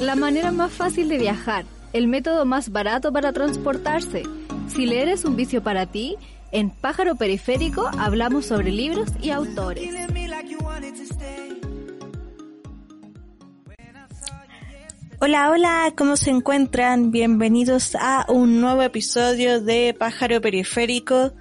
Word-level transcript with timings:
La 0.00 0.14
manera 0.14 0.52
más 0.52 0.72
fácil 0.72 1.08
de 1.08 1.18
viajar, 1.18 1.64
el 1.92 2.06
método 2.06 2.44
más 2.44 2.70
barato 2.70 3.12
para 3.12 3.32
transportarse. 3.32 4.22
Si 4.68 4.86
leer 4.86 5.08
es 5.08 5.24
un 5.24 5.36
vicio 5.36 5.62
para 5.62 5.86
ti, 5.86 6.16
en 6.52 6.70
Pájaro 6.70 7.16
Periférico 7.16 7.90
hablamos 7.98 8.46
sobre 8.46 8.70
libros 8.70 9.08
y 9.20 9.30
autores. 9.30 9.88
Hola, 15.18 15.50
hola, 15.50 15.92
¿cómo 15.96 16.16
se 16.16 16.30
encuentran? 16.30 17.10
Bienvenidos 17.10 17.94
a 17.98 18.26
un 18.28 18.60
nuevo 18.60 18.82
episodio 18.82 19.62
de 19.62 19.94
Pájaro 19.98 20.40
Periférico, 20.40 21.32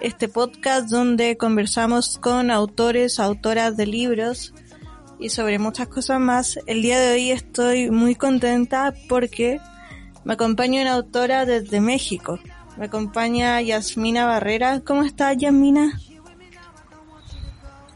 este 0.00 0.28
podcast 0.28 0.90
donde 0.90 1.36
conversamos 1.36 2.18
con 2.18 2.50
autores, 2.50 3.18
autoras 3.18 3.76
de 3.76 3.86
libros 3.86 4.52
y 5.18 5.30
sobre 5.30 5.58
muchas 5.58 5.88
cosas 5.88 6.20
más. 6.20 6.58
El 6.66 6.82
día 6.82 6.98
de 6.98 7.12
hoy 7.12 7.30
estoy 7.30 7.90
muy 7.90 8.14
contenta 8.14 8.94
porque 9.08 9.60
me 10.24 10.34
acompaña 10.34 10.82
una 10.82 10.94
autora 10.94 11.46
desde 11.46 11.80
México. 11.80 12.38
Me 12.76 12.86
acompaña 12.86 13.60
Yasmina 13.60 14.26
Barrera. 14.26 14.80
¿Cómo 14.84 15.02
estás, 15.02 15.36
Yasmina? 15.36 15.98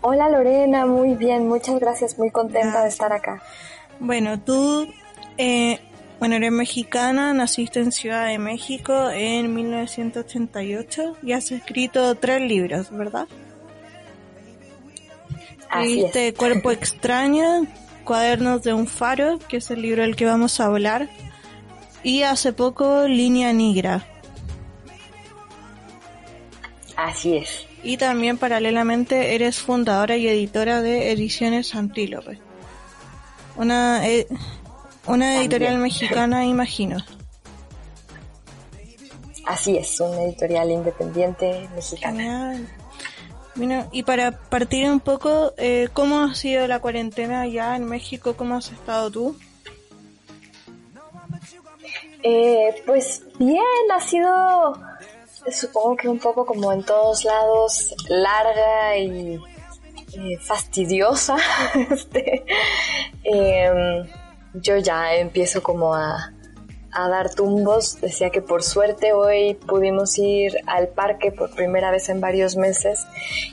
Hola 0.03 0.31
Lorena, 0.31 0.87
muy 0.87 1.15
bien, 1.15 1.47
muchas 1.47 1.79
gracias, 1.79 2.19
muy 2.19 2.31
contenta 2.31 2.83
de 2.83 2.89
estar 2.89 3.13
acá. 3.13 3.43
Bueno, 3.99 4.41
tú, 4.41 4.89
eh, 5.37 5.79
bueno, 6.19 6.37
eres 6.37 6.53
mexicana, 6.53 7.35
naciste 7.35 7.81
en 7.81 7.93
Ciudad 7.93 8.27
de 8.29 8.39
México 8.39 9.11
en 9.11 9.55
1988 9.55 11.19
y 11.23 11.33
has 11.33 11.53
escrito 11.53 12.15
tres 12.15 12.41
libros, 12.41 12.91
¿verdad? 12.91 13.29
Escribiste 15.71 16.35
Cuerpo 16.35 16.71
Extraño, 16.73 17.67
Cuadernos 18.05 18.63
de 18.63 18.75
un 18.75 18.87
Faro, 18.87 19.39
que 19.49 19.59
es 19.59 19.71
el 19.71 19.83
libro 19.83 20.03
del 20.03 20.17
que 20.17 20.27
vamos 20.27 20.61
a 20.61 20.67
hablar, 20.67 21.09
y 22.03 22.23
hace 22.23 22.53
poco 22.53 23.07
Línea 23.07 23.53
Negra. 23.53 24.05
Así 26.97 27.37
es. 27.37 27.67
Y 27.83 27.97
también 27.97 28.37
paralelamente 28.37 29.35
eres 29.35 29.59
fundadora 29.59 30.17
y 30.17 30.29
editora 30.29 30.83
de 30.83 31.13
Ediciones 31.13 31.75
Antílope. 31.75 32.39
Una, 33.57 34.07
eh, 34.07 34.27
una 35.07 35.41
editorial 35.41 35.79
mexicana, 35.79 36.45
imagino. 36.47 36.99
Así 39.47 39.77
es, 39.77 39.99
una 40.01 40.23
editorial 40.23 40.71
independiente 40.71 41.69
mexicana. 41.75 42.61
Bueno, 43.61 43.87
y 43.93 44.05
para 44.05 44.33
partir 44.33 44.89
un 44.89 45.01
poco, 45.01 45.53
eh, 45.59 45.91
¿cómo 45.93 46.23
ha 46.23 46.35
sido 46.35 46.67
la 46.67 46.81
cuarentena 46.81 47.43
allá 47.43 47.77
en 47.77 47.85
México? 47.85 48.33
¿Cómo 48.35 48.55
has 48.57 48.73
estado 48.73 49.11
tú? 49.11 49.37
Eh, 52.23 52.83
pues 52.87 53.23
bien, 53.39 53.61
ha 53.95 54.01
sido, 54.01 54.81
supongo 55.53 55.95
que 55.95 56.09
un 56.09 56.19
poco 56.19 56.47
como 56.47 56.73
en 56.73 56.83
todos 56.85 57.23
lados, 57.27 57.95
larga 58.09 58.97
y 58.97 59.39
eh, 60.15 60.39
fastidiosa. 60.41 61.37
este, 61.91 62.47
em, 63.25 64.07
yo 64.55 64.79
ya 64.79 65.17
empiezo 65.17 65.63
como 65.63 65.95
a, 65.95 66.33
a 66.93 67.09
dar 67.09 67.35
tumbos. 67.35 68.01
Decía 68.01 68.31
que 68.31 68.43
por 68.43 68.63
suerte 68.63 69.13
hoy 69.13 69.55
pudimos 69.55 70.19
ir 70.19 70.57
al 70.67 70.89
parque 70.89 71.33
por 71.33 71.51
primera 71.55 71.91
vez 71.91 72.09
en 72.09 72.21
varios 72.21 72.57
meses 72.57 73.07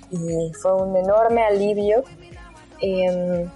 y 0.09 0.53
fue 0.53 0.73
un 0.73 0.95
enorme 0.95 1.43
alivio. 1.43 2.03
Em, 2.81 3.49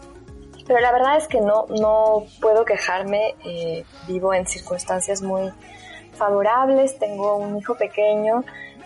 pero 0.67 0.79
la 0.79 0.91
verdad 0.91 1.17
es 1.17 1.27
que 1.27 1.41
no, 1.41 1.65
no 1.69 2.25
puedo 2.39 2.65
quejarme. 2.65 3.35
Eh, 3.45 3.83
vivo 4.07 4.33
en 4.33 4.45
circunstancias 4.47 5.21
muy 5.21 5.51
favorables. 6.13 6.97
Tengo 6.99 7.35
un 7.37 7.57
hijo 7.57 7.75
pequeño. 7.75 8.43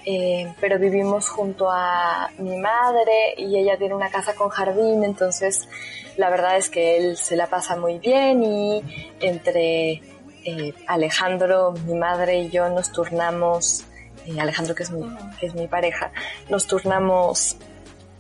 Eh, 0.08 0.54
pero 0.62 0.78
vivimos 0.78 1.30
junto 1.30 1.68
a 1.72 2.30
mi 2.38 2.58
madre 2.58 3.34
y 3.38 3.58
ella 3.58 3.76
tiene 3.76 3.96
una 3.96 4.12
casa 4.12 4.36
con 4.36 4.50
jardín, 4.50 5.04
entonces 5.04 5.68
la 6.16 6.30
verdad 6.30 6.58
es 6.58 6.70
que 6.70 6.98
él 6.98 7.18
se 7.18 7.36
la 7.36 7.48
pasa 7.48 7.76
muy 7.76 7.98
bien 7.98 8.44
y 8.44 8.84
entre 9.20 10.04
eh, 10.48 10.76
Alejandro, 10.86 11.74
mi 11.88 11.96
madre 11.96 12.38
y 12.38 12.50
yo 12.52 12.70
nos 12.70 12.92
turnamos, 12.92 13.84
eh, 14.28 14.40
Alejandro 14.40 14.76
que 14.76 14.84
es, 14.84 14.92
mi, 14.92 15.04
que 15.40 15.48
es 15.48 15.56
mi 15.56 15.68
pareja, 15.68 16.12
nos 16.50 16.68
turnamos 16.68 17.58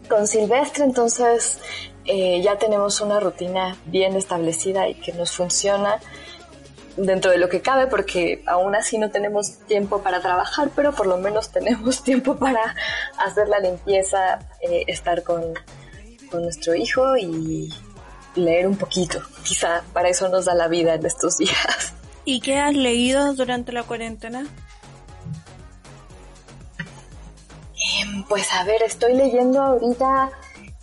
con 0.09 0.25
Silvestre, 0.25 0.85
entonces 0.85 1.59
eh, 2.05 2.41
ya 2.41 2.57
tenemos 2.57 2.99
una 2.99 3.19
rutina 3.19 3.77
bien 3.85 4.15
establecida 4.15 4.87
y 4.89 4.95
que 4.95 5.13
nos 5.13 5.33
funciona 5.33 5.99
dentro 6.97 7.29
de 7.29 7.37
lo 7.37 7.47
que 7.47 7.61
cabe, 7.61 7.85
porque 7.85 8.41
aún 8.47 8.73
así 8.73 8.97
no 8.97 9.11
tenemos 9.11 9.59
tiempo 9.67 10.01
para 10.01 10.19
trabajar, 10.19 10.71
pero 10.75 10.93
por 10.93 11.05
lo 11.05 11.17
menos 11.17 11.51
tenemos 11.51 12.03
tiempo 12.03 12.37
para 12.37 12.75
hacer 13.19 13.47
la 13.49 13.59
limpieza, 13.59 14.39
estar 14.61 15.21
con, 15.21 15.43
con 16.31 16.41
nuestro 16.41 16.73
hijo 16.73 17.15
y 17.17 17.71
leer 18.33 18.67
un 18.67 18.77
poquito. 18.77 19.21
Quizá 19.43 19.83
para 19.93 20.09
eso 20.09 20.27
nos 20.29 20.45
da 20.45 20.55
la 20.55 20.67
vida 20.67 20.95
en 20.95 21.05
estos 21.05 21.37
días. 21.37 21.94
¿Y 22.25 22.41
qué 22.41 22.57
has 22.59 22.73
leído 22.73 23.33
durante 23.35 23.71
la 23.71 23.83
cuarentena? 23.83 24.47
Em, 28.01 28.23
pues 28.27 28.51
a 28.53 28.63
ver, 28.63 28.81
estoy 28.81 29.13
leyendo 29.13 29.61
ahorita 29.61 30.31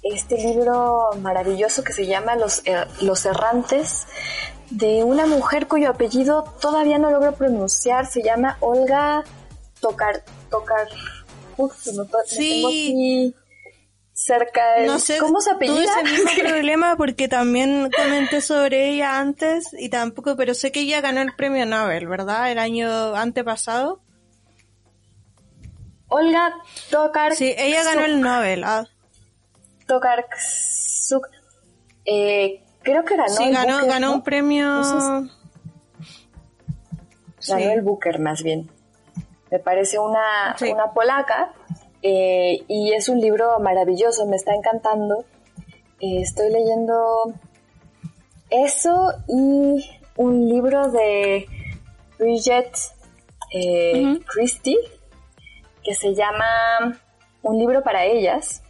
este 0.03 0.37
libro 0.37 1.11
maravilloso 1.21 1.83
que 1.83 1.93
se 1.93 2.07
llama 2.07 2.37
Los, 2.37 2.65
er-, 2.65 2.89
Los 3.03 3.27
Errantes 3.27 4.07
de 4.71 5.05
una 5.05 5.27
mujer 5.27 5.69
cuyo 5.69 5.91
apellido 5.91 6.45
todavía 6.61 6.99
no 6.99 7.11
logro 7.11 7.35
pronunciar, 7.35 8.07
se 8.07 8.23
llama 8.23 8.57
Olga 8.61 9.25
Tocar 9.81 10.25
Tocar 10.49 10.89
Uf, 11.57 11.87
no, 11.89 12.07
sí 12.27 13.35
cerca 14.25 14.75
de... 14.75 14.87
No 14.87 14.99
sé, 14.99 15.19
¿Cómo 15.19 15.41
se 15.41 15.51
apellida? 15.51 15.75
Tuve 15.75 15.85
ese 15.85 16.03
mismo 16.25 16.31
problema 16.49 16.97
porque 16.97 17.29
también 17.29 17.91
comenté 17.95 18.41
sobre 18.41 18.91
ella 18.91 19.19
antes 19.19 19.69
y 19.79 19.89
tampoco, 19.89 20.37
pero 20.37 20.55
sé 20.55 20.71
que 20.71 20.81
ella 20.81 21.01
ganó 21.01 21.21
el 21.21 21.35
premio 21.35 21.67
Nobel, 21.67 22.07
¿verdad? 22.07 22.51
El 22.51 22.59
año 22.59 23.15
antepasado. 23.17 24.01
Olga 26.09 26.55
Tokarczuk. 26.91 27.39
Sí, 27.39 27.55
ella 27.57 27.83
ganó 27.85 28.05
el 28.05 28.21
Nobel. 28.21 28.65
Ah. 28.65 28.87
Tokarczuk. 29.87 31.29
Eh, 32.05 32.63
creo 32.83 33.05
que 33.05 33.17
ganó 33.17 33.35
Sí, 33.35 33.51
ganó, 33.51 33.87
ganó 33.87 34.13
un 34.13 34.23
premio... 34.23 34.83
ganó 37.49 37.73
el 37.73 37.83
Booker 37.83 38.21
más 38.21 38.43
bien. 38.43 38.71
Me 39.51 39.59
parece 39.59 39.99
una, 39.99 40.57
una 40.61 40.93
polaca 40.93 41.53
eh, 42.03 42.65
y 42.67 42.93
es 42.93 43.09
un 43.09 43.21
libro 43.21 43.59
maravilloso, 43.61 44.27
me 44.27 44.37
está 44.37 44.55
encantando. 44.55 45.25
Eh, 46.01 46.21
estoy 46.21 46.51
leyendo 46.51 47.33
eso 48.51 49.13
y 49.29 49.89
un 50.17 50.49
libro 50.49 50.91
de 50.91 51.47
Bridget 52.19 52.77
eh, 53.53 54.19
Christie 54.27 54.79
que 55.85 55.95
se 55.95 56.15
llama 56.15 57.01
Un 57.43 57.59
libro 57.59 57.83
para 57.83 58.05
ellas, 58.05 58.63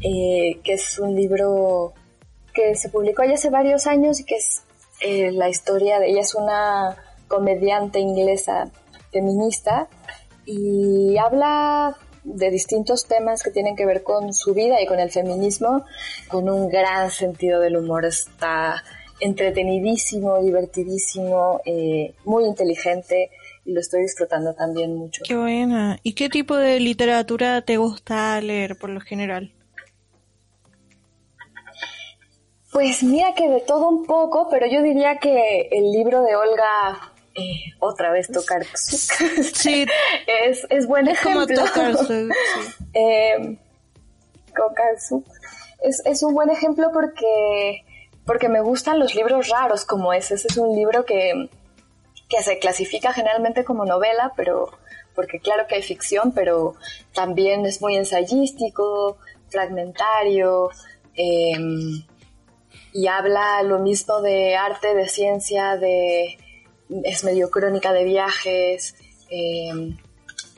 que 0.00 0.60
es 0.64 0.98
un 0.98 1.14
libro 1.14 1.92
que 2.54 2.74
se 2.74 2.88
publicó 2.88 3.24
ya 3.24 3.34
hace 3.34 3.50
varios 3.50 3.86
años 3.86 4.20
y 4.20 4.24
que 4.24 4.36
es 4.36 4.62
la 5.34 5.48
historia 5.48 5.98
de 5.98 6.10
ella 6.10 6.20
es 6.20 6.34
una 6.34 6.96
comediante 7.28 8.00
inglesa 8.00 8.70
feminista 9.12 9.88
y 10.46 11.16
habla 11.18 11.96
de 12.34 12.50
distintos 12.50 13.06
temas 13.06 13.42
que 13.42 13.50
tienen 13.50 13.76
que 13.76 13.86
ver 13.86 14.02
con 14.02 14.32
su 14.32 14.54
vida 14.54 14.80
y 14.80 14.86
con 14.86 14.98
el 15.00 15.10
feminismo, 15.10 15.84
con 16.28 16.48
un 16.48 16.68
gran 16.68 17.10
sentido 17.10 17.60
del 17.60 17.76
humor. 17.76 18.04
Está 18.04 18.82
entretenidísimo, 19.20 20.42
divertidísimo, 20.42 21.60
eh, 21.64 22.14
muy 22.24 22.44
inteligente 22.44 23.30
y 23.64 23.72
lo 23.72 23.80
estoy 23.80 24.02
disfrutando 24.02 24.54
también 24.54 24.96
mucho. 24.96 25.22
Qué 25.26 25.36
buena. 25.36 25.98
¿Y 26.02 26.14
qué 26.14 26.28
tipo 26.28 26.56
de 26.56 26.80
literatura 26.80 27.62
te 27.62 27.76
gusta 27.76 28.40
leer 28.40 28.76
por 28.78 28.90
lo 28.90 29.00
general? 29.00 29.52
Pues 32.72 33.02
mira 33.02 33.34
que 33.34 33.48
de 33.48 33.60
todo 33.60 33.88
un 33.88 34.06
poco, 34.06 34.48
pero 34.48 34.66
yo 34.66 34.82
diría 34.82 35.18
que 35.18 35.68
el 35.72 35.90
libro 35.90 36.22
de 36.22 36.36
Olga 36.36 37.09
eh, 37.34 37.74
otra 37.78 38.10
vez 38.10 38.28
tocar 38.28 38.64
sí. 38.74 39.86
es, 40.46 40.66
es 40.68 40.86
buen 40.86 41.08
ejemplo. 41.08 41.46
eh, 42.94 43.58
es, 45.82 46.02
es 46.04 46.22
un 46.22 46.34
buen 46.34 46.50
ejemplo 46.50 46.90
porque 46.92 47.84
porque 48.26 48.48
me 48.48 48.60
gustan 48.60 48.98
los 48.98 49.14
libros 49.14 49.48
raros 49.48 49.84
como 49.84 50.12
ese. 50.12 50.34
Ese 50.34 50.48
es 50.48 50.56
un 50.56 50.76
libro 50.76 51.04
que 51.04 51.48
que 52.28 52.42
se 52.42 52.58
clasifica 52.58 53.12
generalmente 53.12 53.64
como 53.64 53.84
novela 53.84 54.32
pero 54.36 54.70
porque 55.14 55.40
claro 55.40 55.66
que 55.66 55.74
hay 55.74 55.82
ficción 55.82 56.32
pero 56.32 56.74
también 57.12 57.66
es 57.66 57.82
muy 57.82 57.96
ensayístico 57.96 59.18
fragmentario 59.48 60.70
em, 61.14 62.04
y 62.92 63.06
habla 63.08 63.62
lo 63.62 63.80
mismo 63.80 64.20
de 64.20 64.56
arte, 64.56 64.94
de 64.94 65.08
ciencia, 65.08 65.76
de 65.76 66.38
es 67.04 67.24
medio 67.24 67.50
crónica 67.50 67.92
de 67.92 68.04
viajes. 68.04 68.94
Eh, 69.30 69.94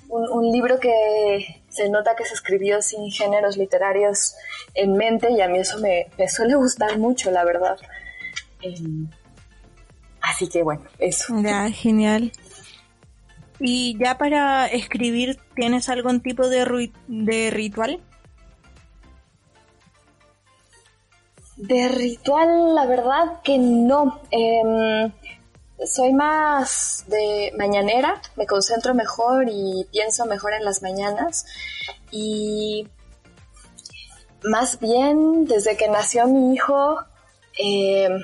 un, 0.09 0.53
libro 0.53 0.79
que 0.79 1.63
se 1.69 1.89
nota 1.89 2.15
que 2.15 2.25
se 2.25 2.35
escribió 2.35 2.83
sin 2.83 3.11
géneros 3.11 3.57
literarios 3.57 4.35
en 4.75 4.93
mente 4.95 5.31
y 5.31 5.41
a 5.41 5.49
mí 5.49 5.59
eso 5.59 5.79
me, 5.79 6.09
suele 6.29 6.55
gustar 6.55 6.99
mucho, 6.99 7.31
la 7.31 7.45
verdad. 7.45 7.79
Eh, 8.61 8.75
así 10.21 10.49
que 10.49 10.63
bueno, 10.63 10.85
eso. 10.99 11.35
Ya, 11.43 11.71
genial. 11.71 12.33
¿Y 13.59 13.97
ya 13.99 14.19
para 14.19 14.67
escribir 14.67 15.39
tienes 15.55 15.89
algún 15.89 16.21
tipo 16.21 16.49
de, 16.49 16.91
de 17.07 17.51
ritual? 17.51 18.01
De 21.57 21.89
ritual, 21.89 22.75
la 22.75 22.87
verdad 22.87 23.41
que 23.45 23.57
no. 23.57 24.21
Em, 24.31 25.13
soy 25.87 26.13
más 26.13 27.05
de 27.09 27.53
mañanera, 27.57 28.21
me 28.37 28.47
concentro 28.47 28.95
mejor 28.95 29.47
y 29.49 29.87
pienso 29.91 30.27
mejor 30.27 30.55
en 30.55 30.65
las 30.65 30.83
mañanas. 30.83 31.47
Y 32.11 32.89
más 34.43 34.81
bien, 34.81 35.45
desde 35.47 35.77
que 35.77 35.89
nació 35.89 36.27
mi 36.27 36.55
hijo, 36.55 36.99
em, 37.59 38.21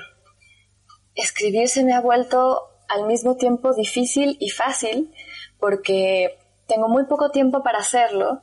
escribir 1.15 1.67
se 1.69 1.83
me 1.83 1.93
ha 1.93 2.01
vuelto 2.01 2.69
al 2.87 3.05
mismo 3.05 3.35
tiempo 3.35 3.73
difícil 3.73 4.37
y 4.39 4.49
fácil 4.49 5.13
porque 5.59 6.39
tengo 6.67 6.87
muy 6.87 7.05
poco 7.05 7.31
tiempo 7.31 7.63
para 7.63 7.79
hacerlo. 7.79 8.41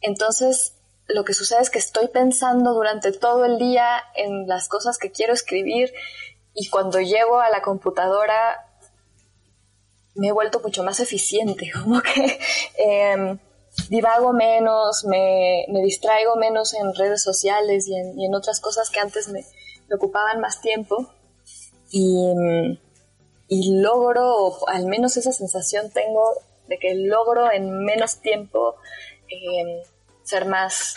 Entonces, 0.00 0.74
lo 1.08 1.24
que 1.24 1.34
sucede 1.34 1.60
es 1.60 1.70
que 1.70 1.78
estoy 1.78 2.08
pensando 2.08 2.72
durante 2.74 3.12
todo 3.12 3.44
el 3.44 3.58
día 3.58 4.02
en 4.14 4.46
las 4.46 4.68
cosas 4.68 4.98
que 4.98 5.10
quiero 5.10 5.32
escribir 5.32 5.92
y 6.54 6.68
cuando 6.68 7.00
llego 7.00 7.40
a 7.40 7.50
la 7.50 7.62
computadora 7.62 8.68
me 10.14 10.28
he 10.28 10.32
vuelto 10.32 10.60
mucho 10.60 10.82
más 10.82 11.00
eficiente, 11.00 11.70
como 11.82 12.02
que 12.02 12.38
em, 12.76 13.38
divago 13.88 14.32
menos, 14.32 15.04
me, 15.04 15.64
distraigo 15.82 16.36
menos 16.36 16.74
en 16.74 16.94
redes 16.94 17.22
sociales 17.22 17.88
y 17.88 17.96
en, 17.96 18.34
otras 18.34 18.60
cosas 18.60 18.90
que 18.90 19.00
antes 19.00 19.28
me, 19.28 19.44
ocupaban 19.94 20.40
más 20.40 20.60
tiempo 20.62 21.06
y, 21.90 22.32
y 23.48 23.80
logro, 23.80 24.34
o 24.34 24.68
al 24.68 24.86
menos 24.86 25.18
esa 25.18 25.32
sensación 25.32 25.90
tengo 25.90 26.32
de 26.66 26.78
que 26.78 26.94
logro 26.94 27.52
en 27.52 27.84
menos 27.84 28.20
tiempo 28.20 28.76
em, 29.28 29.82
ser 30.22 30.46
más 30.46 30.94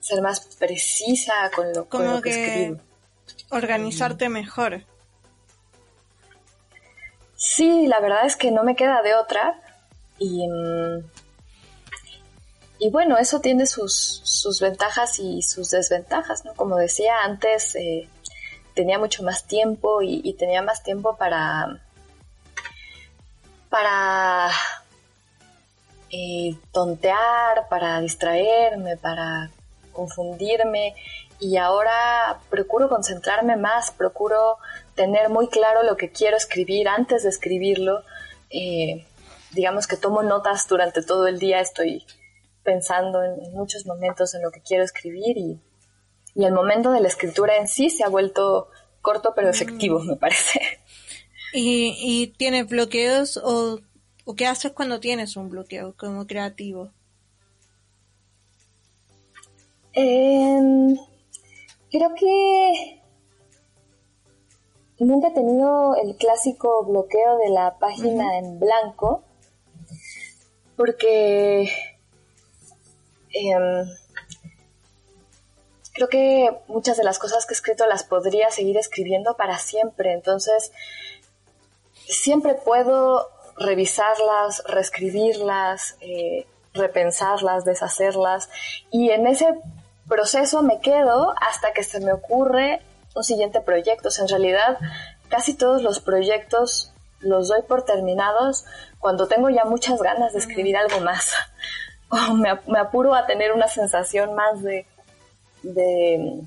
ser 0.00 0.22
más 0.22 0.40
precisa 0.58 1.50
con 1.54 1.72
lo, 1.72 1.88
que, 2.20 2.30
escribo. 2.30 2.80
Organizarte 3.50 4.28
mejor. 4.28 4.84
Sí, 7.36 7.86
la 7.86 8.00
verdad 8.00 8.26
es 8.26 8.36
que 8.36 8.50
no 8.50 8.64
me 8.64 8.76
queda 8.76 9.02
de 9.02 9.14
otra. 9.14 9.60
Y, 10.18 10.46
mm, 10.46 11.04
y 12.78 12.90
bueno, 12.90 13.18
eso 13.18 13.40
tiene 13.40 13.66
sus, 13.66 14.20
sus 14.24 14.60
ventajas 14.60 15.18
y 15.18 15.42
sus 15.42 15.70
desventajas, 15.70 16.44
¿no? 16.44 16.54
Como 16.54 16.76
decía 16.76 17.22
antes, 17.24 17.74
eh, 17.76 18.08
tenía 18.74 18.98
mucho 18.98 19.22
más 19.22 19.44
tiempo 19.46 20.00
y, 20.00 20.20
y, 20.24 20.34
tenía 20.34 20.62
más 20.62 20.82
tiempo 20.82 21.16
para, 21.16 21.80
para 23.68 24.50
eh, 26.10 26.56
tontear, 26.72 27.68
para 27.68 28.00
distraerme, 28.00 28.96
para 28.96 29.50
confundirme 29.92 30.94
y 31.40 31.56
ahora 31.56 32.40
procuro 32.50 32.88
concentrarme 32.88 33.56
más, 33.56 33.90
procuro 33.90 34.58
tener 34.94 35.28
muy 35.28 35.48
claro 35.48 35.82
lo 35.82 35.96
que 35.96 36.10
quiero 36.10 36.36
escribir 36.36 36.88
antes 36.88 37.22
de 37.22 37.30
escribirlo. 37.30 38.04
Eh, 38.50 39.06
digamos 39.52 39.86
que 39.86 39.96
tomo 39.96 40.22
notas 40.22 40.68
durante 40.68 41.02
todo 41.02 41.26
el 41.26 41.38
día, 41.38 41.60
estoy 41.60 42.04
pensando 42.62 43.22
en 43.24 43.52
muchos 43.52 43.86
momentos 43.86 44.34
en 44.34 44.42
lo 44.42 44.50
que 44.50 44.60
quiero 44.60 44.84
escribir 44.84 45.38
y, 45.38 45.60
y 46.34 46.44
el 46.44 46.52
momento 46.52 46.92
de 46.92 47.00
la 47.00 47.08
escritura 47.08 47.56
en 47.56 47.68
sí 47.68 47.90
se 47.90 48.04
ha 48.04 48.08
vuelto 48.08 48.68
corto 49.00 49.32
pero 49.34 49.48
efectivo, 49.48 49.98
mm. 50.00 50.08
me 50.08 50.16
parece. 50.16 50.60
¿Y, 51.52 51.96
y 51.98 52.28
tienes 52.28 52.68
bloqueos 52.68 53.36
o 53.42 53.80
¿O 54.30 54.34
qué 54.34 54.46
haces 54.46 54.70
cuando 54.70 55.00
tienes 55.00 55.36
un 55.36 55.48
bloqueo 55.48 55.94
como 55.96 56.24
creativo? 56.24 56.92
Em, 59.92 60.96
creo 61.90 62.14
que 62.14 63.02
nunca 64.98 65.28
he 65.28 65.32
tenido 65.32 65.94
el 65.96 66.16
clásico 66.16 66.84
bloqueo 66.84 67.38
de 67.38 67.50
la 67.50 67.78
página 67.78 68.38
en 68.38 68.58
blanco 68.60 69.24
porque 70.76 71.70
em, 73.32 73.86
creo 75.92 76.08
que 76.08 76.58
muchas 76.68 76.96
de 76.96 77.04
las 77.04 77.18
cosas 77.18 77.46
que 77.46 77.54
he 77.54 77.56
escrito 77.56 77.86
las 77.86 78.04
podría 78.04 78.50
seguir 78.50 78.76
escribiendo 78.76 79.36
para 79.36 79.58
siempre 79.58 80.12
entonces 80.12 80.72
siempre 81.92 82.54
puedo 82.54 83.28
revisarlas, 83.60 84.62
reescribirlas, 84.66 85.96
eh, 86.00 86.46
repensarlas, 86.72 87.64
deshacerlas. 87.64 88.48
Y 88.90 89.10
en 89.10 89.26
ese 89.26 89.46
proceso 90.10 90.62
me 90.62 90.80
quedo 90.80 91.32
hasta 91.40 91.72
que 91.72 91.82
se 91.82 92.00
me 92.00 92.12
ocurre 92.12 92.82
un 93.14 93.24
siguiente 93.24 93.62
proyecto. 93.62 94.10
en 94.18 94.28
realidad, 94.28 94.76
casi 95.28 95.54
todos 95.54 95.82
los 95.82 96.00
proyectos 96.00 96.92
los 97.20 97.48
doy 97.48 97.62
por 97.62 97.84
terminados 97.84 98.64
cuando 98.98 99.26
tengo 99.28 99.48
ya 99.48 99.64
muchas 99.64 100.00
ganas 100.02 100.34
de 100.34 100.40
escribir 100.40 100.76
algo 100.76 101.00
más. 101.00 101.32
O 102.12 102.34
me, 102.34 102.50
apuro 102.76 103.14
a 103.14 103.24
tener 103.24 103.52
una 103.52 103.68
sensación 103.68 104.34
más 104.34 104.60
de, 104.64 104.84
de, 105.62 106.40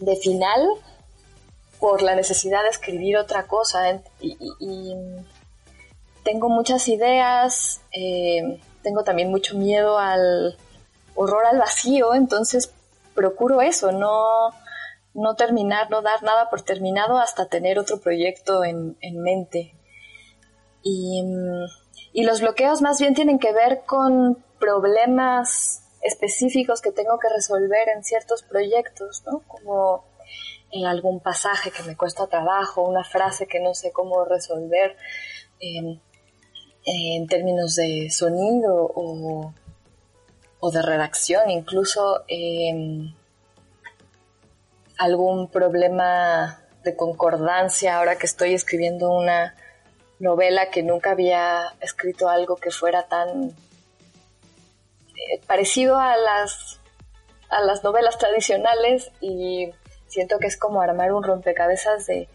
de 0.00 0.16
final 0.16 0.60
por 1.78 2.02
la 2.02 2.16
necesidad 2.16 2.64
de 2.64 2.70
escribir 2.70 3.16
otra 3.16 3.46
cosa. 3.46 4.02
y, 4.20 4.96
tengo 6.24 6.48
muchas 6.48 6.88
ideas, 6.88 7.80
eh, 7.92 8.60
tengo 8.82 9.04
también 9.04 9.30
mucho 9.30 9.56
miedo 9.56 9.98
al 9.98 10.56
horror 11.14 11.46
al 11.46 11.58
vacío, 11.58 12.14
entonces 12.14 12.72
procuro 13.14 13.60
eso, 13.60 13.92
no, 13.92 14.50
no 15.14 15.34
terminar, 15.34 15.90
no 15.90 16.02
dar 16.02 16.22
nada 16.22 16.50
por 16.50 16.62
terminado 16.62 17.18
hasta 17.18 17.46
tener 17.46 17.78
otro 17.78 18.00
proyecto 18.00 18.64
en, 18.64 18.96
mente. 19.22 19.74
Y, 20.82 21.22
y 22.12 22.24
los 22.24 22.40
bloqueos 22.40 22.82
más 22.82 22.98
bien 22.98 23.14
tienen 23.14 23.38
que 23.38 23.52
ver 23.52 23.82
con 23.86 24.42
problemas 24.58 25.82
específicos 26.02 26.80
que 26.80 26.90
tengo 26.90 27.18
que 27.18 27.28
resolver 27.28 27.88
en 27.94 28.02
ciertos 28.02 28.42
proyectos, 28.42 29.22
¿no? 29.26 29.42
Como 29.46 30.04
en 30.72 30.86
algún 30.86 31.20
pasaje 31.20 31.70
que 31.70 31.82
me 31.82 31.96
cuesta 31.96 32.26
trabajo, 32.26 32.82
una 32.82 33.04
frase 33.04 33.46
que 33.46 33.60
no 33.60 33.74
sé 33.74 33.92
cómo 33.92 34.24
resolver. 34.24 34.96
Eh, 35.60 36.00
en 36.84 37.26
términos 37.26 37.76
de 37.76 38.10
sonido 38.10 38.90
o, 38.94 39.54
de 40.70 40.82
redacción, 40.82 41.50
incluso 41.50 42.24
em, 42.28 43.14
algún 44.96 45.48
problema 45.50 46.60
de 46.84 46.96
concordancia. 46.96 47.96
Ahora 47.96 48.16
que 48.16 48.26
estoy 48.26 48.54
escribiendo 48.54 49.10
una 49.10 49.56
novela 50.18 50.70
que 50.70 50.82
nunca 50.82 51.10
había 51.10 51.74
escrito 51.80 52.28
algo 52.28 52.56
que 52.56 52.70
fuera 52.70 53.08
tan 53.08 53.48
eh, 53.48 55.40
parecido 55.46 55.96
a 55.96 56.16
las 56.16 56.78
a 57.50 57.60
las 57.60 57.84
novelas 57.84 58.16
tradicionales 58.16 59.10
y 59.20 59.70
siento 60.06 60.38
que 60.38 60.46
es 60.46 60.56
como 60.56 60.80
armar 60.80 61.12
un 61.12 61.22
rompecabezas 61.22 62.06
de 62.06 62.28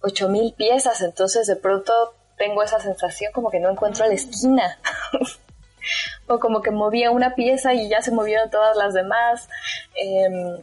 8000 0.00 0.54
piezas, 0.54 1.00
entonces 1.02 1.46
de 1.46 1.56
pronto 1.56 2.14
tengo 2.36 2.62
esa 2.62 2.80
sensación 2.80 3.32
como 3.32 3.50
que 3.50 3.60
no 3.60 3.70
encuentro 3.70 4.06
la 4.06 4.14
esquina. 4.14 4.78
o 6.26 6.38
como 6.38 6.62
que 6.62 6.70
movía 6.70 7.10
una 7.10 7.34
pieza 7.34 7.74
y 7.74 7.88
ya 7.88 8.02
se 8.02 8.10
movieron 8.10 8.50
todas 8.50 8.76
las 8.76 8.94
demás. 8.94 9.48
Em, 9.96 10.60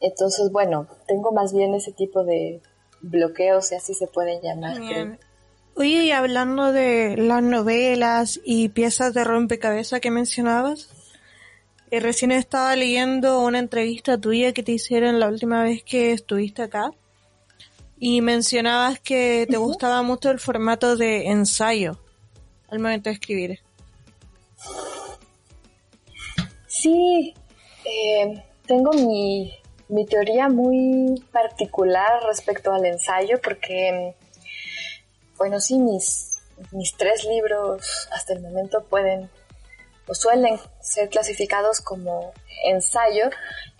entonces, 0.00 0.50
bueno, 0.52 0.86
tengo 1.06 1.32
más 1.32 1.52
bien 1.52 1.74
ese 1.74 1.92
tipo 1.92 2.24
de 2.24 2.60
bloqueos, 3.00 3.68
si 3.68 3.74
así 3.74 3.94
se 3.94 4.06
pueden 4.06 4.40
llamar. 4.40 4.76
Oye, 5.74 6.04
y 6.04 6.10
hablando 6.10 6.72
de 6.72 7.16
las 7.16 7.42
novelas 7.42 8.40
y 8.44 8.68
piezas 8.68 9.14
de 9.14 9.22
rompecabezas 9.22 10.00
que 10.00 10.10
mencionabas, 10.10 10.88
eh, 11.90 12.00
recién 12.00 12.32
estaba 12.32 12.74
leyendo 12.74 13.40
una 13.40 13.60
entrevista 13.60 14.18
tuya 14.18 14.52
que 14.52 14.62
te 14.62 14.72
hicieron 14.72 15.20
la 15.20 15.28
última 15.28 15.62
vez 15.62 15.82
que 15.84 16.12
estuviste 16.12 16.62
acá 16.62 16.90
y 17.98 18.20
mencionabas 18.20 19.00
que 19.00 19.46
te 19.48 19.56
gustaba 19.56 20.02
mucho 20.02 20.30
el 20.30 20.38
formato 20.38 20.96
de 20.96 21.28
ensayo 21.28 21.98
al 22.68 22.78
momento 22.80 23.08
de 23.08 23.14
escribir. 23.14 23.60
Sí, 26.66 27.34
eh, 27.84 28.44
tengo 28.66 28.92
mi, 28.92 29.52
mi 29.88 30.06
teoría 30.06 30.48
muy 30.48 31.24
particular 31.32 32.22
respecto 32.26 32.72
al 32.72 32.86
ensayo 32.86 33.40
porque, 33.42 34.14
bueno, 35.36 35.60
sí, 35.60 35.78
mis, 35.78 36.40
mis 36.72 36.96
tres 36.96 37.24
libros 37.24 38.08
hasta 38.12 38.34
el 38.34 38.40
momento 38.42 38.84
pueden 38.84 39.30
o 40.06 40.14
suelen 40.14 40.58
ser 40.80 41.08
clasificados 41.08 41.80
como 41.80 42.32
ensayo 42.64 43.30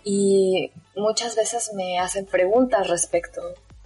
y 0.05 0.73
muchas 0.95 1.37
veces 1.37 1.73
me 1.75 1.99
hacen 1.99 2.27
preguntas 2.27 2.89
respecto 2.89 3.43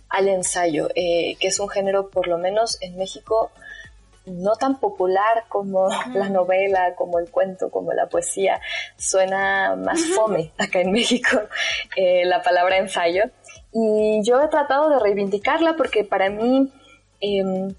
al 0.08 0.28
ensayo, 0.28 0.88
eh, 0.94 1.36
que 1.40 1.48
es 1.48 1.58
un 1.58 1.68
género 1.68 2.10
por 2.10 2.28
lo 2.28 2.38
menos 2.38 2.78
en 2.82 2.96
México 2.96 3.50
no 4.26 4.54
tan 4.54 4.78
popular 4.78 5.44
como 5.48 5.88
la 6.14 6.28
novela, 6.28 6.94
como 6.94 7.18
el 7.18 7.30
cuento, 7.30 7.70
como 7.70 7.92
la 7.92 8.06
poesía. 8.06 8.60
Suena 8.96 9.76
más 9.76 10.00
fome 10.14 10.52
acá 10.58 10.80
en 10.80 10.92
México 10.92 11.40
eh, 11.96 12.24
la 12.24 12.42
palabra 12.42 12.78
ensayo. 12.78 13.24
Y 13.72 14.20
yo 14.22 14.42
he 14.42 14.48
tratado 14.48 14.90
de 14.90 14.98
reivindicarla 14.98 15.76
porque 15.76 16.04
para 16.04 16.30
mí 16.30 16.70
em, 17.20 17.74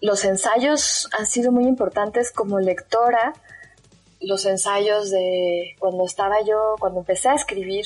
los 0.00 0.24
ensayos 0.24 1.08
han 1.18 1.26
sido 1.26 1.52
muy 1.52 1.64
importantes 1.64 2.30
como 2.30 2.60
lectora. 2.60 3.32
Los 4.20 4.46
ensayos 4.46 5.10
de 5.10 5.74
cuando 5.78 6.04
estaba 6.04 6.36
yo, 6.42 6.76
cuando 6.78 7.00
empecé 7.00 7.28
a 7.28 7.34
escribir 7.34 7.84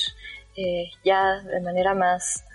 eh, 0.55 0.91
ya 1.03 1.39
de 1.41 1.61
manera 1.61 1.93
más 1.93 2.45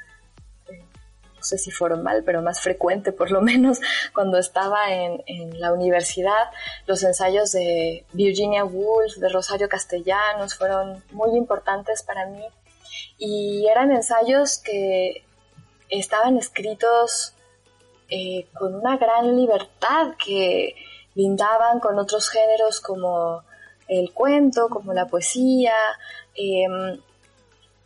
no 1.44 1.48
sé 1.48 1.58
si 1.58 1.70
formal, 1.70 2.22
pero 2.24 2.40
más 2.40 2.62
frecuente 2.62 3.12
por 3.12 3.30
lo 3.30 3.42
menos 3.42 3.78
cuando 4.14 4.38
estaba 4.38 4.90
en, 4.90 5.22
la 5.60 5.74
universidad. 5.74 6.50
Los 6.86 7.02
ensayos 7.02 7.52
de 7.52 8.06
Virginia 8.12 8.64
Woolf, 8.64 9.16
de 9.16 9.28
Rosario 9.28 9.68
Castellanos, 9.68 10.54
fueron 10.54 11.04
muy 11.10 11.36
importantes 11.36 12.02
para 12.02 12.24
mí 12.26 12.44
y 13.18 13.66
eran 13.66 13.92
ensayos 13.92 14.56
que 14.58 15.22
estaban 15.90 16.38
escritos 16.38 17.34
eh, 18.08 18.46
con 18.58 18.74
una 18.74 18.96
gran 18.96 19.36
libertad 19.36 20.14
que 20.24 20.74
lindaban 21.14 21.78
con 21.78 21.98
otros 21.98 22.30
géneros 22.30 22.80
como 22.80 23.42
el 23.86 24.14
cuento, 24.14 24.70
como 24.70 24.94
la 24.94 25.06
poesía. 25.06 25.74
Em, 26.34 26.98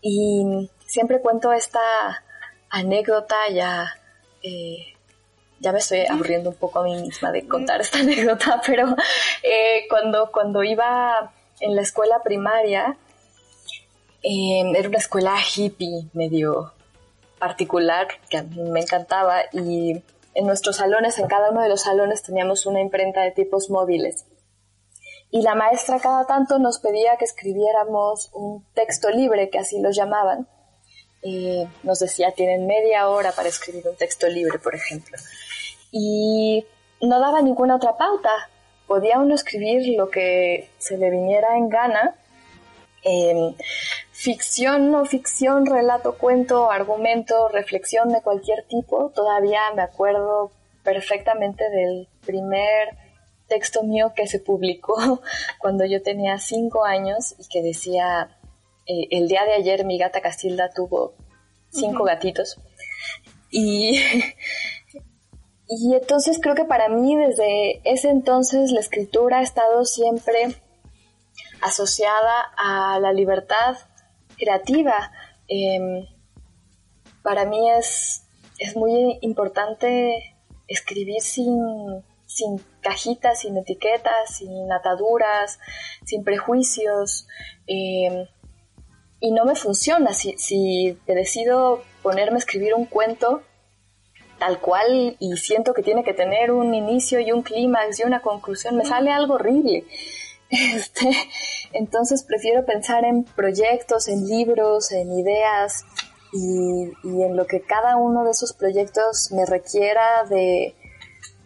y 0.00 0.71
siempre 0.87 1.21
cuento 1.21 1.53
esta 1.53 1.81
anécdota 2.71 3.37
ya... 3.53 3.95
Eh, 4.43 4.95
ya 5.61 5.73
me 5.73 5.79
estoy 5.79 6.07
aburriendo 6.09 6.51
un 6.51 6.57
poco 6.57 6.79
a 6.79 6.85
mí 6.85 6.95
misma 7.01 7.33
de 7.33 7.47
contar 7.47 7.81
esta 7.81 7.99
anécdota, 7.99 8.61
pero 8.67 8.95
eh, 9.43 9.87
cuando, 9.89 10.31
cuando 10.31 10.63
iba 10.63 11.33
en 11.61 11.75
la 11.75 11.83
escuela 11.83 12.23
primaria, 12.23 12.97
em, 14.23 14.75
era 14.77 14.89
una 14.89 14.99
escuela 14.99 15.35
hippie 15.37 16.09
medio 16.13 16.73
particular 17.39 18.09
que 18.29 18.39
a 18.39 18.43
mí 18.43 18.63
me 18.71 18.81
encantaba 18.81 19.43
y 19.53 20.03
en 20.35 20.47
nuestros 20.47 20.77
salones, 20.77 21.19
en 21.19 21.27
cada 21.27 21.51
uno 21.51 21.63
de 21.63 21.69
los 21.69 21.83
salones 21.83 22.23
teníamos 22.23 22.67
una 22.67 22.81
imprenta 22.81 23.23
de 23.23 23.33
tipos 23.33 23.71
móviles. 23.71 24.25
Y 25.31 25.43
la 25.43 25.55
maestra 25.55 25.99
cada 25.99 26.27
tanto 26.27 26.59
nos 26.59 26.79
pedía 26.79 27.17
que 27.17 27.25
escribiéramos 27.25 28.31
un 28.33 28.65
texto 28.75 29.11
libre, 29.11 29.51
que 29.51 29.59
así 29.59 29.81
lo 29.81 29.91
llamaban, 29.91 30.49
nos 31.83 31.99
decía, 31.99 32.33
tienen 32.33 32.67
media 32.67 33.09
hora 33.09 33.33
para 33.33 33.49
escribir 33.49 33.87
un 33.89 33.97
texto 33.97 34.29
libre, 34.29 34.59
por 34.59 34.75
ejemplo. 34.75 35.17
Y 35.91 36.65
no 37.01 37.21
daba 37.21 37.43
ninguna 37.43 37.77
otra 37.77 37.97
pauta. 37.97 38.31
Podía 38.87 39.19
uno 39.19 39.35
escribir 39.35 39.97
lo 39.97 40.11
que 40.11 40.71
se 40.79 40.97
le 40.97 41.11
viniera 41.11 41.57
en 41.57 41.69
gana. 41.69 42.15
ficción, 44.13 44.91
no 44.91 45.05
ficción, 45.05 45.67
relato, 45.67 46.19
cuento, 46.19 46.71
argumento, 46.71 47.49
reflexión 47.49 48.11
de 48.11 48.23
cualquier 48.23 48.65
tipo. 48.65 49.11
Todavía 49.15 49.61
me 49.75 49.83
acuerdo 49.83 50.51
perfectamente 50.83 51.69
del 51.71 52.09
primer 52.25 52.97
texto 53.49 53.83
mío 53.83 54.13
que 54.15 54.27
se 54.27 54.39
publicó 54.39 55.21
cuando 55.59 55.85
yo 55.85 56.03
tenía 56.03 56.39
cinco 56.39 56.85
años 56.85 57.35
y 57.39 57.49
que 57.49 57.63
decía 57.63 58.38
eh, 58.88 59.07
el 59.11 59.28
día 59.28 59.45
de 59.45 59.54
ayer 59.54 59.85
mi 59.85 59.99
gata 59.99 60.23
Castilda 60.23 60.71
tuvo 60.75 61.14
cinco 61.71 62.04
gatitos. 62.04 62.59
Y, 63.50 64.00
y 65.68 65.95
entonces 65.95 66.38
creo 66.40 66.54
que 66.54 66.64
para 66.64 66.88
mí 66.88 67.14
desde 67.14 67.83
ese 67.85 68.09
entonces 68.09 68.73
la 68.73 68.80
escritura 68.80 69.38
ha 69.38 69.42
estado 69.42 69.85
siempre 69.85 70.54
asociada 71.61 72.52
a 72.57 72.99
la 73.00 73.12
libertad 73.12 73.76
creativa. 74.38 75.12
Em, 75.49 76.07
para 77.23 77.45
mí 77.45 77.71
es, 77.71 78.25
es 78.59 78.75
muy 78.75 79.18
importante 79.21 80.35
escribir 80.66 81.21
sin, 81.21 81.59
sin 82.26 82.59
cajitas, 82.80 83.40
sin 83.40 83.57
etiquetas, 83.59 84.37
sin 84.37 84.73
ataduras, 84.73 85.59
sin 86.04 86.25
prejuicios. 86.25 87.26
Em, 87.66 88.26
y 89.21 89.33
no 89.33 89.45
me 89.45 89.55
funciona. 89.55 90.13
Si, 90.13 90.37
si 90.39 90.99
decido 91.07 91.83
ponerme 92.03 92.37
a 92.37 92.39
escribir 92.39 92.75
un 92.75 92.87
cuento 92.87 93.43
tal 94.39 94.61
cual 94.61 95.17
y 95.19 95.37
siento 95.37 95.75
que 95.75 95.83
tiene 95.83 96.05
que 96.05 96.15
tener 96.15 96.53
un 96.53 96.73
inicio 96.75 97.21
y 97.21 97.33
un 97.33 97.43
clímax 97.43 98.01
y 98.01 98.05
una 98.05 98.23
conclusión, 98.23 98.77
me 98.77 98.85
sale 98.85 99.11
algo 99.11 99.35
horrible. 99.35 99.85
Este, 100.51 101.11
entonces 101.75 102.25
prefiero 102.27 102.65
pensar 102.65 103.05
en 103.05 103.25
proyectos, 103.25 104.09
en 104.09 104.27
libros, 104.27 104.93
en 104.93 105.13
ideas 105.13 105.85
y, 106.33 106.91
y, 107.05 107.23
en 107.23 107.37
lo 107.37 107.47
que 107.47 107.61
cada 107.61 107.97
uno 107.97 108.25
de 108.25 108.31
esos 108.31 108.55
proyectos 108.55 109.31
me 109.31 109.45
requiera 109.45 110.25
de, 110.31 110.75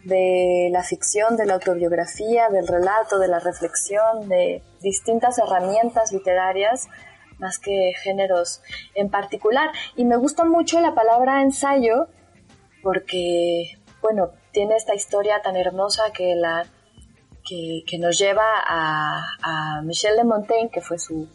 de 0.04 0.68
la 0.70 0.84
ficción, 0.84 1.36
de 1.36 1.46
la 1.46 1.54
autobiografía, 1.54 2.48
del 2.50 2.68
relato, 2.68 3.18
de 3.18 3.26
la 3.26 3.40
reflexión, 3.40 4.28
de 4.28 4.62
distintas 4.80 5.36
herramientas 5.38 6.12
literarias 6.12 6.86
más 7.42 7.58
que 7.58 7.92
géneros 8.02 8.62
en 8.94 9.10
particular. 9.10 9.70
Y 9.96 10.06
me 10.06 10.16
gusta 10.16 10.44
mucho 10.44 10.80
la 10.80 10.94
palabra 10.94 11.42
ensayo 11.42 12.08
porque, 12.82 13.78
bueno, 14.00 14.30
tiene 14.52 14.76
esta 14.76 14.94
historia 14.94 15.42
tan 15.42 15.56
hermosa 15.56 16.12
que 16.12 16.34
la 16.34 16.64
que, 17.44 17.98
nos 17.98 18.18
lleva 18.18 18.62
a, 18.64 19.82
Michel 19.82 20.16
de 20.16 20.24
Montaigne, 20.24 20.70
que 20.70 20.80
fue 20.80 20.98
su, 20.98 21.28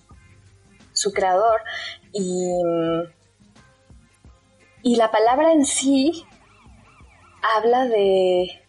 su 0.94 1.12
creador, 1.12 1.62
y, 2.12 2.50
y 4.82 4.96
la 4.96 5.12
palabra 5.12 5.52
en 5.52 5.66
sí 5.66 6.26
habla 7.56 7.86
de 7.86 8.64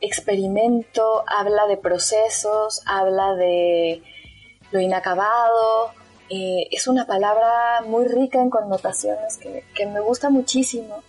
experimento, 0.00 1.24
habla 1.26 1.66
de 1.66 1.76
procesos, 1.76 2.82
habla 2.86 3.34
de 3.34 4.02
lo 4.70 4.80
inacabado, 4.80 5.92
eh, 6.28 6.68
es 6.72 6.88
una 6.88 7.06
palabra 7.06 7.82
muy 7.86 8.06
rica 8.06 8.40
en 8.40 8.50
connotaciones 8.50 9.38
que, 9.38 9.86
me 9.86 10.00
gusta 10.00 10.28
muchísimo 10.28 11.02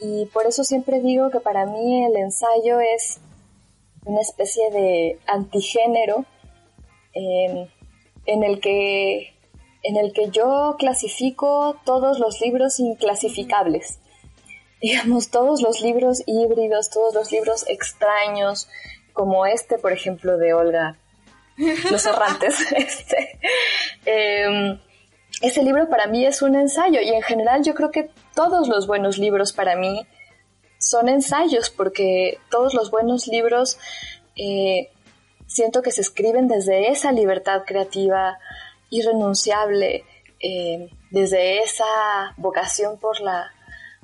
y 0.00 0.26
por 0.26 0.46
eso 0.46 0.64
siempre 0.64 1.00
digo 1.00 1.30
que 1.30 1.38
para 1.38 1.66
mí 1.66 2.04
el 2.04 2.16
ensayo 2.16 2.80
es 2.80 3.20
una 4.04 4.20
especie 4.20 4.70
de 4.72 5.18
antigénero 5.26 6.24
em, 7.12 7.68
en, 8.26 8.42
el 8.42 8.60
que, 8.60 9.34
en 9.84 9.96
el 9.96 10.12
que 10.12 10.30
yo 10.30 10.74
clasifico 10.78 11.76
todos 11.84 12.18
los 12.18 12.40
libros 12.40 12.80
inclasificables. 12.80 14.00
Digamos, 14.80 15.30
todos 15.30 15.62
los 15.62 15.80
libros 15.80 16.22
híbridos, 16.26 16.90
todos 16.90 17.14
los 17.14 17.32
libros 17.32 17.64
extraños, 17.68 18.68
como 19.12 19.46
este, 19.46 19.78
por 19.78 19.92
ejemplo, 19.92 20.36
de 20.38 20.54
Olga 20.54 20.98
los 21.90 22.06
errantes. 22.06 22.58
Este, 22.76 23.38
em, 24.04 24.78
ese 25.42 25.62
libro 25.62 25.88
para 25.88 26.06
mí 26.06 26.24
es 26.24 26.42
un 26.42 26.54
ensayo 26.54 27.00
y 27.00 27.08
en 27.08 27.22
general 27.22 27.62
yo 27.62 27.74
creo 27.74 27.90
que 27.90 28.10
todos 28.34 28.68
los 28.68 28.86
buenos 28.86 29.18
libros 29.18 29.52
para 29.52 29.76
mí 29.76 30.06
son 30.78 31.08
ensayos 31.08 31.70
porque 31.70 32.38
todos 32.50 32.74
los 32.74 32.90
buenos 32.90 33.26
libros 33.26 33.78
eh, 34.36 34.90
siento 35.46 35.82
que 35.82 35.90
se 35.90 36.00
escriben 36.00 36.48
desde 36.48 36.90
esa 36.90 37.12
libertad 37.12 37.62
creativa 37.66 38.38
irrenunciable, 38.90 40.04
eh, 40.40 40.90
desde 41.10 41.62
esa 41.62 41.84
vocación 42.36 42.98
por 42.98 43.20
la 43.20 43.52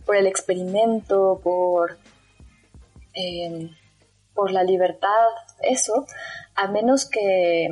por 0.04 0.16
el 0.16 0.26
experimento, 0.26 1.40
por 1.42 1.98
em, 3.14 3.70
por 4.34 4.50
la 4.50 4.64
libertad, 4.64 5.28
eso, 5.60 6.06
a 6.54 6.68
menos 6.68 7.08
que, 7.08 7.68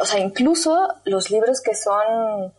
o 0.00 0.04
sea, 0.04 0.20
incluso 0.20 0.88
los 1.04 1.30
libros 1.30 1.60
que 1.60 1.74
son 1.74 2.52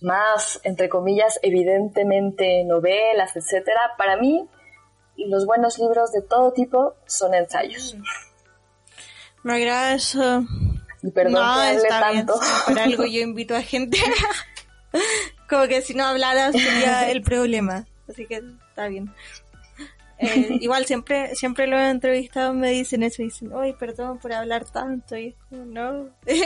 más, 0.00 0.60
entre 0.62 0.88
comillas, 0.88 1.38
evidentemente 1.42 2.64
novelas, 2.64 3.36
etcétera, 3.36 3.80
para 3.96 4.16
mí 4.16 4.48
los 5.16 5.46
buenos 5.46 5.78
libros 5.78 6.12
de 6.12 6.22
todo 6.22 6.52
tipo 6.52 6.94
son 7.06 7.34
ensayos. 7.34 7.96
Me 9.42 9.54
agrada 9.54 9.94
eso 9.94 10.44
Y 11.02 11.10
perdón 11.10 11.34
no, 11.34 11.54
que 11.54 11.68
hable 11.68 11.88
tanto. 11.88 12.34
bien. 12.40 12.52
Por 12.66 12.78
algo 12.78 13.04
yo 13.04 13.20
invito 13.20 13.54
a 13.56 13.62
gente. 13.62 13.98
Como 15.48 15.66
que 15.66 15.80
si 15.82 15.94
no 15.94 16.04
hablara 16.04 16.52
sería 16.52 17.10
el 17.10 17.22
problema. 17.22 17.86
Así 18.08 18.26
que 18.26 18.42
está 18.68 18.88
bien. 18.88 19.12
Eh, 20.18 20.48
igual 20.60 20.84
siempre 20.86 21.34
siempre 21.34 21.66
los 21.66 21.80
entrevistados 21.80 22.54
me 22.54 22.70
dicen 22.70 23.02
eso, 23.02 23.22
dicen, 23.22 23.50
¡ay, 23.54 23.74
perdón 23.74 24.18
por 24.18 24.32
hablar 24.32 24.64
tanto! 24.64 25.16
Y 25.16 25.28
es 25.28 25.34
como, 25.48 25.64
no. 25.64 26.08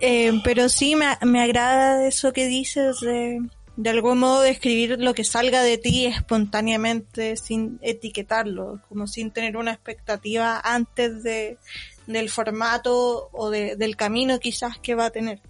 Eh, 0.00 0.32
pero 0.42 0.68
sí 0.68 0.96
me, 0.96 1.06
me 1.22 1.40
agrada 1.40 2.06
eso 2.08 2.32
que 2.32 2.48
dices 2.48 2.98
de, 3.00 3.40
de 3.76 3.90
algún 3.90 4.18
modo 4.18 4.40
describir 4.40 4.98
lo 4.98 5.14
que 5.14 5.22
salga 5.22 5.62
de 5.62 5.78
ti 5.78 6.06
espontáneamente 6.06 7.36
sin 7.36 7.78
etiquetarlo, 7.82 8.80
como 8.88 9.06
sin 9.06 9.30
tener 9.30 9.56
una 9.56 9.72
expectativa 9.72 10.60
antes 10.62 11.22
de, 11.22 11.58
del 12.06 12.30
formato 12.30 13.28
o 13.32 13.50
de, 13.50 13.76
del 13.76 13.96
camino 13.96 14.38
quizás 14.38 14.78
que 14.78 14.94
va 14.94 15.06
a 15.06 15.10
tener. 15.10 15.40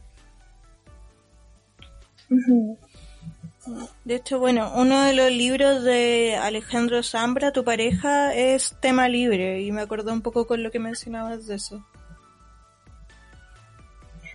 De 4.04 4.14
hecho, 4.14 4.38
bueno, 4.38 4.72
uno 4.76 5.02
de 5.02 5.12
los 5.12 5.30
libros 5.30 5.82
de 5.82 6.36
Alejandro 6.40 7.02
Zambra, 7.02 7.52
tu 7.52 7.64
pareja, 7.64 8.34
es 8.34 8.76
tema 8.80 9.08
libre 9.08 9.60
y 9.62 9.72
me 9.72 9.80
acordó 9.82 10.12
un 10.12 10.22
poco 10.22 10.46
con 10.46 10.62
lo 10.62 10.70
que 10.70 10.78
mencionabas 10.78 11.46
de 11.46 11.56
eso. 11.56 11.84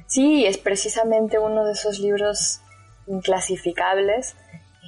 Sí, 0.08 0.46
es 0.46 0.58
precisamente 0.58 1.40
uno 1.40 1.64
de 1.66 1.74
esos 1.74 2.00
libros 2.00 2.60
inclasificables. 3.08 4.36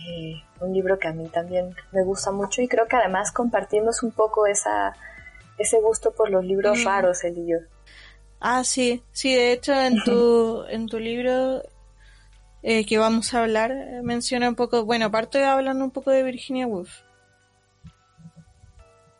eh, 0.09 0.41
un 0.59 0.73
libro 0.73 0.97
que 0.99 1.07
a 1.07 1.13
mí 1.13 1.27
también 1.29 1.73
me 1.91 2.03
gusta 2.03 2.31
mucho 2.31 2.61
y 2.61 2.67
creo 2.67 2.87
que 2.87 2.95
además 2.97 3.31
compartimos 3.31 4.01
un 4.03 4.11
poco 4.11 4.47
esa, 4.47 4.93
ese 5.57 5.79
gusto 5.79 6.11
por 6.11 6.29
los 6.29 6.43
libros 6.43 6.79
Mm. 6.79 6.85
raros, 6.85 7.23
él 7.23 7.37
y 7.37 7.51
yo. 7.51 7.57
Ah, 8.41 8.63
sí, 8.65 9.01
sí, 9.13 9.33
de 9.33 9.53
hecho 9.53 9.73
en 9.73 10.01
tu, 10.03 10.63
en 10.67 10.87
tu 10.87 10.99
libro 10.99 11.61
eh, 12.63 12.85
que 12.85 12.97
vamos 12.97 13.33
a 13.33 13.41
hablar 13.41 13.71
eh, 13.71 14.01
menciona 14.01 14.49
un 14.49 14.55
poco, 14.55 14.85
bueno, 14.85 15.05
aparte 15.05 15.43
hablando 15.43 15.83
un 15.83 15.91
poco 15.91 16.11
de 16.11 16.23
Virginia 16.23 16.65
Woolf. 16.65 17.01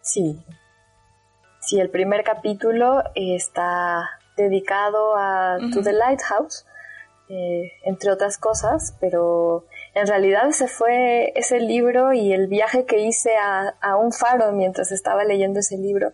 Sí. 0.02 0.42
Sí, 1.60 1.80
el 1.80 1.90
primer 1.90 2.24
capítulo 2.24 3.02
eh, 3.16 3.36
está 3.36 4.10
dedicado 4.36 5.16
a 5.16 5.58
To 5.74 5.82
the 5.82 5.94
Lighthouse, 5.94 6.66
eh, 7.30 7.72
entre 7.84 8.12
otras 8.12 8.38
cosas, 8.38 8.96
pero 9.00 9.66
en 9.94 10.08
realidad 10.08 10.48
ese 10.48 10.68
fue 10.68 11.32
ese 11.36 11.60
libro 11.60 12.14
y 12.14 12.34
el 12.34 12.48
viaje 12.48 12.86
que 12.86 13.00
hice 13.00 13.36
a, 13.38 13.76
a 13.82 13.96
un 13.96 14.12
faro 14.12 14.52
mientras 14.52 14.92
estaba 14.92 15.24
leyendo 15.24 15.60
ese 15.60 15.78
libro 15.78 16.12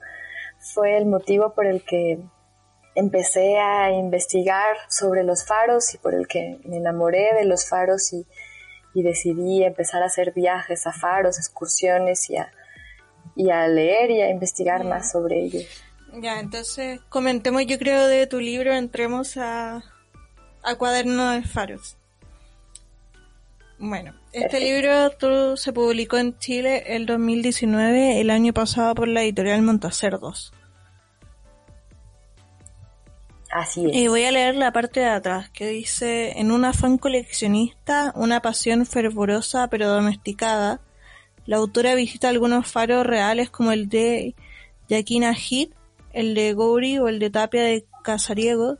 fue 0.59 0.97
el 0.97 1.05
motivo 1.05 1.53
por 1.53 1.65
el 1.65 1.83
que 1.83 2.19
empecé 2.99 3.57
a 3.57 3.91
investigar 3.91 4.75
sobre 4.89 5.23
los 5.23 5.45
faros 5.45 5.93
y 5.93 5.97
por 5.97 6.13
el 6.13 6.27
que 6.27 6.59
me 6.65 6.77
enamoré 6.77 7.33
de 7.33 7.45
los 7.45 7.67
faros 7.67 8.13
y, 8.13 8.25
y 8.93 9.03
decidí 9.03 9.63
empezar 9.63 10.03
a 10.03 10.07
hacer 10.07 10.33
viajes 10.33 10.85
a 10.85 10.91
faros, 10.91 11.37
excursiones 11.37 12.29
y 12.29 12.37
a, 12.37 12.51
y 13.35 13.49
a 13.49 13.67
leer 13.67 14.11
y 14.11 14.21
a 14.21 14.29
investigar 14.29 14.83
más 14.83 15.11
sobre 15.11 15.43
ellos. 15.43 15.65
Ya, 16.21 16.39
entonces 16.39 16.99
comentemos 17.09 17.65
yo 17.65 17.77
creo 17.77 18.07
de 18.07 18.27
tu 18.27 18.39
libro, 18.39 18.73
entremos 18.73 19.37
a, 19.37 19.83
a 20.63 20.75
Cuaderno 20.75 21.31
de 21.31 21.43
Faros. 21.43 21.95
Bueno, 23.77 24.13
este 24.33 24.59
Perfecto. 24.59 24.65
libro 24.65 25.09
tú, 25.11 25.57
se 25.57 25.71
publicó 25.71 26.17
en 26.17 26.37
Chile 26.37 26.83
el 26.95 27.05
2019, 27.05 28.19
el 28.19 28.29
año 28.29 28.51
pasado 28.53 28.93
por 28.93 29.07
la 29.07 29.23
editorial 29.23 29.61
Montacerdos. 29.61 30.51
Así 33.59 33.85
es. 33.85 33.93
Y 33.93 34.07
voy 34.07 34.23
a 34.23 34.31
leer 34.31 34.55
la 34.55 34.71
parte 34.71 35.01
de 35.01 35.07
atrás 35.07 35.49
que 35.49 35.67
dice, 35.67 36.39
en 36.39 36.51
un 36.51 36.63
afán 36.63 36.97
coleccionista, 36.97 38.13
una 38.15 38.41
pasión 38.41 38.85
fervorosa 38.85 39.67
pero 39.67 39.89
domesticada, 39.89 40.79
la 41.45 41.57
autora 41.57 41.93
visita 41.95 42.29
algunos 42.29 42.67
faros 42.67 43.05
reales 43.05 43.49
como 43.49 43.73
el 43.73 43.89
de 43.89 44.35
Yaquina 44.87 45.33
Heath, 45.33 45.73
el 46.13 46.35
de 46.35 46.53
Gowrie 46.53 46.99
o 46.99 47.09
el 47.09 47.19
de 47.19 47.29
Tapia 47.29 47.63
de 47.63 47.85
Casariego 48.01 48.77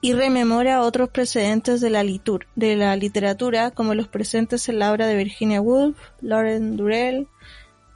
y 0.00 0.12
rememora 0.12 0.82
otros 0.82 1.08
precedentes 1.10 1.80
de 1.80 1.90
la, 1.90 2.02
litur 2.02 2.46
de 2.56 2.76
la 2.76 2.96
literatura 2.96 3.70
como 3.70 3.94
los 3.94 4.08
presentes 4.08 4.68
en 4.68 4.80
la 4.80 4.92
obra 4.92 5.06
de 5.06 5.16
Virginia 5.16 5.60
Woolf, 5.60 5.96
Lauren 6.20 6.76
Durrell, 6.76 7.28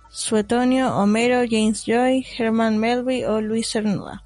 Suetonio, 0.08 0.96
Homero, 0.96 1.42
James 1.50 1.84
Joy, 1.84 2.24
Herman 2.38 2.78
Melville 2.78 3.26
o 3.26 3.40
Luis 3.40 3.70
Cernuda. 3.70 4.22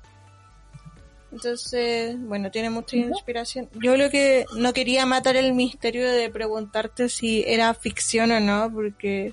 Entonces, 1.32 2.16
bueno, 2.20 2.50
tiene 2.50 2.68
mucha 2.68 2.96
inspiración. 2.96 3.70
Yo 3.80 3.96
lo 3.96 4.10
que 4.10 4.44
no 4.56 4.74
quería 4.74 5.06
matar 5.06 5.36
el 5.36 5.54
misterio 5.54 6.10
de 6.10 6.28
preguntarte 6.28 7.08
si 7.08 7.42
era 7.46 7.72
ficción 7.72 8.32
o 8.32 8.40
no, 8.40 8.70
porque 8.70 9.32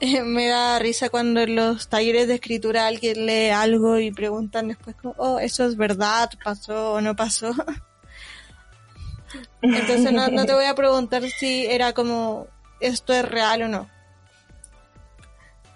me 0.24 0.48
da 0.48 0.78
risa 0.78 1.08
cuando 1.08 1.40
en 1.40 1.56
los 1.56 1.88
talleres 1.88 2.28
de 2.28 2.34
escritura 2.34 2.86
alguien 2.86 3.24
lee 3.24 3.48
algo 3.48 3.98
y 3.98 4.10
preguntan 4.10 4.68
después 4.68 4.96
como, 4.96 5.14
oh, 5.16 5.38
eso 5.38 5.64
es 5.64 5.76
verdad, 5.76 6.28
pasó 6.44 6.92
o 6.92 7.00
no 7.00 7.16
pasó. 7.16 7.52
Entonces 9.62 10.12
no, 10.12 10.28
no 10.28 10.44
te 10.44 10.52
voy 10.52 10.66
a 10.66 10.74
preguntar 10.74 11.22
si 11.30 11.64
era 11.66 11.94
como, 11.94 12.48
esto 12.80 13.14
es 13.14 13.24
real 13.24 13.62
o 13.62 13.68
no. 13.68 13.88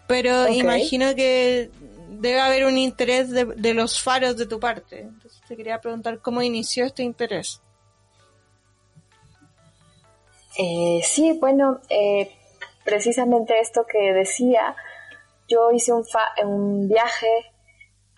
Pero 0.06 0.48
imagino 0.48 1.14
que 1.14 1.70
debe 2.10 2.40
haber 2.40 2.66
un 2.66 2.76
interés 2.76 3.30
de, 3.30 3.46
de 3.46 3.74
los 3.74 4.00
faros 4.00 4.36
de 4.36 4.46
tu 4.46 4.60
parte. 4.60 5.08
Quería 5.56 5.80
preguntar 5.80 6.20
cómo 6.20 6.42
inició 6.42 6.84
este 6.86 7.02
interés. 7.02 7.60
Eh, 10.58 11.00
sí, 11.04 11.38
bueno, 11.40 11.80
eh, 11.88 12.30
precisamente 12.84 13.58
esto 13.60 13.86
que 13.86 14.12
decía, 14.12 14.76
yo 15.48 15.70
hice 15.72 15.92
un, 15.92 16.04
fa- 16.04 16.34
un 16.44 16.88
viaje 16.88 17.28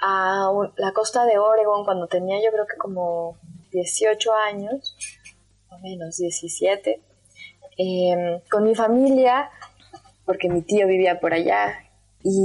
a 0.01 0.51
la 0.77 0.93
costa 0.93 1.25
de 1.25 1.39
Oregon 1.39 1.85
cuando 1.85 2.07
tenía 2.09 2.37
yo 2.45 2.51
creo 2.53 2.67
que 2.67 2.77
como 2.77 3.39
18 3.71 4.33
años, 4.35 4.97
o 5.71 5.79
menos 5.79 6.17
17, 6.17 7.01
eh, 7.79 8.43
con 8.51 8.65
mi 8.65 8.75
familia, 8.75 9.51
porque 10.27 10.49
mi 10.49 10.63
tío 10.63 10.87
vivía 10.89 11.21
por 11.21 11.33
allá, 11.35 11.85
y, 12.23 12.41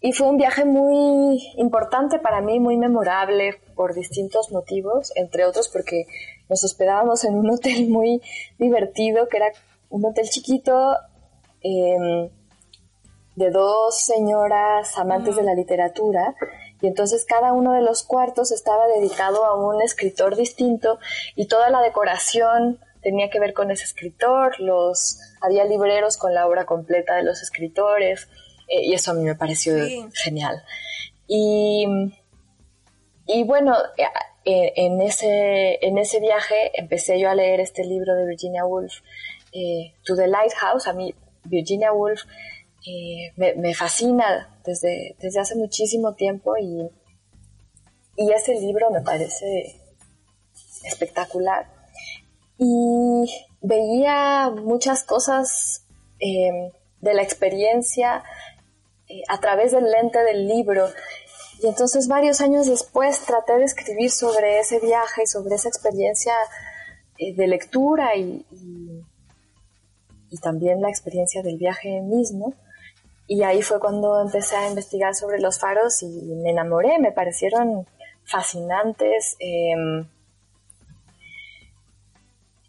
y 0.00 0.12
fue 0.12 0.28
un 0.28 0.36
viaje 0.36 0.64
muy 0.64 1.42
importante 1.56 2.18
para 2.18 2.40
mí, 2.40 2.60
muy 2.60 2.76
memorable 2.76 3.60
por 3.74 3.94
distintos 3.94 4.52
motivos, 4.52 5.12
entre 5.16 5.44
otros 5.44 5.68
porque 5.68 6.06
nos 6.48 6.62
hospedábamos 6.64 7.24
en 7.24 7.34
un 7.34 7.50
hotel 7.50 7.88
muy 7.90 8.22
divertido, 8.58 9.28
que 9.28 9.38
era 9.38 9.52
un 9.90 10.04
hotel 10.04 10.28
chiquito 10.28 10.96
eh, 11.62 12.30
de 13.34 13.50
dos 13.50 14.00
señoras 14.00 14.96
amantes 14.98 15.36
de 15.36 15.42
la 15.42 15.54
literatura, 15.54 16.34
y 16.80 16.86
entonces 16.86 17.24
cada 17.24 17.52
uno 17.52 17.72
de 17.72 17.82
los 17.82 18.04
cuartos 18.04 18.52
estaba 18.52 18.86
dedicado 18.86 19.44
a 19.44 19.56
un 19.56 19.82
escritor 19.82 20.36
distinto 20.36 20.98
y 21.34 21.46
toda 21.46 21.70
la 21.70 21.80
decoración 21.82 22.78
tenía 23.02 23.30
que 23.30 23.40
ver 23.40 23.52
con 23.52 23.70
ese 23.70 23.84
escritor, 23.84 24.58
los 24.60 25.18
había 25.40 25.64
libreros 25.64 26.16
con 26.16 26.34
la 26.34 26.46
obra 26.46 26.66
completa 26.66 27.16
de 27.16 27.24
los 27.24 27.42
escritores, 27.42 28.28
y 28.68 28.92
eso 28.94 29.10
a 29.10 29.14
mí 29.14 29.22
me 29.24 29.34
pareció 29.34 29.74
Sí. 29.84 30.04
genial. 30.14 30.62
Y, 31.26 31.86
y 33.26 33.44
bueno, 33.44 33.74
eh, 34.44 34.72
en, 34.76 35.00
ese, 35.00 35.78
en 35.86 35.98
ese 35.98 36.20
viaje 36.20 36.70
empecé 36.74 37.18
yo 37.20 37.28
a 37.30 37.34
leer 37.34 37.60
este 37.60 37.84
libro 37.84 38.14
de 38.14 38.26
Virginia 38.26 38.64
Woolf, 38.64 38.94
eh, 39.52 39.94
To 40.04 40.16
the 40.16 40.26
Lighthouse. 40.26 40.86
A 40.86 40.92
mí 40.94 41.14
Virginia 41.44 41.92
Woolf 41.92 42.22
eh, 42.86 43.32
me, 43.36 43.54
me 43.56 43.74
fascina 43.74 44.58
desde, 44.64 45.16
desde 45.20 45.40
hace 45.40 45.54
muchísimo 45.56 46.14
tiempo 46.14 46.56
y, 46.56 46.88
y 48.16 48.32
ese 48.32 48.54
libro 48.60 48.90
me 48.90 49.02
parece 49.02 49.80
espectacular. 50.84 51.66
Y 52.58 53.24
veía 53.60 54.50
muchas 54.50 55.04
cosas 55.04 55.86
eh, 56.20 56.72
de 57.00 57.14
la 57.14 57.22
experiencia 57.22 58.24
eh, 59.08 59.22
a 59.28 59.40
través 59.40 59.72
del 59.72 59.90
lente 59.90 60.18
del 60.22 60.46
libro. 60.46 60.88
Y 61.60 61.66
entonces 61.66 62.08
varios 62.08 62.40
años 62.40 62.66
después 62.66 63.20
traté 63.20 63.58
de 63.58 63.64
escribir 63.64 64.10
sobre 64.10 64.60
ese 64.60 64.78
viaje, 64.80 65.26
sobre 65.26 65.56
esa 65.56 65.68
experiencia 65.68 66.34
eh, 67.18 67.34
de 67.34 67.46
lectura 67.46 68.14
y, 68.16 68.46
y, 68.52 69.02
y 70.30 70.38
también 70.38 70.80
la 70.80 70.88
experiencia 70.88 71.42
del 71.42 71.56
viaje 71.56 72.00
mismo. 72.00 72.54
Y 73.26 73.42
ahí 73.42 73.60
fue 73.62 73.78
cuando 73.78 74.20
empecé 74.20 74.56
a 74.56 74.68
investigar 74.68 75.14
sobre 75.14 75.38
los 75.38 75.58
faros 75.58 76.02
y 76.02 76.06
me 76.06 76.50
enamoré, 76.50 76.98
me 76.98 77.12
parecieron 77.12 77.86
fascinantes, 78.24 79.36
eh, 79.38 79.74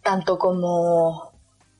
tanto 0.03 0.37
como 0.37 1.31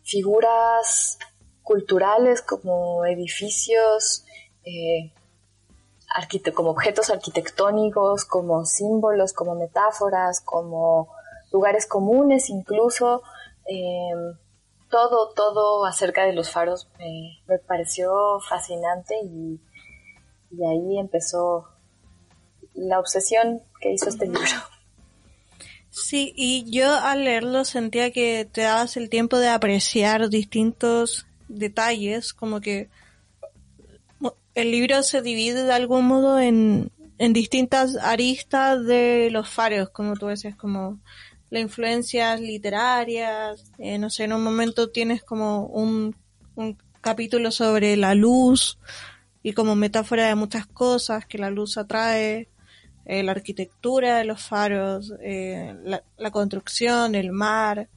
figuras 0.04 1.18
culturales, 1.62 2.42
como 2.42 3.06
edificios, 3.06 4.26
eh, 4.70 5.12
como 6.54 6.72
objetos 6.72 7.10
arquitectónicos, 7.10 8.26
como 8.26 8.66
símbolos, 8.66 9.34
como 9.34 9.56
metáforas, 9.56 10.42
como 10.42 11.10
lugares 11.52 11.88
comunes 11.88 12.50
incluso. 12.50 13.22
Em, 13.66 14.38
todo, 14.90 15.34
todo 15.36 15.86
acerca 15.86 16.26
de 16.26 16.34
los 16.34 16.50
faros 16.50 16.90
me, 16.98 17.60
pareció 17.68 18.40
fascinante 18.48 19.16
y, 19.24 19.60
y 20.52 20.66
ahí 20.66 20.98
empezó 20.98 21.68
la 22.74 23.00
obsesión 23.00 23.62
que 23.80 23.92
hizo 23.94 24.10
este 24.10 24.26
libro. 24.26 24.42
Sí, 25.92 26.34
y 26.36 26.70
yo 26.70 26.94
al 26.94 27.24
leerlo 27.24 27.66
sentía 27.66 28.12
que 28.12 28.46
te 28.46 28.62
dabas 28.62 28.96
el 28.98 29.10
tiempo 29.10 29.38
de 29.38 29.50
apreciar 29.50 30.30
distintos 30.30 31.28
detalles, 31.48 32.34
como 32.34 32.62
que 32.62 32.90
el 34.56 34.72
libro 34.72 35.04
se 35.04 35.22
divide 35.22 35.64
de 35.64 35.74
algún 35.74 36.06
modo 36.06 36.40
en, 36.40 36.92
en 37.18 37.34
distintas 37.34 37.98
aristas 37.98 38.84
de 38.86 39.30
los 39.32 39.50
faros, 39.50 39.90
como 39.90 40.16
tú 40.16 40.28
decías, 40.28 40.56
como 40.56 41.00
las 41.50 41.62
influencias 41.62 42.40
literarias, 42.40 43.72
eh, 43.78 43.98
no 43.98 44.10
sé, 44.10 44.26
en 44.26 44.34
un 44.34 44.44
momento 44.44 44.90
tienes 44.90 45.24
como 45.24 45.66
un, 45.66 46.16
un 46.56 46.78
capítulo 47.02 47.52
sobre 47.52 47.98
la 47.98 48.14
luz 48.14 48.78
y 49.42 49.54
como 49.54 49.76
metáfora 49.76 50.28
de 50.28 50.36
muchas 50.36 50.68
cosas 50.68 51.26
que 51.26 51.38
la 51.38 51.50
luz 51.50 51.78
atrae, 51.78 52.50
eh, 53.06 53.24
la 53.24 53.32
arquitectura 53.32 54.18
de 54.18 54.26
los 54.26 54.42
faros, 54.42 55.14
eh, 55.22 55.76
la, 55.84 56.32
construcción, 56.32 57.16
el 57.16 57.32
mar, 57.32 57.90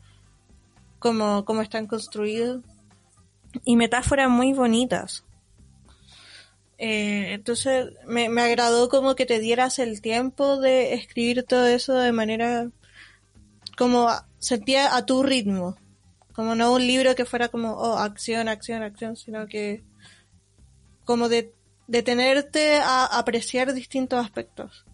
cómo, 0.98 1.44
cómo 1.44 1.60
están 1.60 1.86
construidos 1.86 2.64
y 3.64 3.76
metáforas 3.76 4.30
muy 4.30 4.52
bonitas. 4.52 5.24
Eh, 6.84 7.34
entonces 7.34 7.92
me, 8.06 8.28
me 8.28 8.42
agradó 8.42 8.88
como 8.88 9.14
que 9.14 9.24
te 9.24 9.38
dieras 9.38 9.78
el 9.78 10.00
tiempo 10.00 10.58
de 10.58 10.94
escribir 10.94 11.44
todo 11.44 11.64
eso 11.68 11.94
de 11.94 12.10
manera 12.10 12.72
como 13.78 14.08
sentía 14.40 14.96
a 14.96 15.06
tu 15.06 15.22
ritmo, 15.22 15.76
como 16.32 16.56
no 16.56 16.72
un 16.72 16.84
libro 16.84 17.14
que 17.14 17.24
fuera 17.24 17.50
como 17.50 17.74
oh, 17.74 17.98
acción, 17.98 18.48
acción, 18.48 18.82
acción, 18.82 19.14
sino 19.14 19.46
que 19.46 19.84
como 21.04 21.28
de 21.28 21.54
detenerte 21.86 22.78
a 22.78 23.16
apreciar 23.16 23.72
distintos 23.74 24.18
aspectos. 24.18 24.84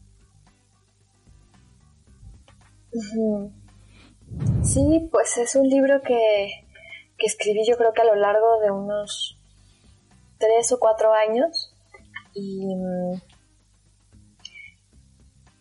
Sí, 4.62 5.08
pues 5.10 5.38
es 5.38 5.56
un 5.56 5.70
libro 5.70 6.02
que, 6.02 6.66
que 7.16 7.26
escribí 7.26 7.66
yo 7.66 7.78
creo 7.78 7.94
que 7.94 8.02
a 8.02 8.12
lo 8.12 8.16
largo 8.16 8.60
de 8.60 8.70
unos 8.70 9.38
tres 10.36 10.70
o 10.72 10.78
cuatro 10.78 11.14
años 11.14 11.67
y, 12.34 12.74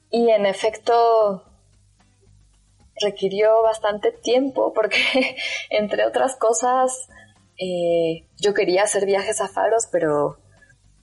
y 0.09 0.29
en 0.29 0.45
efecto 0.45 1.43
requirió 3.01 3.61
bastante 3.61 4.11
tiempo 4.11 4.73
porque 4.73 4.97
entre 5.69 6.05
otras 6.05 6.35
cosas 6.35 7.07
eh, 7.57 8.27
yo 8.37 8.53
quería 8.53 8.83
hacer 8.83 9.05
viajes 9.05 9.41
a 9.41 9.47
faros 9.47 9.87
pero 9.91 10.37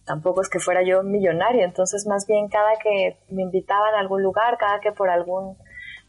tampoco 0.04 0.42
es 0.42 0.48
que 0.48 0.58
fuera 0.58 0.82
yo 0.82 1.02
millonario 1.02 1.64
entonces 1.64 2.06
más 2.06 2.26
bien 2.26 2.48
cada 2.48 2.76
que 2.82 3.18
me 3.28 3.42
invitaban 3.42 3.94
a 3.94 4.00
algún 4.00 4.22
lugar 4.22 4.58
cada 4.58 4.80
que 4.80 4.92
por 4.92 5.08
algún 5.08 5.56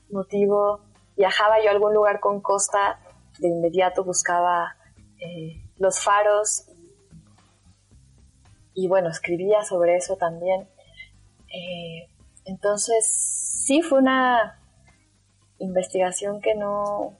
motivo 0.09 0.81
viajaba 1.15 1.61
yo 1.61 1.69
a 1.69 1.73
algún 1.73 1.93
lugar 1.93 2.19
con 2.19 2.41
costa, 2.41 2.99
de 3.39 3.49
inmediato 3.49 4.03
buscaba 4.03 4.75
eh, 5.19 5.61
los 5.77 5.99
faros 5.99 6.67
y 8.75 8.88
bueno, 8.88 9.09
escribía 9.09 9.63
sobre 9.63 9.95
eso 9.95 10.17
también. 10.17 10.67
Eh, 11.47 12.09
entonces, 12.43 13.07
sí 13.65 13.81
fue 13.81 13.99
una 13.99 14.59
investigación 15.57 16.41
que 16.41 16.53
no, 16.53 17.17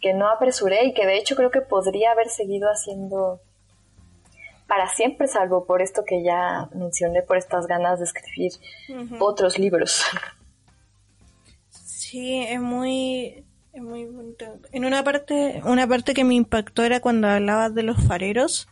que 0.00 0.14
no 0.14 0.28
apresuré 0.28 0.86
y 0.86 0.94
que 0.94 1.04
de 1.04 1.18
hecho 1.18 1.36
creo 1.36 1.50
que 1.50 1.60
podría 1.60 2.12
haber 2.12 2.28
seguido 2.28 2.68
haciendo 2.68 3.40
para 4.68 4.88
siempre, 4.88 5.26
salvo 5.26 5.66
por 5.66 5.82
esto 5.82 6.02
que 6.06 6.22
ya 6.22 6.70
mencioné, 6.72 7.22
por 7.22 7.36
estas 7.36 7.66
ganas 7.66 7.98
de 7.98 8.06
escribir 8.06 8.52
otros 9.18 9.58
libros. 9.58 10.04
Sí, 11.68 12.42
es 12.48 12.60
muy, 12.60 13.44
es 13.72 13.82
muy 13.82 14.06
bonito. 14.06 14.46
En 14.70 14.84
una 14.86 15.04
parte, 15.04 15.60
una 15.64 15.86
parte 15.86 16.14
que 16.14 16.24
me 16.24 16.34
impactó 16.34 16.84
era 16.84 17.00
cuando 17.00 17.28
hablabas 17.28 17.74
de 17.74 17.82
los 17.82 18.02
fareros 18.02 18.66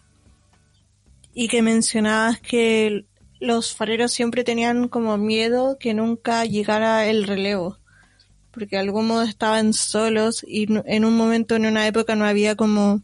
y 1.32 1.48
que 1.48 1.62
mencionabas 1.62 2.40
que 2.40 3.06
los 3.38 3.74
fareros 3.74 4.12
siempre 4.12 4.44
tenían 4.44 4.88
como 4.88 5.16
miedo 5.16 5.78
que 5.78 5.94
nunca 5.94 6.44
llegara 6.44 7.06
el 7.06 7.26
relevo, 7.26 7.78
porque 8.50 8.76
de 8.76 8.82
algún 8.82 9.06
modo 9.06 9.22
estaban 9.22 9.72
solos 9.72 10.44
y 10.46 10.66
en 10.86 11.04
un 11.04 11.16
momento, 11.16 11.56
en 11.56 11.66
una 11.66 11.86
época 11.86 12.14
no 12.14 12.24
había 12.24 12.56
como 12.56 13.02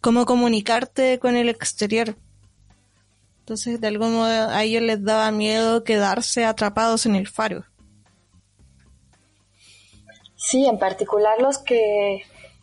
cómo 0.00 0.24
comunicarte 0.24 1.18
con 1.18 1.36
el 1.36 1.48
exterior. 1.48 2.16
Entonces, 3.40 3.80
de 3.80 3.88
algún 3.88 4.14
modo 4.14 4.48
a 4.48 4.62
ellos 4.62 4.82
les 4.82 5.02
daba 5.02 5.30
miedo 5.32 5.82
quedarse 5.82 6.44
atrapados 6.44 7.04
en 7.06 7.16
el 7.16 7.26
faro. 7.26 7.64
Sí, 10.36 10.66
en 10.66 10.78
particular 10.78 11.40
los 11.40 11.58
que 11.58 12.22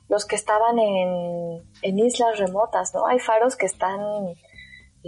los 0.10 0.26
que 0.26 0.36
estaban 0.36 0.80
en, 0.80 2.00
islas 2.00 2.40
remotas, 2.40 2.94
¿no? 2.94 3.06
Hay 3.06 3.20
faros 3.20 3.56
que 3.56 3.66
están 3.66 4.00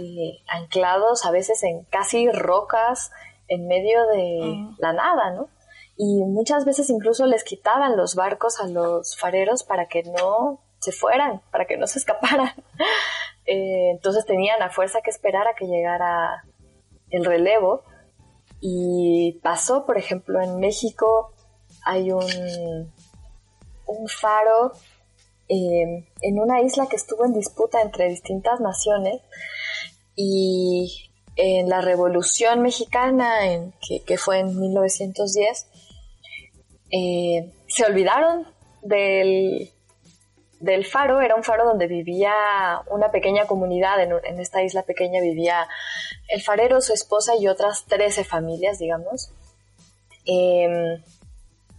eh, 0.02 0.40
anclados 0.48 1.26
a 1.26 1.30
veces 1.30 1.62
en 1.62 1.84
casi 1.84 2.30
rocas 2.30 3.10
en 3.48 3.66
medio 3.66 4.06
de 4.06 4.66
la 4.78 4.94
nada, 4.94 5.30
¿no? 5.32 5.50
Y 5.96 6.24
muchas 6.24 6.64
veces 6.64 6.88
incluso 6.88 7.26
les 7.26 7.44
quitaban 7.44 7.98
los 7.98 8.14
barcos 8.14 8.60
a 8.60 8.66
los 8.66 9.18
fareros 9.18 9.62
para 9.62 9.88
que 9.88 10.02
no 10.04 10.62
se 10.78 10.92
fueran, 10.92 11.42
para 11.50 11.66
que 11.66 11.76
no 11.76 11.86
se 11.86 11.98
escaparan. 11.98 12.52
Eh, 13.46 13.90
entonces 13.90 14.26
tenían 14.26 14.62
a 14.62 14.70
fuerza 14.70 15.00
que 15.02 15.10
esperar 15.10 15.48
a 15.48 15.54
que 15.54 15.66
llegara 15.66 16.44
el 17.08 17.24
relevo. 17.24 17.82
Y 18.60 19.40
pasó, 19.42 19.86
por 19.86 19.98
ejemplo, 19.98 20.40
en 20.40 20.60
México 20.60 21.32
hay 21.84 22.12
un, 22.12 22.92
un 23.86 24.08
faro 24.08 24.72
eh, 25.48 26.06
en 26.22 26.38
una 26.38 26.60
isla 26.60 26.86
que 26.86 26.94
estuvo 26.94 27.24
en 27.24 27.32
disputa 27.32 27.82
entre 27.82 28.08
distintas 28.08 28.60
naciones 28.60 29.20
y 30.22 31.10
en 31.36 31.70
la 31.70 31.80
Revolución 31.80 32.60
Mexicana, 32.60 33.38
que, 34.06 34.18
fue 34.18 34.40
en 34.40 34.60
1910, 34.60 35.66
eh, 36.90 37.50
se 37.66 37.84
olvidaron 37.86 38.46
del, 38.82 39.70
faro, 40.84 41.22
era 41.22 41.36
un 41.36 41.42
faro 41.42 41.64
donde 41.64 41.86
vivía 41.86 42.34
una 42.90 43.10
pequeña 43.10 43.46
comunidad, 43.46 44.02
en, 44.02 44.40
esta 44.40 44.62
isla 44.62 44.82
pequeña 44.82 45.22
vivía 45.22 45.66
el 46.28 46.42
farero, 46.42 46.82
su 46.82 46.92
esposa 46.92 47.34
y 47.36 47.48
otras 47.48 47.86
13 47.86 48.22
familias, 48.24 48.78
digamos. 48.78 49.32
Eh, 50.26 51.02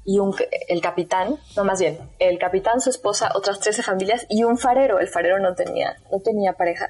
y 0.04 0.18
un, 0.18 0.36
el 0.68 0.82
capitán, 0.82 1.38
no 1.56 1.64
más 1.64 1.80
bien, 1.80 2.00
el 2.18 2.40
capitán, 2.40 2.82
su 2.82 2.90
esposa, 2.90 3.32
otras 3.36 3.60
13 3.60 3.84
familias 3.84 4.26
y 4.30 4.44
un 4.44 4.58
farero. 4.58 5.00
El 5.00 5.08
farero 5.08 5.40
no 5.40 5.54
tenía, 5.54 5.98
no 6.12 6.20
tenía 6.20 6.54
pareja. 6.54 6.90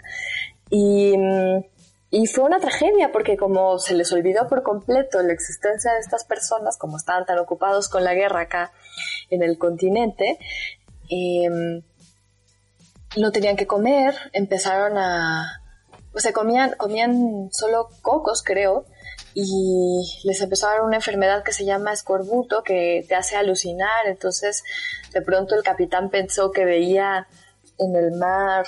Y, 0.72 1.16
mm, 1.18 1.64
y 2.14 2.28
fue 2.28 2.44
una 2.44 2.60
tragedia 2.60 3.12
porque 3.14 3.38
como 3.38 3.80
se 3.80 3.94
les 3.94 4.12
olvidó 4.12 4.48
por 4.48 4.64
completo 4.64 5.22
la 5.22 5.32
existencia 5.32 5.94
de 5.94 6.00
estas 6.00 6.26
personas, 6.26 6.78
como 6.78 6.98
estaban 6.98 7.26
tan 7.26 7.40
ocupados 7.40 7.88
con 7.88 8.04
la 8.04 8.14
guerra 8.14 8.42
acá 8.42 8.74
en 9.30 9.44
el 9.44 9.58
continente, 9.58 10.38
em, 11.10 11.84
no 13.16 13.32
tenían 13.32 13.56
que 13.56 13.68
comer, 13.68 14.14
empezaron 14.34 14.98
a... 14.98 15.62
O 16.14 16.20
sea, 16.20 16.34
comían, 16.34 16.74
comían 16.78 17.50
solo 17.52 17.88
cocos, 18.02 18.44
creo, 18.44 18.86
y 19.34 20.04
les 20.26 20.42
empezó 20.42 20.68
a 20.68 20.72
dar 20.72 20.82
una 20.82 20.98
enfermedad 20.98 21.44
que 21.44 21.54
se 21.54 21.64
llama 21.64 21.94
escorbuto, 21.94 22.64
que 22.64 23.06
te 23.08 23.16
hace 23.16 23.38
alucinar. 23.38 24.08
Entonces, 24.08 24.64
de 25.14 25.22
pronto 25.22 25.56
el 25.56 25.64
capitán 25.64 26.10
pensó 26.10 26.52
que 26.52 26.66
veía 26.66 27.28
en 27.78 27.96
el 27.96 28.12
mar 28.12 28.66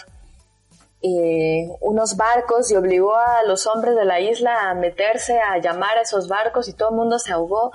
eh, 1.06 1.68
unos 1.82 2.16
barcos 2.16 2.72
y 2.72 2.78
obligó 2.78 3.14
a 3.14 3.44
los 3.46 3.68
hombres 3.68 3.94
de 3.96 4.06
la 4.06 4.22
isla 4.22 4.70
a 4.70 4.74
meterse, 4.74 5.38
a 5.38 5.58
llamar 5.58 5.98
a 5.98 6.04
esos 6.04 6.30
barcos 6.30 6.70
y 6.70 6.74
todo 6.74 6.92
el 6.92 6.96
mundo 6.96 7.20
se 7.20 7.34
ahogó. 7.34 7.72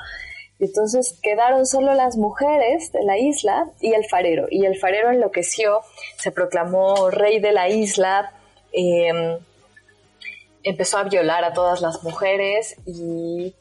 entonces 0.59 1.19
quedaron 1.23 1.67
solo 1.67 1.93
las 1.93 2.17
mujeres 2.17 2.91
de 2.91 3.05
la 3.05 3.19
isla 3.19 3.71
y 3.81 3.93
el 3.93 4.07
farero. 4.07 4.47
Y 4.51 4.65
el 4.65 4.79
farero 4.79 5.11
enloqueció, 5.11 5.83
se 6.17 6.33
proclamó 6.33 7.11
rey 7.11 7.39
de 7.39 7.53
la 7.53 7.69
isla. 7.69 8.33
Eh, 8.73 9.39
empezó 10.63 10.97
a 10.97 11.05
violar 11.05 11.45
a 11.45 11.53
todas 11.53 11.83
las 11.83 12.03
mujeres 12.03 12.77
y 12.87 13.55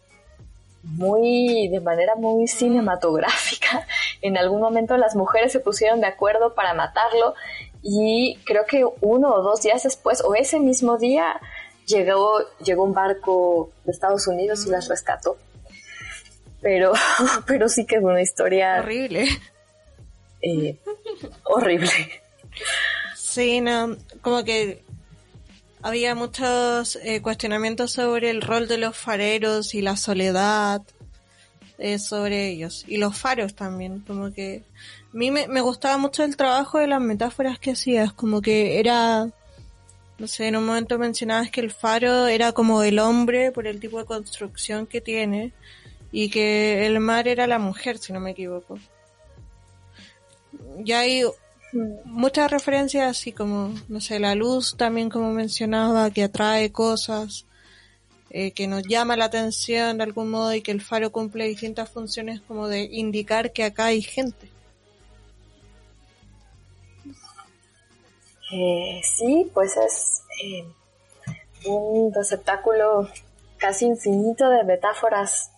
muy 0.83 1.67
de 1.67 1.81
manera 1.81 2.15
muy 2.15 2.47
cinematográfica. 2.47 3.85
En 4.21 4.37
algún 4.37 4.61
momento 4.61 4.95
las 4.95 5.15
mujeres 5.15 5.51
se 5.51 5.59
pusieron 5.59 5.99
de 5.99 6.07
acuerdo 6.07 6.55
para 6.55 6.73
matarlo 6.73 7.35
y 7.89 8.37
creo 8.43 8.65
que 8.65 8.83
uno 8.99 9.33
o 9.33 9.41
dos 9.41 9.61
días 9.61 9.81
después 9.83 10.21
o 10.21 10.35
ese 10.35 10.59
mismo 10.59 10.97
día 10.97 11.39
llegó, 11.85 12.39
llegó 12.61 12.83
un 12.83 12.93
barco 12.93 13.71
de 13.85 13.93
Estados 13.93 14.27
Unidos 14.27 14.65
y 14.65 14.69
las 14.69 14.89
rescató. 14.89 15.37
Pero, 16.61 16.91
pero 17.47 17.69
sí 17.69 17.85
que 17.85 17.95
es 17.95 18.03
una 18.03 18.21
historia 18.21 18.81
horrible. 18.81 19.29
Eh, 20.41 20.77
horrible. 21.45 21.89
Sí, 23.15 23.61
no, 23.61 23.95
como 24.21 24.43
que 24.43 24.83
había 25.81 26.13
muchos 26.13 26.97
eh, 26.97 27.21
cuestionamientos 27.21 27.93
sobre 27.93 28.31
el 28.31 28.41
rol 28.41 28.67
de 28.67 28.79
los 28.79 28.97
fareros 28.97 29.73
y 29.73 29.81
la 29.81 29.95
soledad 29.95 30.81
eh, 31.77 31.99
sobre 31.99 32.49
ellos. 32.49 32.83
Y 32.85 32.97
los 32.97 33.17
faros 33.17 33.55
también, 33.55 34.01
como 34.01 34.33
que 34.33 34.63
a 35.17 35.19
mí 35.19 35.31
me, 35.31 35.47
me 35.47 35.61
gustaba 35.61 35.97
mucho 35.97 36.23
el 36.23 36.37
trabajo 36.37 36.77
de 36.77 36.85
las 36.85 37.01
metáforas 37.01 37.57
que 37.57 37.71
hacías, 37.71 38.13
como 38.13 38.39
que 38.39 38.79
era, 38.79 39.27
no 40.19 40.27
sé, 40.27 40.47
en 40.47 40.57
un 40.57 40.67
momento 40.67 40.99
mencionabas 40.99 41.49
que 41.49 41.59
el 41.59 41.71
faro 41.71 42.27
era 42.27 42.51
como 42.51 42.83
el 42.83 42.99
hombre 42.99 43.51
por 43.51 43.65
el 43.65 43.79
tipo 43.79 43.97
de 43.97 44.05
construcción 44.05 44.85
que 44.85 45.01
tiene 45.01 45.53
y 46.11 46.29
que 46.29 46.85
el 46.85 46.99
mar 46.99 47.27
era 47.27 47.47
la 47.47 47.57
mujer, 47.57 47.97
si 47.97 48.13
no 48.13 48.19
me 48.19 48.29
equivoco. 48.29 48.77
Y 50.85 50.91
hay 50.91 51.23
muchas 52.05 52.51
referencias 52.51 53.09
así 53.09 53.31
como, 53.31 53.73
no 53.87 53.99
sé, 53.99 54.19
la 54.19 54.35
luz 54.35 54.77
también 54.77 55.09
como 55.09 55.31
mencionaba, 55.31 56.11
que 56.11 56.25
atrae 56.25 56.71
cosas, 56.71 57.47
eh, 58.29 58.51
que 58.51 58.67
nos 58.67 58.83
llama 58.83 59.17
la 59.17 59.25
atención 59.25 59.97
de 59.97 60.03
algún 60.03 60.29
modo 60.29 60.53
y 60.53 60.61
que 60.61 60.71
el 60.71 60.81
faro 60.81 61.11
cumple 61.11 61.47
distintas 61.47 61.89
funciones 61.89 62.39
como 62.41 62.67
de 62.67 62.83
indicar 62.83 63.51
que 63.51 63.63
acá 63.63 63.85
hay 63.85 64.03
gente. 64.03 64.55
Eh, 68.51 69.01
sí, 69.03 69.51
pues 69.53 69.75
es 69.77 70.23
eh, 70.43 70.65
un 71.67 72.13
receptáculo 72.13 73.07
casi 73.57 73.85
infinito 73.85 74.49
de 74.49 74.63
metáforas. 74.63 75.51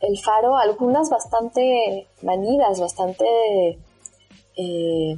El 0.00 0.18
faro, 0.18 0.56
algunas 0.56 1.10
bastante 1.10 2.08
manidas, 2.22 2.80
bastante 2.80 3.24
eh, 4.56 5.16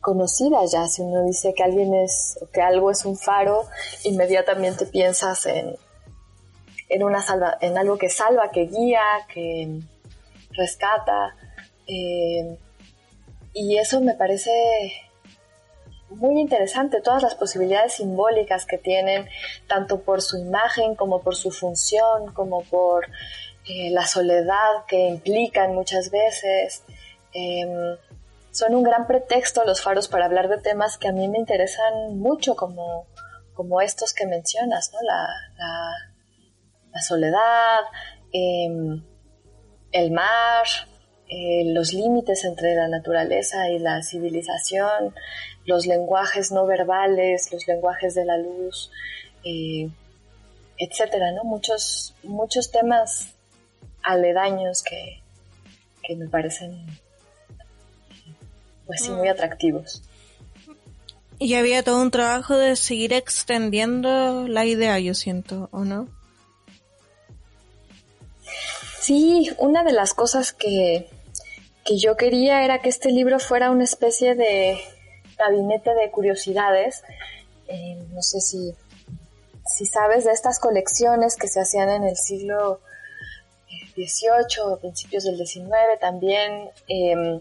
conocidas 0.00 0.70
ya. 0.72 0.86
Si 0.86 1.02
uno 1.02 1.24
dice 1.24 1.54
que 1.54 1.62
alguien 1.62 1.94
es, 1.94 2.38
que 2.52 2.60
algo 2.60 2.90
es 2.90 3.04
un 3.04 3.16
faro, 3.16 3.64
inmediatamente 4.04 4.86
piensas 4.86 5.46
en, 5.46 5.76
en 6.88 7.02
una 7.02 7.22
salva, 7.22 7.58
en 7.60 7.76
algo 7.76 7.98
que 7.98 8.08
salva, 8.08 8.50
que 8.50 8.66
guía, 8.66 9.02
que 9.32 9.80
rescata. 10.52 11.34
Eh, 11.86 12.58
y 13.54 13.78
eso 13.78 14.00
me 14.00 14.14
parece 14.14 14.50
muy 16.10 16.40
interesante, 16.40 17.00
todas 17.00 17.22
las 17.22 17.34
posibilidades 17.34 17.94
simbólicas 17.94 18.66
que 18.66 18.78
tienen, 18.78 19.28
tanto 19.66 20.00
por 20.00 20.22
su 20.22 20.38
imagen 20.38 20.94
como 20.94 21.22
por 21.22 21.36
su 21.36 21.50
función, 21.50 22.32
como 22.32 22.62
por 22.62 23.06
eh, 23.66 23.90
la 23.90 24.06
soledad 24.06 24.86
que 24.86 25.08
implican 25.08 25.74
muchas 25.74 26.10
veces. 26.10 26.84
Em, 27.32 27.96
son 28.50 28.74
un 28.74 28.82
gran 28.82 29.06
pretexto 29.06 29.64
los 29.64 29.82
faros 29.82 30.08
para 30.08 30.24
hablar 30.24 30.48
de 30.48 30.58
temas 30.58 30.96
que 30.96 31.08
a 31.08 31.12
mí 31.12 31.28
me 31.28 31.38
interesan 31.38 32.18
mucho, 32.18 32.56
como, 32.56 33.06
como 33.54 33.80
estos 33.80 34.14
que 34.14 34.26
mencionas, 34.26 34.90
¿no? 34.92 35.00
la, 35.02 35.28
la, 36.92 37.02
soledad, 37.02 37.80
em, 38.32 39.04
el 39.92 40.10
mar, 40.10 40.66
eh, 41.28 41.62
los 41.66 41.92
límites 41.92 42.44
entre 42.44 42.74
la 42.74 42.88
naturaleza 42.88 43.68
y 43.68 43.78
la 43.78 44.02
civilización, 44.02 45.14
los 45.68 45.86
lenguajes 45.86 46.50
no 46.50 46.64
verbales, 46.64 47.52
los 47.52 47.66
lenguajes 47.68 48.14
de 48.14 48.24
la 48.24 48.38
luz, 48.38 48.90
eh, 49.44 49.90
etcétera, 50.78 51.30
¿no? 51.32 51.44
Muchos, 51.44 52.14
muchos 52.22 52.70
temas 52.70 53.34
aledaños 54.02 54.82
que, 54.82 55.22
que 56.02 56.16
me 56.16 56.26
parecen 56.26 56.86
pues 58.86 59.02
sí, 59.02 59.10
muy 59.10 59.28
mm. 59.28 59.32
atractivos. 59.32 60.02
Y 61.38 61.54
había 61.54 61.82
todo 61.82 62.00
un 62.00 62.10
trabajo 62.10 62.56
de 62.56 62.74
seguir 62.74 63.12
extendiendo 63.12 64.48
la 64.48 64.64
idea, 64.64 64.98
yo 64.98 65.12
siento, 65.12 65.68
¿o 65.70 65.84
no? 65.84 66.08
Sí, 69.00 69.50
una 69.58 69.84
de 69.84 69.92
las 69.92 70.14
cosas 70.14 70.54
que, 70.54 71.10
que 71.84 71.98
yo 71.98 72.16
quería 72.16 72.64
era 72.64 72.80
que 72.80 72.88
este 72.88 73.10
libro 73.10 73.38
fuera 73.38 73.70
una 73.70 73.84
especie 73.84 74.34
de 74.34 74.80
gabinete 75.38 75.94
de 75.94 76.10
curiosidades. 76.10 77.04
Eh, 77.68 78.02
no 78.12 78.22
sé 78.22 78.40
si, 78.40 78.74
si 79.66 79.86
sabes 79.86 80.24
de 80.24 80.32
estas 80.32 80.58
colecciones 80.58 81.36
que 81.36 81.48
se 81.48 81.60
hacían 81.60 81.88
en 81.90 82.04
el 82.04 82.16
siglo 82.16 82.80
XVIII, 83.94 84.62
o 84.64 84.78
principios 84.78 85.24
del 85.24 85.36
XIX, 85.36 85.98
también 86.00 86.70
em, 86.88 87.40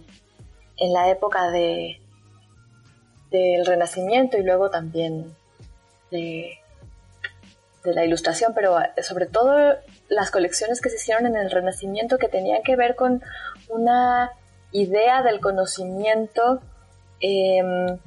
en 0.77 0.93
la 0.93 1.10
época 1.10 1.49
de 1.51 1.99
del 3.31 3.65
Renacimiento 3.65 4.38
y 4.38 4.43
luego 4.43 4.69
también 4.69 5.36
de, 6.12 6.60
de 7.83 7.93
la 7.93 8.05
Ilustración, 8.05 8.53
pero 8.53 8.77
sobre 9.01 9.25
todo 9.25 9.75
las 10.07 10.31
colecciones 10.31 10.81
que 10.81 10.89
se 10.89 10.95
hicieron 10.95 11.25
en 11.25 11.36
el 11.36 11.51
Renacimiento 11.51 12.17
que 12.17 12.29
tenían 12.29 12.63
que 12.63 12.75
ver 12.75 12.95
con 12.95 13.21
una 13.69 14.31
idea 14.71 15.23
del 15.23 15.39
conocimiento. 15.39 16.62
Em, 17.19 17.99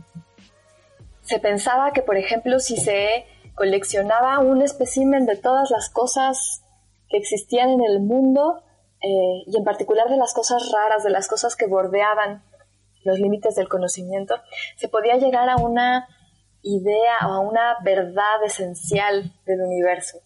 se 1.23 1.39
pensaba 1.39 1.93
que, 1.93 2.03
por 2.03 2.17
ejemplo, 2.17 2.59
si 2.59 2.77
se 2.77 3.27
coleccionaba 3.55 4.39
un 4.39 4.63
espécimen 4.63 5.27
de 5.27 5.37
todas 5.37 5.71
las 5.71 5.91
cosas 5.91 6.63
que 7.09 7.19
existían 7.19 7.71
en 7.71 7.83
el 7.83 8.01
mundo, 8.01 8.63
eh, 9.03 9.43
y 9.47 9.57
en 9.57 9.65
particular 9.65 10.09
de 10.09 10.17
las 10.17 10.35
cosas 10.35 10.71
raras, 10.73 11.05
de 11.05 11.11
las 11.11 11.29
cosas 11.29 11.57
que 11.57 11.67
bordeaban 11.67 12.43
los 13.05 13.19
límites 13.19 13.55
del 13.57 13.69
conocimiento, 13.69 14.37
se 14.77 14.89
podía 14.89 15.17
llegar 15.17 15.49
a 15.49 15.57
una 15.57 16.07
idea 16.63 17.27
o 17.27 17.33
a 17.33 17.41
una 17.41 17.77
verdad 17.83 18.45
esencial 18.45 19.33
del 19.47 19.63
universo. 19.63 20.19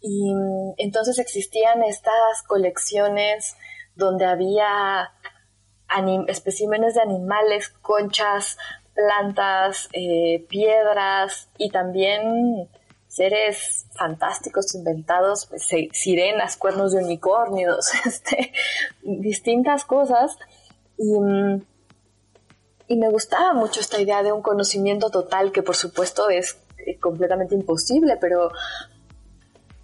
Y 0.00 0.34
mm, 0.34 0.74
entonces 0.78 1.18
existían 1.18 1.82
estas 1.82 2.42
colecciones 2.46 3.56
donde 3.94 4.26
había 4.26 5.12
especímenes 6.28 6.94
de 6.94 7.02
animales, 7.02 7.68
conchas, 7.82 8.58
plantas, 8.94 9.88
eh, 9.92 10.44
piedras 10.48 11.48
y 11.58 11.70
también 11.70 12.68
seres 13.08 13.86
fantásticos 13.92 14.74
inventados, 14.74 15.46
pues, 15.46 15.68
sirenas, 15.92 16.56
cuernos 16.56 16.92
de 16.92 17.04
unicornios, 17.04 17.92
este, 18.04 18.52
distintas 19.02 19.84
cosas. 19.84 20.36
Y, 20.98 21.18
mm, 21.18 21.62
y 22.86 22.96
me 22.96 23.10
gustaba 23.10 23.54
mucho 23.54 23.80
esta 23.80 24.00
idea 24.00 24.22
de 24.22 24.32
un 24.32 24.42
conocimiento 24.42 25.10
total 25.10 25.52
que 25.52 25.62
por 25.62 25.76
supuesto 25.76 26.28
es 26.28 26.58
eh, 26.78 26.98
completamente 26.98 27.54
imposible, 27.54 28.18
pero 28.20 28.50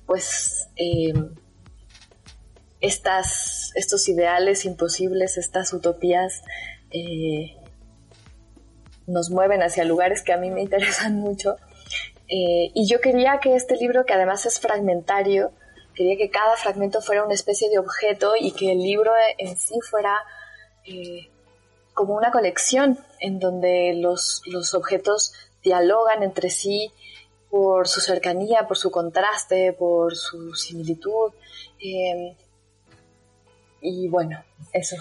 pues 0.07 0.68
eh, 0.77 1.14
estas, 2.80 3.72
estos 3.74 4.08
ideales 4.08 4.64
imposibles, 4.64 5.36
estas 5.36 5.72
utopías 5.72 6.42
eh, 6.90 7.56
nos 9.06 9.30
mueven 9.30 9.62
hacia 9.62 9.84
lugares 9.84 10.22
que 10.22 10.32
a 10.32 10.36
mí 10.36 10.50
me 10.50 10.62
interesan 10.62 11.16
mucho. 11.16 11.56
y 12.28 12.86
yo 12.86 13.00
quería 13.00 13.40
que 13.40 13.56
este 13.56 13.76
libro, 13.76 14.04
que 14.04 14.14
además 14.14 14.46
es 14.46 14.60
fragmentario, 14.60 15.52
quería 15.94 16.16
que 16.16 16.30
cada 16.30 16.56
fragmento 16.56 17.00
fuera 17.00 17.24
una 17.24 17.34
especie 17.34 17.68
de 17.68 17.78
objeto 17.78 18.34
y 18.38 18.52
que 18.52 18.70
el 18.72 18.78
libro 18.78 19.10
en 19.38 19.56
sí 19.56 19.74
fuera 19.80 20.14
como 22.00 22.14
una 22.14 22.30
colección 22.30 22.98
en 23.18 23.38
donde 23.38 23.92
los, 23.94 24.42
objetos 24.74 25.34
dialogan 25.62 26.22
entre 26.22 26.48
sí 26.48 26.90
por 27.50 27.88
su 27.88 28.00
cercanía, 28.00 28.66
por 28.66 28.78
su 28.78 28.90
contraste, 28.90 29.74
por 29.74 30.16
su 30.16 30.54
similitud. 30.54 31.32
Y 33.80 34.08
bueno, 34.08 34.42
eso. 34.72 34.96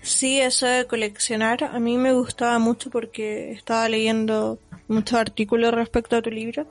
Sí, 0.00 0.40
eso 0.40 0.66
de 0.66 0.86
coleccionar 0.86 1.64
a 1.64 1.78
mí 1.80 1.98
me 1.98 2.12
gustaba 2.12 2.58
mucho 2.58 2.90
porque 2.90 3.52
estaba 3.52 3.88
leyendo 3.88 4.58
muchos 4.86 5.18
artículos 5.18 5.74
respecto 5.74 6.16
a 6.16 6.22
tu 6.22 6.30
libro 6.30 6.66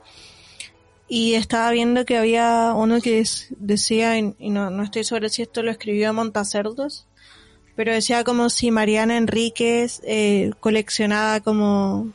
y 1.08 1.34
estaba 1.34 1.70
viendo 1.70 2.04
que 2.04 2.18
había 2.18 2.74
uno 2.74 3.00
que 3.00 3.24
decía, 3.58 4.18
y 4.18 4.50
no, 4.50 4.70
no 4.70 4.82
estoy 4.82 5.04
segura 5.04 5.28
si 5.28 5.42
esto 5.42 5.62
lo 5.62 5.70
escribió 5.70 6.12
Montacerdos, 6.12 7.06
pero 7.76 7.92
decía 7.92 8.24
como 8.24 8.50
si 8.50 8.70
Mariana 8.70 9.16
Enríquez 9.16 10.02
eh, 10.04 10.50
coleccionaba 10.60 11.40
como 11.40 12.12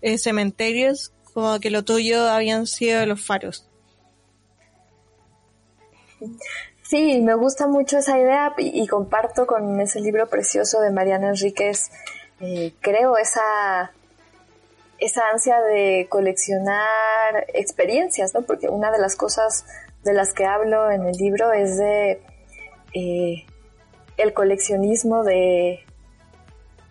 eh, 0.00 0.18
cementerios, 0.18 1.12
como 1.34 1.60
que 1.60 1.70
lo 1.70 1.84
tuyo 1.84 2.28
habían 2.28 2.66
sido 2.66 3.06
los 3.06 3.24
faros. 3.24 3.68
Sí, 6.92 7.22
me 7.22 7.32
gusta 7.36 7.68
mucho 7.68 7.96
esa 7.96 8.18
idea 8.18 8.52
y, 8.58 8.86
comparto 8.86 9.46
con 9.46 9.80
ese 9.80 9.98
libro 9.98 10.26
precioso 10.26 10.78
de 10.82 10.90
Mariana 10.90 11.30
Enríquez, 11.30 11.90
eh, 12.38 12.74
creo, 12.82 13.16
esa, 13.16 13.92
esa 14.98 15.22
ansia 15.32 15.58
de 15.62 16.06
coleccionar 16.10 17.46
experiencias, 17.54 18.34
¿no? 18.34 18.42
Porque 18.42 18.68
una 18.68 18.90
de 18.90 18.98
las 18.98 19.16
cosas 19.16 19.64
de 20.04 20.12
las 20.12 20.34
que 20.34 20.44
hablo 20.44 20.90
en 20.90 21.06
el 21.06 21.16
libro 21.16 21.54
es 21.54 21.78
de 21.78 22.22
eh, 22.92 23.46
el 24.18 24.34
coleccionismo 24.34 25.24
de, 25.24 25.86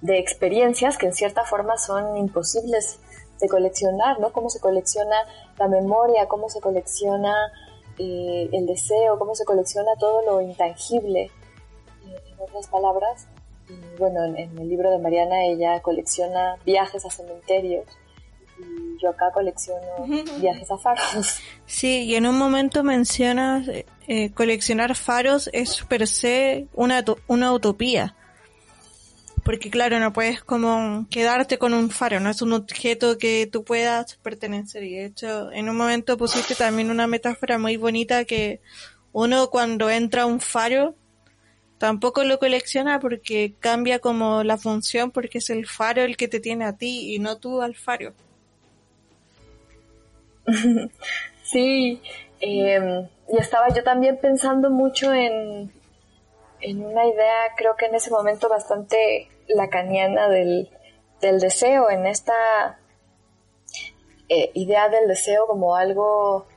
de 0.02 0.18
experiencias 0.18 0.98
que 0.98 1.06
en 1.06 1.14
cierta 1.14 1.44
forma 1.44 1.78
son 1.78 2.18
imposibles 2.18 3.00
de 3.40 3.48
coleccionar, 3.48 4.20
¿no? 4.20 4.34
Cómo 4.34 4.50
se 4.50 4.60
colecciona 4.60 5.18
la 5.60 5.68
memoria, 5.68 6.28
cómo 6.28 6.50
se 6.50 6.60
colecciona 6.60 7.36
eh, 8.04 8.50
el 8.52 8.66
deseo, 8.66 9.20
cómo 9.20 9.36
se 9.36 9.46
colecciona 9.46 9.92
todo 10.00 10.24
lo 10.24 10.42
intangible, 10.42 11.26
eh, 11.26 12.22
en 12.32 12.40
otras 12.40 12.68
palabras. 12.68 13.28
bueno, 14.00 14.26
en, 14.26 14.58
el 14.58 14.68
libro 14.68 14.90
de 14.90 14.98
Mariana 14.98 15.46
ella 15.46 15.80
colecciona 15.82 16.58
viajes 16.66 17.06
a 17.06 17.12
cementerios 17.12 17.86
y 18.58 19.00
yo 19.00 19.12
acá 19.12 19.32
colecciono 19.32 19.86
viajes 20.40 20.72
a 20.72 20.80
faros. 20.80 21.42
Sí, 21.68 22.06
y 22.06 22.16
en 22.16 22.26
un 22.26 22.40
momento 22.40 22.84
mencionas 22.84 23.68
eh, 24.08 24.32
coleccionar 24.32 24.96
faros 24.96 25.48
es 25.54 25.84
per 25.84 26.08
se 26.08 26.68
una, 26.74 27.06
una 27.28 27.54
utopía. 27.54 28.16
Porque 29.52 29.70
claro, 29.70 30.00
no 30.00 30.14
puedes 30.14 30.42
como 30.42 31.06
quedarte 31.10 31.58
con 31.58 31.74
un 31.74 31.90
faro, 31.90 32.22
no 32.22 32.30
es 32.30 32.42
un 32.42 32.54
objeto 32.54 33.18
que 33.18 33.50
tú 33.52 33.66
puedas 33.66 34.16
pertenecer. 34.16 34.82
Y 34.84 34.96
de 34.96 35.04
hecho, 35.08 35.52
en 35.52 35.68
un 35.68 35.76
momento 35.76 36.16
pusiste 36.16 36.56
también 36.56 36.90
una 36.90 37.06
metáfora 37.06 37.58
muy 37.58 37.76
bonita 37.76 38.24
que 38.24 38.62
uno 39.12 39.50
cuando 39.50 39.90
entra 39.90 40.22
a 40.22 40.26
un 40.26 40.40
faro 40.40 40.96
tampoco 41.80 42.24
lo 42.24 42.40
colecciona 42.40 43.02
porque 43.02 43.54
cambia 43.60 44.00
como 44.00 44.42
la 44.46 44.58
función 44.58 45.12
porque 45.12 45.40
es 45.40 45.50
el 45.50 45.68
faro 45.68 46.02
el 46.02 46.16
que 46.16 46.30
te 46.30 46.40
tiene 46.40 46.64
a 46.64 46.78
ti 46.78 47.14
y 47.14 47.20
no 47.20 47.36
tú 47.38 47.62
al 47.62 47.76
faro. 47.76 48.14
Sí, 51.44 52.02
em, 52.40 53.06
y 53.28 53.38
estaba 53.38 53.68
yo 53.76 53.84
también 53.84 54.18
pensando 54.22 54.70
mucho 54.70 55.12
en, 55.12 55.70
en 56.62 56.86
una 56.86 57.06
idea, 57.06 57.54
creo 57.56 57.76
que 57.76 57.86
en 57.86 57.95
ese 57.95 58.12
momento 58.12 58.50
bastante 58.50 59.30
lacaniana 59.47 60.30
del, 60.30 60.69
del 61.19 61.39
deseo, 61.39 61.89
en 61.89 62.06
esta 62.06 62.80
eh, 64.30 64.52
idea 64.54 64.89
del 64.89 65.08
deseo 65.08 65.47
como 65.47 65.76
algo 65.76 66.47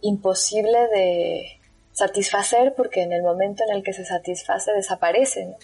imposible 0.00 0.88
de 0.88 1.60
satisfacer 1.92 2.74
porque 2.74 3.02
en 3.02 3.12
el 3.12 3.22
momento 3.22 3.62
en 3.68 3.74
el 3.76 3.82
que 3.82 3.92
se 3.92 4.04
satisface 4.04 4.72
desaparece. 4.72 5.56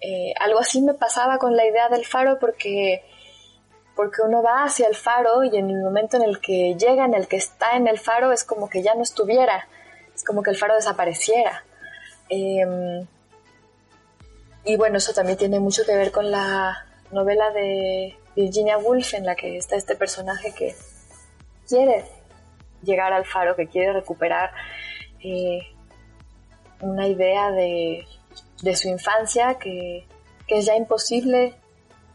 Eh, 0.00 0.34
algo 0.38 0.58
así 0.58 0.82
me 0.82 0.94
pasaba 0.94 1.38
con 1.38 1.56
la 1.56 1.66
idea 1.66 1.88
del 1.88 2.04
faro 2.04 2.38
porque 2.38 3.02
porque 3.96 4.22
uno 4.22 4.42
va 4.42 4.64
hacia 4.64 4.88
el 4.88 4.96
faro 4.96 5.44
y 5.44 5.56
en 5.56 5.70
el 5.70 5.80
momento 5.80 6.16
en 6.16 6.24
el 6.24 6.40
que 6.40 6.74
llega, 6.74 7.04
en 7.04 7.14
el 7.14 7.28
que 7.28 7.36
está 7.36 7.76
en 7.76 7.86
el 7.86 7.98
faro, 7.98 8.32
es 8.32 8.42
como 8.44 8.68
que 8.68 8.82
ya 8.82 8.94
no 8.94 9.02
estuviera, 9.02 9.68
es 10.12 10.24
como 10.24 10.42
que 10.42 10.50
el 10.50 10.56
faro 10.56 10.74
desapareciera. 10.74 11.64
Em, 12.28 13.06
y 14.64 14.76
bueno, 14.76 14.98
eso 14.98 15.12
también 15.12 15.38
tiene 15.38 15.60
mucho 15.60 15.84
que 15.84 15.96
ver 15.96 16.10
con 16.10 16.30
la 16.30 16.86
novela 17.10 17.50
de 17.50 18.16
Virginia 18.34 18.78
Woolf, 18.78 19.14
en 19.14 19.26
la 19.26 19.34
que 19.34 19.56
está 19.58 19.76
este 19.76 19.96
personaje 19.96 20.52
que 20.52 20.74
quiere 21.68 22.04
llegar 22.82 23.12
al 23.12 23.24
faro, 23.24 23.56
que 23.56 23.66
quiere 23.66 23.92
recuperar 23.92 24.52
eh, 25.22 25.60
una 26.80 27.06
idea 27.06 27.50
de, 27.50 28.06
su 28.74 28.88
infancia 28.88 29.56
que, 29.58 30.06
que 30.46 30.58
es 30.58 30.66
ya 30.66 30.76
imposible 30.76 31.54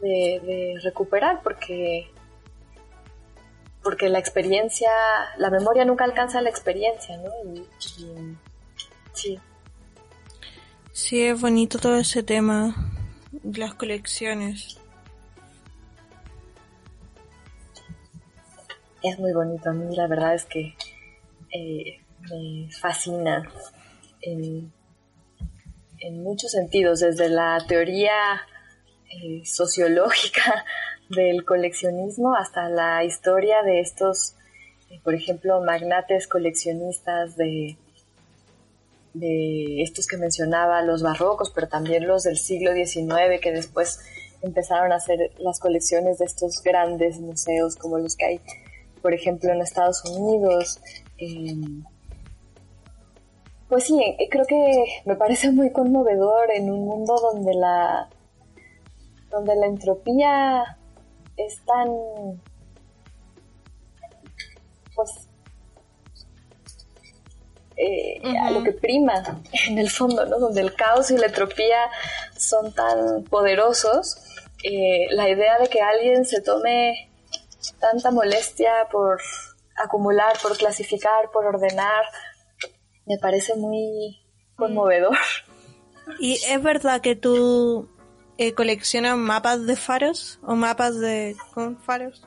de, 0.00 0.78
recuperar 0.82 1.42
porque 1.42 2.10
porque 3.82 4.10
la 4.10 4.18
experiencia, 4.18 4.90
la 5.38 5.48
memoria 5.48 5.86
nunca 5.86 6.04
alcanza 6.04 6.42
la 6.42 6.50
experiencia, 6.50 7.16
¿no? 7.16 7.30
sí. 9.14 9.40
Sí, 11.02 11.24
es 11.24 11.40
bonito 11.40 11.78
todo 11.78 11.96
ese 11.96 12.22
tema, 12.22 12.92
las 13.42 13.74
colecciones. 13.74 14.78
Es 19.02 19.18
muy 19.18 19.32
bonito, 19.32 19.70
a 19.70 19.72
mí 19.72 19.96
la 19.96 20.06
verdad 20.06 20.34
es 20.34 20.44
que 20.44 20.74
eh, 21.52 22.00
me 22.30 22.70
fascina 22.70 23.50
en, 24.20 24.70
en 26.00 26.22
muchos 26.22 26.52
sentidos, 26.52 27.00
desde 27.00 27.30
la 27.30 27.58
teoría 27.66 28.42
eh, 29.08 29.42
sociológica 29.44 30.66
del 31.08 31.46
coleccionismo 31.46 32.36
hasta 32.36 32.68
la 32.68 33.02
historia 33.04 33.62
de 33.62 33.80
estos, 33.80 34.36
eh, 34.90 35.00
por 35.02 35.14
ejemplo, 35.14 35.62
magnates 35.62 36.28
coleccionistas 36.28 37.36
de, 37.36 37.78
de 39.14 39.82
estos 39.82 40.06
que 40.06 40.16
mencionaba, 40.16 40.82
los 40.82 41.02
barrocos, 41.02 41.50
pero 41.54 41.68
también 41.68 42.06
los 42.06 42.22
del 42.24 42.36
siglo 42.36 42.72
XIX 42.72 43.40
que 43.40 43.52
después 43.52 44.00
empezaron 44.42 44.92
a 44.92 44.96
hacer 44.96 45.32
las 45.38 45.58
colecciones 45.60 46.18
de 46.18 46.24
estos 46.24 46.62
grandes 46.62 47.20
museos 47.20 47.76
como 47.76 47.98
los 47.98 48.16
que 48.16 48.24
hay, 48.24 48.40
por 49.02 49.12
ejemplo, 49.12 49.52
en 49.52 49.60
Estados 49.60 50.02
Unidos. 50.04 50.80
pues 53.68 53.84
sí, 53.84 54.00
eh, 54.02 54.28
creo 54.30 54.46
que 54.46 54.84
me 55.04 55.16
parece 55.16 55.50
muy 55.52 55.70
conmovedor 55.70 56.50
en 56.54 56.70
un 56.70 56.86
mundo 56.86 57.14
donde 57.20 57.54
la 57.54 58.08
donde 59.30 59.54
la 59.56 59.66
entropía 59.66 60.76
es 61.36 61.64
tan, 61.64 61.88
eh, 67.82 68.20
a 68.42 68.50
lo 68.50 68.62
que 68.62 68.72
prima 68.72 69.40
en 69.68 69.78
el 69.78 69.88
fondo, 69.88 70.26
¿no? 70.26 70.38
Donde 70.38 70.60
el 70.60 70.74
caos 70.74 71.10
y 71.10 71.16
la 71.16 71.26
entropía 71.26 71.78
son 72.36 72.72
tan 72.74 73.24
poderosos, 73.24 74.18
eh, 74.62 75.06
la 75.12 75.30
idea 75.30 75.58
de 75.58 75.68
que 75.68 75.80
alguien 75.80 76.26
se 76.26 76.42
tome 76.42 77.10
tanta 77.78 78.10
molestia 78.10 78.70
por 78.92 79.18
acumular, 79.76 80.36
por 80.42 80.56
clasificar, 80.58 81.30
por 81.32 81.46
ordenar, 81.46 82.04
me 83.06 83.16
parece 83.16 83.56
muy 83.56 84.20
conmovedor. 84.56 85.16
Y 86.18 86.34
es 86.34 86.62
verdad 86.62 87.00
que 87.00 87.16
tú 87.16 87.88
eh, 88.36 88.52
coleccionan 88.52 89.20
mapas 89.20 89.66
de 89.66 89.76
faros 89.76 90.38
o 90.42 90.54
mapas 90.54 90.98
de 90.98 91.36
con 91.54 91.78
faros? 91.78 92.26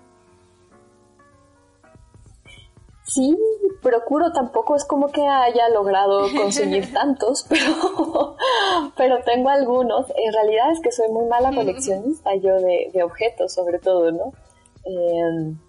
Sí, 3.05 3.37
procuro, 3.83 4.31
tampoco 4.31 4.75
es 4.75 4.85
como 4.85 5.09
que 5.09 5.21
haya 5.27 5.69
logrado 5.69 6.25
conseguir 6.35 6.91
tantos, 6.91 7.45
pero, 7.47 8.35
pero 8.97 9.17
tengo 9.23 9.49
algunos. 9.49 10.07
En 10.15 10.33
realidad 10.33 10.71
es 10.71 10.79
que 10.79 10.91
soy 10.91 11.09
muy 11.09 11.25
mala 11.25 11.53
coleccionista 11.53 12.33
yo 12.35 12.55
de, 12.55 13.03
objetos, 13.03 13.53
sobre 13.53 13.77
todo, 13.79 14.11
¿no? 14.11 14.33
Em, 14.85 15.59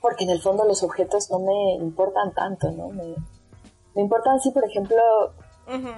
porque 0.00 0.24
en 0.24 0.30
el 0.30 0.40
fondo 0.40 0.64
los 0.64 0.82
objetos 0.82 1.30
no 1.30 1.40
me 1.40 1.74
importan 1.74 2.32
tanto, 2.32 2.70
¿no? 2.70 2.88
Me, 2.90 3.14
me 3.94 4.02
importan, 4.02 4.40
sí, 4.40 4.50
por 4.50 4.64
ejemplo, 4.64 4.96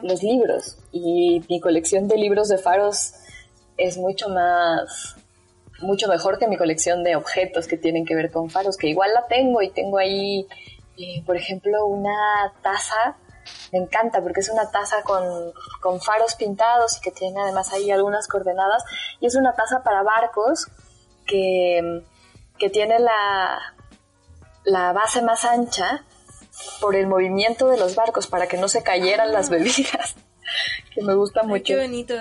los 0.03 0.23
libros. 0.23 0.79
Y 0.93 1.43
mi 1.49 1.61
colección 1.61 2.09
de 2.09 2.17
libros 2.17 2.49
de 2.49 2.59
faros 2.59 3.15
es 3.77 3.97
mucho 3.97 4.29
más, 4.29 5.17
mucho 5.81 6.09
mejor 6.09 6.39
que 6.39 6.49
mi 6.49 6.57
colección 6.57 7.03
de 7.05 7.17
objetos 7.17 7.67
que 7.67 7.77
tienen 7.77 8.05
que 8.05 8.15
ver 8.15 8.31
con 8.31 8.51
faros, 8.51 8.77
que 8.77 8.89
igual 8.89 9.11
la 9.15 9.27
tengo 9.27 9.63
y 9.63 9.71
tengo 9.71 9.99
ahí, 9.99 10.47
eh, 10.97 11.23
por 11.25 11.37
ejemplo, 11.37 11.87
una 11.87 12.53
taza. 12.63 13.17
Me 13.73 13.79
encanta 13.79 14.23
porque 14.23 14.41
es 14.41 14.49
una 14.51 14.71
taza 14.71 15.03
con, 15.03 15.53
con 15.81 16.01
faros 16.01 16.35
pintados 16.37 16.99
y 16.99 17.01
que 17.01 17.11
tiene 17.11 17.41
además 17.41 17.73
ahí 17.73 17.91
algunas 17.91 18.29
coordenadas. 18.29 18.85
Y 19.21 19.27
es 19.27 19.35
una 19.35 19.55
taza 19.55 19.83
para 19.83 20.03
barcos 20.03 20.69
que, 21.27 22.03
que 22.59 22.71
tiene 22.71 22.99
la, 22.99 23.59
la 24.65 24.93
base 24.93 25.23
más 25.23 25.45
ancha 25.45 26.05
por 26.81 26.95
el 26.95 27.07
movimiento 27.07 27.69
de 27.69 27.79
los 27.79 27.95
barcos 27.95 28.27
para 28.27 28.47
que 28.47 28.59
no 28.59 28.69
se 28.69 28.83
cayeran 28.83 29.33
las 29.33 29.51
bebidas. 29.51 30.17
que 30.95 31.03
me 31.03 31.15
gusta 31.15 31.43
mucho. 31.43 31.65
qué 31.65 31.81
bonito. 31.81 32.15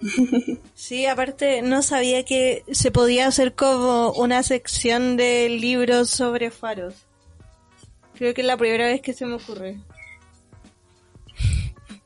Sí, 0.74 1.06
aparte 1.06 1.62
no 1.62 1.82
sabía 1.82 2.24
que 2.24 2.64
se 2.72 2.90
podía 2.90 3.26
hacer 3.26 3.54
como 3.54 4.12
una 4.12 4.42
sección 4.42 5.16
de 5.16 5.48
libros 5.48 6.10
sobre 6.10 6.50
faros. 6.50 6.94
Creo 8.14 8.34
que 8.34 8.40
es 8.40 8.46
la 8.46 8.56
primera 8.56 8.86
vez 8.86 9.00
que 9.00 9.12
se 9.12 9.26
me 9.26 9.34
ocurre. 9.34 9.80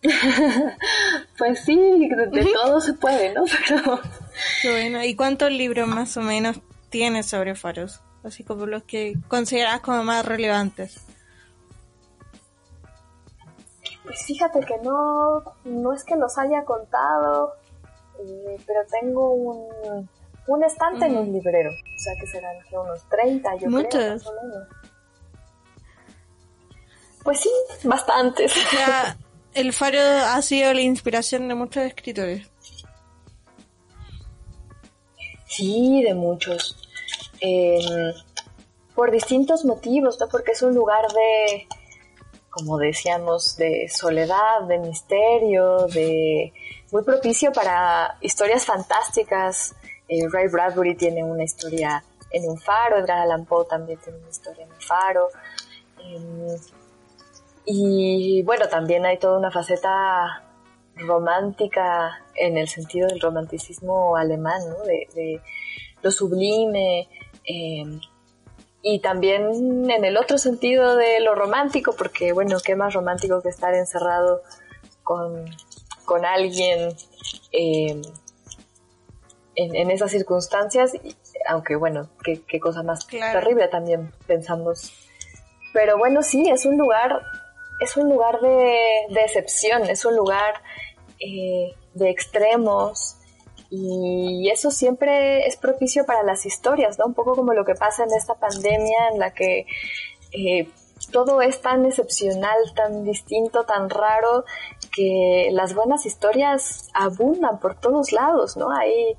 pues 1.38 1.64
sí, 1.64 1.76
de, 1.76 2.53
todo 2.53 2.80
se 2.80 2.92
puede, 2.95 3.32
¿no? 3.32 3.45
bueno, 4.64 5.03
¿y 5.03 5.16
cuántos 5.16 5.51
libros 5.51 5.88
más 5.88 6.16
o 6.16 6.20
menos 6.20 6.61
tienes 6.90 7.26
sobre 7.26 7.55
faros? 7.55 8.01
Así 8.22 8.45
como 8.45 8.66
los 8.66 8.84
que 8.84 9.14
consideras 9.28 9.80
como 9.80 10.05
más 10.05 10.24
relevantes. 10.24 11.01
Pues 14.03 14.22
fíjate 14.26 14.61
que 14.61 14.76
no, 14.82 15.42
no 15.64 15.92
es 15.95 16.05
que 16.05 16.16
los 16.16 16.36
haya 16.36 16.64
contado, 16.64 17.55
eh, 18.21 18.57
pero 18.67 18.81
tengo 19.01 19.33
un, 19.33 20.09
un 20.47 20.65
estante 20.65 21.07
en 21.07 21.17
un 21.17 21.33
librero. 21.33 21.71
O 21.71 21.99
sea 21.99 22.15
que 22.19 22.27
serán 22.27 22.57
unos 22.73 23.09
30, 23.09 23.57
yo 23.57 23.69
creo, 23.69 24.12
más 24.12 24.27
o 24.27 24.33
menos. 24.43 24.69
Pues 27.23 27.41
sí, 27.41 27.51
bastantes. 27.85 28.53
O 28.57 28.71
sea, 28.71 29.17
el 29.55 29.73
faro 29.73 29.99
ha 29.99 30.41
sido 30.43 30.75
la 30.75 30.83
inspiración 30.83 31.49
de 31.49 31.55
muchos 31.55 31.85
escritores. 31.85 32.51
Sí, 35.47 36.03
de 36.03 36.15
muchos. 36.15 36.77
Em, 37.41 38.12
por 38.95 39.11
distintos 39.11 39.65
motivos, 39.65 40.19
¿no? 40.21 40.29
Porque 40.29 40.53
es 40.53 40.62
un 40.62 40.75
lugar 40.75 41.07
de, 41.12 41.67
como 42.51 42.77
decíamos, 42.79 43.57
de 43.57 43.89
soledad, 43.89 44.62
de 44.69 44.79
misterio, 44.79 45.87
de 45.87 46.53
muy 46.95 47.03
propicio 47.03 47.51
para 47.51 48.16
historias 48.20 48.64
fantásticas. 48.64 49.74
Eh, 50.07 50.28
Ray 50.32 50.47
Bradbury 50.47 50.95
tiene 50.95 51.24
una 51.24 51.42
historia 51.42 52.05
en 52.30 52.49
un 52.49 52.57
faro, 52.57 52.99
Edgar 52.99 53.18
Allan 53.18 53.45
Poe 53.47 53.66
también 53.66 53.99
tiene 53.99 54.20
una 54.20 54.28
historia 54.28 54.64
en 54.64 54.70
un 54.70 54.80
faro. 54.80 55.28
Em, 55.99 56.57
y 57.64 58.45
bueno, 58.45 58.68
también 58.68 59.05
hay 59.07 59.18
toda 59.18 59.40
una 59.40 59.51
faceta 59.51 60.45
romántica 60.95 62.22
en 62.36 62.59
el 62.59 62.68
sentido 62.68 63.09
del 63.09 63.20
romanticismo 63.20 64.16
alemán, 64.16 64.61
¿no? 64.68 64.84
de, 64.84 65.40
lo 66.01 66.12
sublime, 66.12 67.09
eh, 67.45 67.99
y 68.82 69.01
también 69.01 69.90
en 69.90 70.05
el 70.05 70.16
otro 70.16 70.38
sentido 70.38 70.95
de 70.95 71.18
lo 71.18 71.34
romántico, 71.34 71.92
porque 71.99 72.32
bueno, 72.32 72.59
qué 72.64 72.76
más 72.76 72.95
romántico 72.95 73.42
que 73.42 73.49
estar 73.49 73.74
encerrado 73.74 74.42
con, 75.03 75.47
con 76.05 76.24
alguien 76.24 76.94
eh, 77.52 78.00
en, 79.57 79.76
en, 79.76 79.90
esas 79.90 80.11
circunstancias, 80.11 80.92
aunque 81.48 81.76
bueno, 81.76 82.09
qué, 82.22 82.42
qué 82.46 82.59
cosa 82.61 82.82
más 82.82 83.05
Claro. 83.05 83.40
terrible 83.40 83.68
también 83.68 84.12
pensamos. 84.26 84.92
Pero 85.72 85.98
bueno, 85.98 86.22
sí, 86.22 86.48
es 86.48 86.66
un 86.66 86.76
lugar, 86.76 87.20
es 87.80 87.96
un 87.96 88.09
lugar 88.09 88.40
de, 88.40 88.78
de 89.11 89.20
excepción, 89.20 89.84
es 89.88 90.05
un 90.05 90.16
lugar 90.16 90.55
eh, 91.18 91.74
de 91.94 92.11
extremos, 92.11 93.16
y 93.76 94.50
eso 94.50 94.70
siempre 94.70 95.46
es 95.48 95.57
propicio 95.57 96.07
para 96.07 96.22
las 96.22 96.46
historias, 96.46 96.96
¿no? 96.98 97.07
Un 97.07 97.14
poco 97.14 97.34
como 97.34 97.55
lo 97.55 97.64
que 97.64 97.74
pasa 97.74 98.05
en 98.05 98.12
esta 98.16 98.34
pandemia 98.34 99.09
en 99.12 99.18
la 99.18 99.32
que 99.32 99.66
eh, 100.32 100.68
todo 101.11 101.42
es 101.42 101.61
tan 101.61 101.84
excepcional, 101.84 102.57
tan 102.76 103.05
distinto, 103.05 103.64
tan 103.64 103.90
raro, 103.90 104.44
que 104.95 105.49
las 105.53 105.74
buenas 105.74 106.07
historias 106.07 106.88
abundan 106.95 107.59
por 107.59 107.78
todos 107.80 108.12
lados, 108.12 108.57
¿no? 108.57 108.70
Hay 108.70 109.16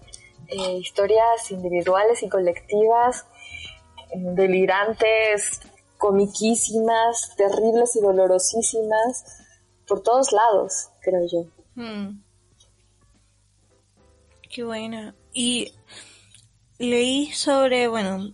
eh, 0.48 0.78
historias 0.78 1.52
individuales 1.52 2.24
y 2.24 2.30
colectivas, 2.30 3.26
mm, 4.16 4.36
delirantes, 4.36 5.60
comiquísimas, 5.98 7.36
terribles 7.36 7.96
y 7.96 8.02
dolorosísimas, 8.02 9.44
por 9.88 10.02
todos 10.02 10.32
lados, 10.32 10.90
creo 11.02 11.26
yo. 11.32 11.46
Hmm. 11.76 12.22
Qué 14.50 14.64
buena. 14.64 15.16
Y 15.34 15.74
leí 16.78 17.32
sobre, 17.34 17.88
bueno, 17.88 18.34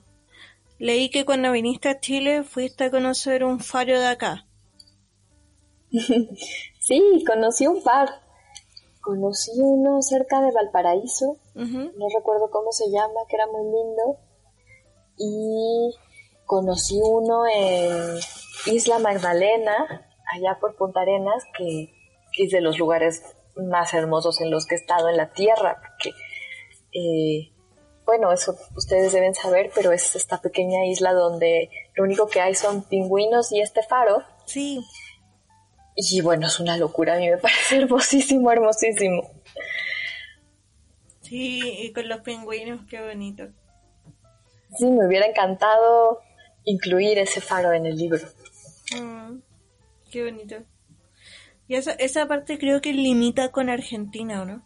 leí 0.78 1.10
que 1.10 1.26
cuando 1.26 1.52
viniste 1.52 1.90
a 1.90 2.00
Chile 2.00 2.44
fuiste 2.44 2.86
a 2.86 2.92
conocer 2.92 3.44
un 3.44 3.60
faro 3.60 4.00
de 4.00 4.08
acá. 4.08 4.46
Sí, 6.82 7.24
conocí 7.26 7.68
un 7.68 7.82
par. 7.84 8.10
Conocí 9.02 9.52
uno 9.56 10.02
cerca 10.02 10.42
de 10.42 10.52
Valparaíso, 10.52 11.38
no 11.56 12.06
recuerdo 12.16 12.52
cómo 12.52 12.72
se 12.72 12.92
llama, 12.92 13.22
que 13.30 13.36
era 13.36 13.48
muy 13.48 13.64
lindo. 13.64 14.20
Y 15.18 15.96
conocí 16.46 17.00
uno 17.04 17.46
en 17.48 18.20
Isla 18.68 19.00
Magdalena, 19.00 20.08
allá 20.32 20.58
por 20.60 20.76
Punta 20.76 21.02
Arenas, 21.02 21.44
que, 21.58 21.92
que 22.32 22.44
es 22.44 22.52
de 22.52 22.62
los 22.62 22.78
lugares 22.78 23.24
más 23.56 23.94
hermosos 23.94 24.40
en 24.42 24.52
los 24.52 24.66
que 24.66 24.76
he 24.76 24.78
estado 24.78 25.10
en 25.10 25.18
la 25.18 25.32
tierra, 25.32 25.82
porque, 25.82 26.16
eh, 26.94 27.54
bueno, 28.06 28.32
eso 28.32 28.56
ustedes 28.76 29.14
deben 29.14 29.34
saber, 29.34 29.72
pero 29.74 29.92
es 29.92 30.16
esta 30.16 30.42
pequeña 30.42 30.86
isla 30.86 31.14
donde 31.14 31.70
lo 31.96 32.04
único 32.04 32.28
que 32.28 32.42
hay 32.42 32.56
son 32.56 32.84
pingüinos 32.84 33.52
y 33.52 33.62
este 33.62 33.84
faro. 33.84 34.24
Sí. 34.46 34.84
Y 36.10 36.22
bueno, 36.22 36.48
es 36.48 36.60
una 36.60 36.78
locura, 36.78 37.16
a 37.16 37.18
mí 37.18 37.30
me 37.30 37.38
parece 37.38 37.78
hermosísimo, 37.82 38.52
hermosísimo. 38.52 39.30
Sí, 41.22 41.62
y 41.84 41.94
con 41.94 42.10
los 42.10 42.22
pingüinos, 42.22 42.82
qué 42.90 43.02
bonito. 43.02 43.48
Sí, 44.78 44.86
me 44.86 45.06
hubiera 45.06 45.28
encantado 45.28 46.22
incluir 46.64 47.20
ese 47.20 47.42
faro 47.42 47.72
en 47.74 47.86
el 47.86 47.98
libro. 47.98 48.20
Mm, 49.00 49.40
qué 50.10 50.24
bonito. 50.24 50.56
Y 51.68 51.76
esa, 51.76 51.92
esa 51.94 52.28
parte 52.28 52.58
creo 52.58 52.82
que 52.82 52.94
limita 52.94 53.52
con 53.52 53.70
Argentina, 53.70 54.42
¿o 54.42 54.46
no? 54.46 54.62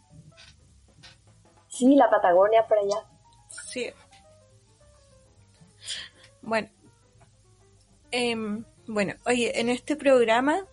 Sí, 1.68 1.94
la 1.94 2.08
Patagonia 2.08 2.66
por 2.66 2.78
allá. 2.78 3.06
Sí. 3.68 3.90
Bueno. 6.42 6.68
Em, 8.10 8.64
bueno, 8.86 9.14
oye, 9.26 9.60
en 9.60 9.68
este 9.68 9.96
programa 9.96 10.64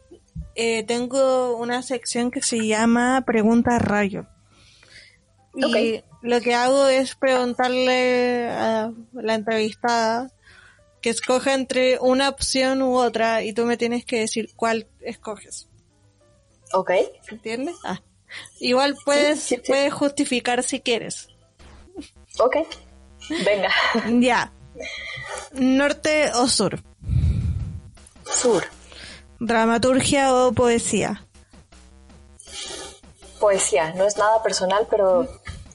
eh, 0.55 0.83
tengo 0.83 1.57
una 1.57 1.81
sección 1.81 2.31
que 2.31 2.41
se 2.41 2.65
llama 2.67 3.23
Pregunta 3.25 3.79
Rayo. 3.79 4.27
Y 5.55 6.03
lo 6.21 6.41
que 6.41 6.55
hago 6.55 6.87
es 6.87 7.15
preguntarle 7.15 8.49
a 8.49 8.91
la 9.13 9.35
entrevistada 9.35 10.31
que 11.01 11.09
escoja 11.09 11.53
entre 11.53 11.99
una 11.99 12.29
opción 12.29 12.81
u 12.81 12.95
otra 12.97 13.43
y 13.43 13.53
tú 13.53 13.65
me 13.65 13.77
tienes 13.77 14.05
que 14.05 14.21
decir 14.21 14.51
cuál 14.55 14.87
escoges. 15.01 15.67
Ok. 16.71 16.91
¿Entiendes? 17.29 17.75
Ah. 17.83 18.01
Igual 18.59 18.95
puedes, 19.03 19.41
sí, 19.41 19.55
sí. 19.55 19.61
puedes 19.67 19.93
justificar 19.93 20.63
si 20.63 20.79
quieres. 20.79 21.27
Ok. 22.39 22.55
Venga. 23.45 23.69
Ya. 24.19 24.51
Norte 25.53 26.31
o 26.33 26.47
sur. 26.47 26.81
Sur. 28.25 28.63
Dramaturgia 29.45 30.33
o 30.33 30.53
poesía. 30.53 31.25
Poesía. 33.41 33.93
No 33.93 34.05
es 34.05 34.17
nada 34.17 34.41
personal, 34.41 34.87
pero 34.89 35.27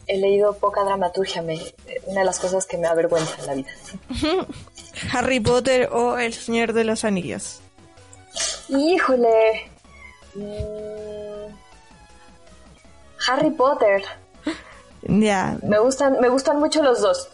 he 0.06 0.16
leído 0.16 0.54
poca 0.54 0.82
dramaturgia. 0.84 1.42
Me, 1.42 1.60
una 2.06 2.20
de 2.20 2.26
las 2.26 2.38
cosas 2.38 2.64
que 2.64 2.78
me 2.78 2.86
avergüenza 2.86 3.36
en 3.40 3.46
la 3.46 3.54
vida. 3.54 3.68
Harry 5.12 5.40
Potter 5.40 5.90
o 5.92 6.16
El 6.16 6.32
Señor 6.32 6.72
de 6.72 6.84
los 6.84 7.04
Anillos. 7.04 7.60
Híjole. 8.68 9.70
Mm, 10.34 11.52
Harry 13.28 13.50
Potter. 13.50 14.02
Ya. 15.02 15.56
Me 15.62 15.78
gustan, 15.78 16.18
me 16.20 16.28
gustan 16.28 16.58
mucho 16.58 16.82
los 16.82 17.00
dos. 17.00 17.28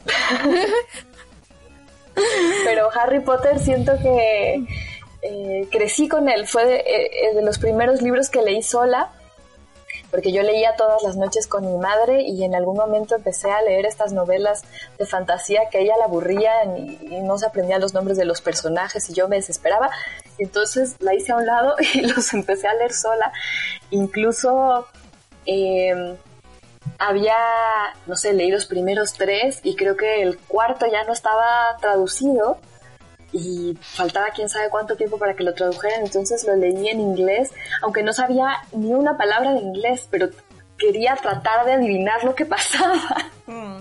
Pero 2.64 2.90
Harry 2.92 3.20
Potter 3.20 3.58
siento 3.58 3.96
que 4.02 4.66
eh, 5.24 5.68
crecí 5.70 6.08
con 6.08 6.28
él. 6.28 6.46
Fue 6.46 6.64
de, 6.66 6.76
eh, 6.76 7.34
de 7.34 7.42
los 7.42 7.58
primeros 7.58 8.02
libros 8.02 8.28
que 8.30 8.42
leí 8.42 8.62
sola, 8.62 9.10
porque 10.10 10.32
yo 10.32 10.42
leía 10.42 10.76
todas 10.76 11.02
las 11.02 11.16
noches 11.16 11.46
con 11.46 11.66
mi 11.66 11.76
madre 11.76 12.22
y 12.22 12.44
en 12.44 12.54
algún 12.54 12.76
momento 12.76 13.16
empecé 13.16 13.50
a 13.50 13.62
leer 13.62 13.86
estas 13.86 14.12
novelas 14.12 14.62
de 14.98 15.06
fantasía 15.06 15.62
que 15.70 15.80
ella 15.80 15.94
la 15.98 16.04
aburrían 16.04 16.76
y, 16.76 17.20
no 17.22 17.38
se 17.38 17.46
aprendían 17.46 17.80
los 17.80 17.94
nombres 17.94 18.18
de 18.18 18.24
los 18.24 18.40
personajes 18.40 19.08
y 19.08 19.14
yo 19.14 19.28
me 19.28 19.36
desesperaba. 19.36 19.90
Entonces 20.38 20.96
la 21.00 21.14
hice 21.14 21.32
a 21.32 21.36
un 21.36 21.46
lado 21.46 21.74
y 21.94 22.02
los 22.02 22.32
empecé 22.34 22.68
a 22.68 22.74
leer 22.74 22.92
sola. 22.92 23.32
Incluso... 23.90 24.86
eh, 25.46 26.16
había, 26.98 27.34
no 28.06 28.14
sé, 28.14 28.34
leí 28.34 28.50
los 28.50 28.66
primeros 28.66 29.14
tres 29.14 29.60
y 29.62 29.74
creo 29.74 29.96
que 29.96 30.22
el 30.22 30.38
cuarto 30.38 30.86
ya 30.86 31.02
no 31.04 31.12
estaba 31.12 31.76
traducido 31.80 32.58
y 33.34 33.76
faltaba 33.80 34.28
quién 34.34 34.48
sabe 34.48 34.70
cuánto 34.70 34.94
tiempo 34.96 35.18
para 35.18 35.34
que 35.34 35.42
lo 35.42 35.52
tradujeran, 35.54 36.02
entonces 36.02 36.44
lo 36.44 36.54
leí 36.54 36.88
en 36.88 37.00
inglés, 37.00 37.50
aunque 37.82 38.04
no 38.04 38.12
sabía 38.12 38.58
ni 38.72 38.94
una 38.94 39.16
palabra 39.18 39.52
de 39.52 39.58
inglés, 39.58 40.06
pero 40.08 40.28
quería 40.78 41.16
tratar 41.16 41.66
de 41.66 41.72
adivinar 41.72 42.22
lo 42.22 42.36
que 42.36 42.46
pasaba. 42.46 43.32
Mm. 43.46 43.78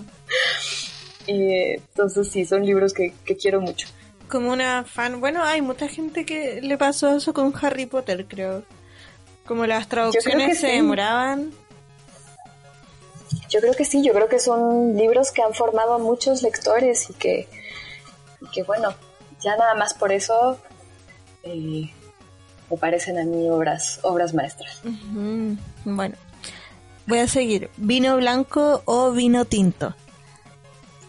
Y, 1.28 1.74
entonces 1.74 2.28
sí, 2.30 2.44
son 2.44 2.66
libros 2.66 2.92
que, 2.92 3.14
que 3.24 3.36
quiero 3.36 3.60
mucho. 3.60 3.86
Como 4.28 4.50
una 4.50 4.82
fan. 4.82 5.20
Bueno, 5.20 5.44
hay 5.44 5.62
mucha 5.62 5.86
gente 5.86 6.26
que 6.26 6.60
le 6.60 6.76
pasó 6.76 7.16
eso 7.16 7.32
con 7.32 7.54
Harry 7.62 7.86
Potter, 7.86 8.26
creo. 8.26 8.64
Como 9.46 9.66
las 9.66 9.88
traducciones 9.88 10.58
se 10.58 10.68
sí. 10.68 10.72
demoraban. 10.72 11.52
Yo 13.48 13.60
creo 13.60 13.74
que 13.74 13.84
sí, 13.84 14.02
yo 14.02 14.12
creo 14.12 14.28
que 14.28 14.40
son 14.40 14.96
libros 14.96 15.30
que 15.30 15.42
han 15.42 15.54
formado 15.54 15.94
a 15.94 15.98
muchos 15.98 16.42
lectores 16.42 17.08
y 17.10 17.14
que, 17.14 17.48
y 18.40 18.50
que 18.50 18.62
bueno, 18.64 18.94
ya 19.44 19.56
nada 19.56 19.74
más 19.74 19.94
por 19.94 20.10
eso 20.10 20.58
eh, 21.42 21.90
me 22.70 22.76
parecen 22.76 23.18
a 23.18 23.24
mí 23.24 23.48
obras, 23.50 24.00
obras 24.02 24.34
maestras. 24.34 24.80
Bueno, 25.84 26.16
voy 27.06 27.18
a 27.18 27.28
seguir. 27.28 27.70
¿Vino 27.76 28.16
blanco 28.16 28.82
o 28.86 29.12
vino 29.12 29.44
tinto? 29.44 29.94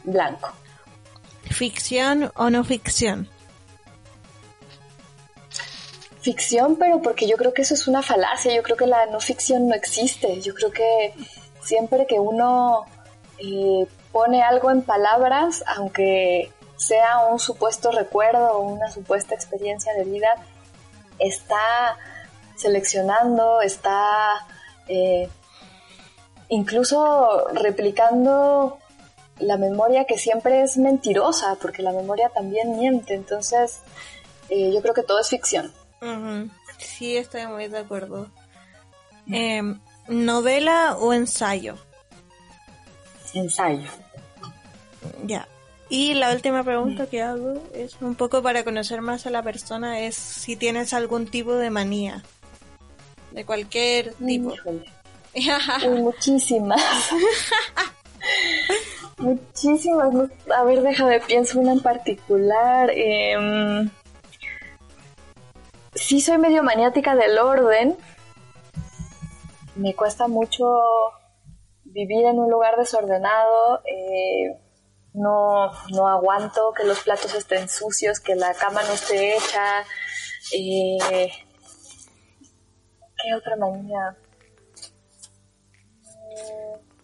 blanco. 0.06 0.50
¿Ficción 1.44 2.32
o 2.36 2.50
no 2.50 2.64
ficción? 2.64 3.28
Ficción, 6.22 6.76
pero 6.78 7.02
porque 7.02 7.28
yo 7.28 7.38
creo 7.38 7.54
que 7.54 7.62
eso 7.62 7.76
es 7.76 7.88
una 7.88 8.02
falacia, 8.02 8.56
yo 8.56 8.64
creo 8.64 8.78
que 8.78 8.88
la 8.88 9.06
no 9.08 9.20
ficción 9.20 9.68
no 9.68 9.76
existe, 9.76 10.42
yo 10.42 10.56
creo 10.56 10.72
que 10.72 11.14
siempre 11.62 12.08
que 12.08 12.20
uno 12.20 12.86
eh, 13.38 13.86
pone 14.12 14.42
algo 14.42 14.72
en 14.72 14.82
palabras, 14.82 15.64
aunque 15.68 16.52
sea 16.76 17.20
un 17.32 17.40
supuesto 17.40 17.92
recuerdo 17.92 18.54
o 18.54 18.60
una 18.62 18.92
supuesta 18.92 19.36
experiencia 19.36 19.94
de 19.94 20.04
vida, 20.04 20.30
está 21.20 21.98
seleccionando, 22.56 23.62
está 23.62 24.46
eh, 24.88 25.30
incluso 26.50 27.48
replicando 27.54 28.80
la 29.40 29.58
memoria 29.58 30.06
que 30.06 30.18
siempre 30.18 30.62
es 30.62 30.78
mentirosa, 30.78 31.58
porque 31.62 31.82
la 31.82 31.92
memoria 31.92 32.30
también 32.30 32.78
miente, 32.78 33.14
entonces 33.14 33.82
eh, 34.50 34.72
yo 34.74 34.82
creo 34.82 34.94
que 34.94 35.04
todo 35.04 35.20
es 35.20 35.30
ficción. 35.30 35.74
Sí, 36.78 37.18
estoy 37.18 37.48
muy 37.48 37.68
de 37.68 37.80
acuerdo. 37.80 38.30
Em, 39.28 39.80
¿Novela 40.08 40.98
o 40.98 41.14
ensayo? 41.14 41.78
Ensayo. 43.34 43.90
Ya. 45.26 45.48
Y 45.90 46.16
la 46.16 46.32
última 46.34 46.64
pregunta 46.64 47.08
que 47.08 47.22
hago 47.22 47.62
es 47.74 48.02
un 48.02 48.16
poco 48.16 48.42
para 48.42 48.64
conocer 48.64 49.02
más 49.02 49.28
a 49.28 49.30
la 49.30 49.44
persona, 49.44 50.00
es 50.00 50.16
si 50.16 50.56
tienes 50.56 50.94
algún 50.94 51.28
tipo 51.28 51.54
de 51.54 51.70
manía. 51.70 52.24
De 53.32 53.46
cualquier 53.46 54.14
tipo. 54.16 54.54
muchísimas. 55.90 56.82
muchísimas. 59.18 60.30
A 60.56 60.64
ver, 60.64 60.82
déjame 60.82 61.20
pienso 61.20 61.60
una 61.60 61.74
en 61.74 61.82
particular. 61.82 62.90
Eh, 62.94 63.88
sí 65.94 66.22
soy 66.22 66.38
medio 66.40 66.64
maniática 66.64 67.16
del 67.16 67.38
orden. 67.38 67.96
Me 69.76 69.94
cuesta 69.94 70.28
mucho 70.28 70.66
vivir 71.84 72.26
en 72.26 72.40
un 72.40 72.50
lugar 72.50 72.76
desordenado. 72.78 73.82
Eh, 73.86 74.58
no, 75.16 75.72
no 75.92 76.08
aguanto 76.08 76.74
que 76.74 76.84
los 76.84 77.00
platos 77.02 77.34
estén 77.34 77.68
sucios, 77.70 78.20
que 78.20 78.36
la 78.36 78.54
cama 78.54 78.84
no 78.84 78.94
esté 78.94 79.36
hecha. 79.36 79.84
Eh, 80.54 81.30
¿Qué 83.24 83.34
otra 83.34 83.56
manía? 83.56 84.18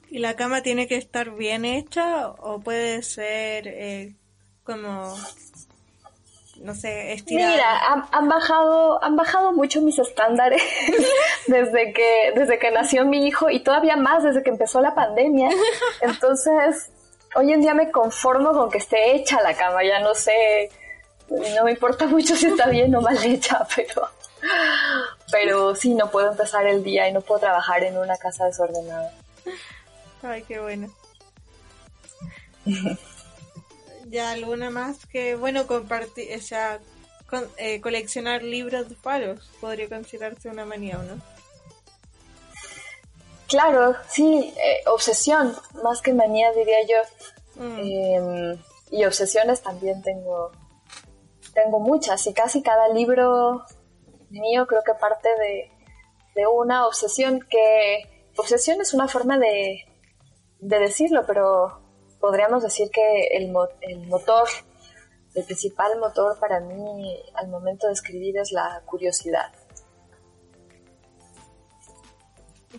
¿Y 0.10 0.20
la 0.20 0.36
cama 0.36 0.62
tiene 0.62 0.88
que 0.88 0.98
estar 0.98 1.32
bien 1.32 1.64
hecha 1.66 2.30
o 2.30 2.60
puede 2.60 3.02
ser 3.02 3.68
eh, 3.68 4.16
como 4.64 5.16
no 6.64 6.76
sé, 6.76 7.14
estirada. 7.14 7.52
Mira, 7.52 8.08
han, 8.12 8.28
bajado, 8.30 9.04
han 9.04 9.16
bajado 9.16 9.52
mucho 9.54 9.82
mis 9.82 9.98
estándares 10.00 10.62
desde 11.48 11.94
que, 11.94 12.34
desde 12.36 12.60
que 12.60 12.72
nació 12.72 13.06
mi 13.06 13.28
hijo 13.28 13.50
y 13.50 13.62
todavía 13.62 13.96
más 13.96 14.24
desde 14.24 14.44
que 14.44 14.52
empezó 14.52 14.82
la 14.82 14.94
pandemia. 14.94 15.50
Entonces, 16.02 16.92
hoy 17.36 17.54
en 17.54 17.62
día 17.62 17.74
me 17.74 17.92
conformo 17.92 18.52
con 18.52 18.70
que 18.70 18.78
esté 18.78 19.16
hecha 19.16 19.42
la 19.42 19.56
cama, 19.56 19.84
ya 19.84 20.00
no 20.00 20.14
sé, 20.14 20.70
no 21.30 21.64
me 21.64 21.72
importa 21.72 22.06
mucho 22.08 22.36
si 22.36 22.48
está 22.48 22.68
bien 22.70 22.94
o 22.96 23.02
mal 23.02 23.18
hecha, 23.24 23.66
pero, 23.76 24.10
pero 25.32 25.76
sí, 25.76 25.94
no 25.94 26.10
puedo 26.12 26.32
empezar 26.32 26.66
el 26.68 26.84
día 26.84 27.08
y 27.08 27.14
no 27.14 27.22
puedo 27.22 27.42
trabajar 27.42 27.84
en 27.84 27.98
una 27.98 28.18
casa 28.18 28.46
desordenada. 28.46 29.14
Ay, 30.24 30.44
qué 30.44 30.60
bueno. 30.60 30.90
ya 34.10 34.32
alguna 34.32 34.70
más 34.70 35.06
que, 35.08 35.36
bueno, 35.36 35.68
compartir, 35.68 36.38
o 36.38 36.42
sea, 36.42 36.80
eh, 37.58 37.82
coleccionar 37.82 38.44
libros 38.44 38.90
de 38.90 38.96
palos 38.96 39.50
podría 39.60 39.88
considerarse 39.88 40.50
una 40.50 40.66
manía 40.66 41.00
o 41.00 41.04
no. 41.04 41.31
Claro, 43.52 43.96
sí, 44.08 44.54
eh, 44.56 44.82
obsesión, 44.88 45.54
más 45.84 46.02
que 46.02 46.14
manía 46.14 46.54
diría 46.54 46.78
yo. 46.88 47.62
Mm. 47.62 47.80
Em, 47.80 48.58
y 48.92 49.04
obsesiones 49.04 49.62
también 49.62 50.02
tengo, 50.02 50.52
tengo 51.54 51.82
muchas 51.82 52.26
y 52.28 52.34
casi 52.34 52.64
cada 52.64 52.88
libro 52.88 53.66
mío 54.30 54.66
creo 54.68 54.84
que 54.86 54.94
parte 54.94 55.28
de, 55.28 55.70
de 56.34 56.48
una 56.48 56.88
obsesión 56.88 57.42
que 57.50 58.32
obsesión 58.38 58.80
es 58.80 58.94
una 58.94 59.10
forma 59.10 59.38
de, 59.38 59.84
de 60.60 60.80
decirlo, 60.80 61.26
pero 61.28 61.82
podríamos 62.22 62.64
decir 62.64 62.90
que 62.90 63.36
el, 63.36 63.54
el 63.82 64.08
motor, 64.08 64.48
el 65.36 65.44
principal 65.44 66.00
motor 66.00 66.40
para 66.40 66.62
mí 66.62 67.22
al 67.34 67.50
momento 67.50 67.88
de 67.88 67.94
escribir 67.94 68.38
es 68.38 68.54
la 68.54 68.82
curiosidad. 68.86 69.52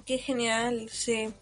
Qué 0.06 0.18
genial, 0.18 0.88
sí. 0.90 1.32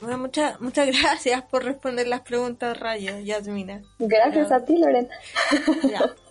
Bueno, 0.00 0.18
muchas 0.18 0.60
muchas 0.60 0.88
gracias 1.00 1.42
por 1.44 1.64
responder 1.64 2.06
las 2.06 2.20
preguntas, 2.20 2.78
Rayo, 2.78 3.18
Yasmina. 3.20 3.82
Gracias 3.98 4.52
a 4.52 4.64
ti, 4.64 4.78
Lorena. 4.78 5.08
Ya. 5.90 6.14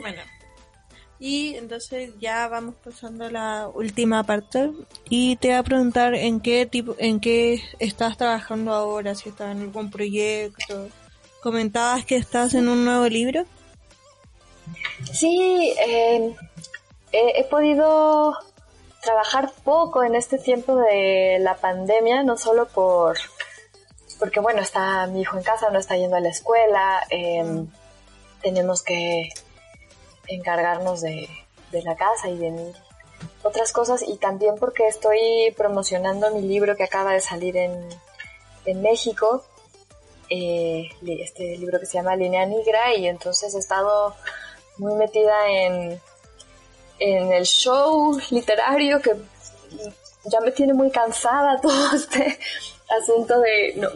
Bueno, 0.00 0.20
y 1.20 1.56
entonces 1.56 2.12
ya 2.20 2.46
vamos 2.46 2.76
pasando 2.84 3.24
a 3.24 3.30
la 3.30 3.68
última 3.74 4.22
parte 4.22 4.70
y 5.08 5.36
te 5.36 5.48
voy 5.48 5.56
a 5.56 5.62
preguntar 5.64 6.14
en 6.14 6.40
qué 6.40 6.64
tipo, 6.66 6.94
en 6.98 7.18
qué 7.18 7.60
estás 7.80 8.16
trabajando 8.16 8.72
ahora, 8.72 9.14
si 9.16 9.30
estás 9.30 9.56
en 9.56 9.62
algún 9.62 9.90
proyecto. 9.90 10.88
Comentabas 11.42 12.04
que 12.04 12.16
estás 12.16 12.54
en 12.54 12.68
un 12.68 12.84
nuevo 12.84 13.08
libro. 13.08 13.44
Sí, 15.12 15.74
em, 15.78 16.34
he, 17.12 17.44
podido 17.44 18.36
trabajar 19.02 19.52
poco 19.64 20.02
en 20.02 20.14
este 20.14 20.38
tiempo 20.38 20.76
de 20.76 21.38
la 21.40 21.56
pandemia, 21.56 22.22
no 22.22 22.36
solo 22.36 22.66
por 22.66 23.16
porque 24.18 24.40
bueno 24.40 24.60
está 24.60 25.06
mi 25.06 25.20
hijo 25.20 25.36
en 25.36 25.44
casa, 25.44 25.70
no 25.70 25.78
está 25.78 25.96
yendo 25.96 26.16
a 26.16 26.20
la 26.20 26.30
escuela, 26.30 27.04
em, 27.10 27.68
tenemos 28.42 28.82
que 28.82 29.28
encargarnos 30.26 31.00
de, 31.00 31.28
la 31.70 31.96
casa 31.96 32.28
y 32.28 32.38
de 32.38 32.50
mí 32.50 32.72
otras 33.42 33.72
cosas 33.72 34.02
y 34.02 34.16
también 34.16 34.56
porque 34.58 34.88
estoy 34.88 35.52
promocionando 35.56 36.30
mi 36.30 36.40
libro 36.42 36.76
que 36.76 36.84
acaba 36.84 37.12
de 37.12 37.20
salir 37.20 37.56
en, 37.56 37.88
México, 38.82 39.44
eh, 40.28 40.90
este 41.06 41.56
libro 41.56 41.80
que 41.80 41.86
se 41.86 41.94
llama 41.94 42.16
Línea 42.16 42.44
Negra 42.44 42.94
y 42.94 43.06
entonces 43.06 43.54
he 43.54 43.58
estado 43.58 44.14
muy 44.76 44.92
metida 44.94 45.48
en, 45.48 45.98
en 46.98 47.32
el 47.32 47.44
show 47.44 48.18
literario 48.30 49.00
que 49.00 49.12
ya 50.24 50.40
me 50.40 50.50
tiene 50.52 50.74
muy 50.74 50.90
cansada 50.90 51.60
todo 51.62 51.94
este 51.94 52.38
asunto 53.00 53.40
de 53.40 53.74
no, 53.76 53.88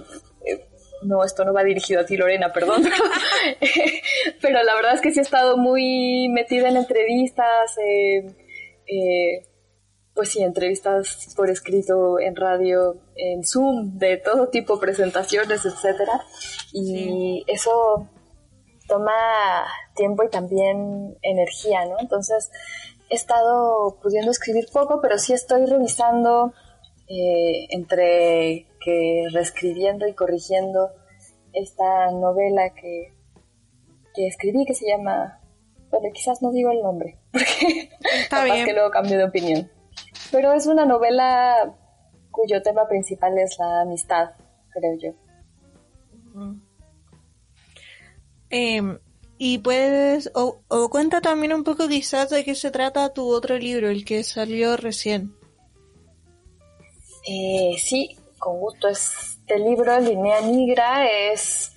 no, 1.04 1.24
esto 1.24 1.44
no 1.44 1.52
va 1.52 1.64
dirigido 1.64 2.00
a 2.00 2.06
ti, 2.06 2.16
Lorena, 2.16 2.52
perdón. 2.52 2.84
Pero 4.40 4.62
la 4.62 4.74
verdad 4.74 4.94
es 4.94 5.00
que 5.00 5.10
sí 5.10 5.18
he 5.18 5.22
estado 5.22 5.56
muy 5.56 6.28
metida 6.28 6.68
en 6.68 6.76
entrevistas, 6.76 7.76
eh, 7.78 8.34
eh, 8.86 9.46
pues 10.14 10.30
sí, 10.30 10.42
entrevistas 10.42 11.32
por 11.34 11.50
escrito, 11.50 12.20
en 12.20 12.36
radio, 12.36 13.00
en 13.16 13.44
Zoom, 13.44 13.98
de 13.98 14.18
todo 14.18 14.48
tipo, 14.48 14.78
presentaciones, 14.78 15.64
etcétera. 15.64 16.20
Y 16.72 17.44
eso 17.48 18.08
toma 18.86 19.66
tiempo 19.94 20.22
y 20.24 20.28
también 20.28 21.16
energía, 21.22 21.84
¿no? 21.86 21.96
Entonces, 21.98 22.50
he 23.12 23.14
estado 23.14 23.98
pudiendo 24.02 24.30
escribir 24.30 24.66
poco, 24.72 25.00
pero 25.02 25.18
sí 25.18 25.34
estoy 25.34 25.66
revisando 25.66 26.54
eh, 27.08 27.66
entre 27.68 28.66
que 28.80 29.26
reescribiendo 29.30 30.08
y 30.08 30.14
corrigiendo 30.14 30.90
esta 31.52 32.10
novela 32.10 32.70
que, 32.70 33.12
que 34.14 34.26
escribí 34.26 34.64
que 34.64 34.74
se 34.74 34.86
llama, 34.88 35.40
bueno, 35.90 36.08
quizás 36.14 36.40
no 36.40 36.50
digo 36.52 36.70
el 36.70 36.80
nombre, 36.80 37.18
porque 37.32 37.90
Está 38.22 38.44
capaz 38.44 38.64
que 38.64 38.72
luego 38.72 38.90
cambio 38.90 39.18
de 39.18 39.24
opinión. 39.24 39.70
Pero 40.30 40.54
es 40.54 40.66
una 40.66 40.86
novela 40.86 41.74
cuyo 42.30 42.62
tema 42.62 42.88
principal 42.88 43.36
es 43.36 43.58
la 43.58 43.82
amistad, 43.82 44.30
creo 44.70 44.96
yo. 44.98 45.12
Em, 48.48 48.98
y 49.44 49.58
puedes, 49.58 50.30
o, 50.36 50.60
o, 50.68 50.88
cuenta 50.88 51.20
también 51.20 51.52
un 51.52 51.64
poco 51.64 51.88
quizás 51.88 52.30
de 52.30 52.44
qué 52.44 52.54
se 52.54 52.70
trata 52.70 53.12
tu 53.12 53.28
otro 53.28 53.58
libro, 53.58 53.90
el 53.90 54.04
que 54.04 54.22
salió 54.22 54.76
recién. 54.76 55.34
Eh, 57.26 57.72
sí, 57.76 58.16
con 58.38 58.60
gusto. 58.60 58.86
Este 58.86 59.58
libro, 59.58 59.98
Linea 59.98 60.42
Nigra, 60.42 61.10
es, 61.10 61.72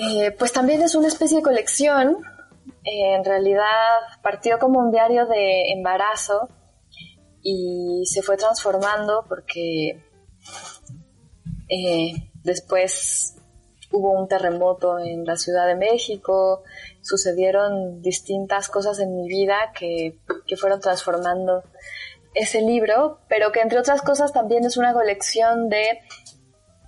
eh, 0.00 0.30
pues 0.38 0.52
también 0.52 0.80
es 0.82 0.94
una 0.94 1.08
especie 1.08 1.38
de 1.38 1.42
colección. 1.42 2.18
en 2.84 3.24
realidad 3.24 3.98
partió 4.22 4.60
como 4.60 4.78
un 4.78 4.92
diario 4.92 5.26
de 5.26 5.72
embarazo 5.72 6.50
y 7.42 8.04
se 8.06 8.22
fue 8.22 8.36
transformando 8.36 9.24
porque 9.28 10.04
eh, 11.68 12.30
después 12.44 13.39
hubo 13.92 14.12
un 14.12 14.28
terremoto 14.28 14.98
en 14.98 15.24
la 15.24 15.36
Ciudad 15.36 15.66
de 15.66 15.74
México, 15.74 16.62
sucedieron 17.00 18.00
distintas 18.02 18.68
cosas 18.68 18.98
en 19.00 19.14
mi 19.16 19.28
vida 19.28 19.72
que, 19.78 20.18
que 20.46 20.56
fueron 20.56 20.80
transformando 20.80 21.64
ese 22.34 22.60
libro, 22.62 23.18
pero 23.28 23.50
que 23.52 23.60
entre 23.60 23.78
otras 23.78 24.02
cosas 24.02 24.32
también 24.32 24.64
es 24.64 24.76
una 24.76 24.92
colección 24.92 25.68
de 25.68 26.00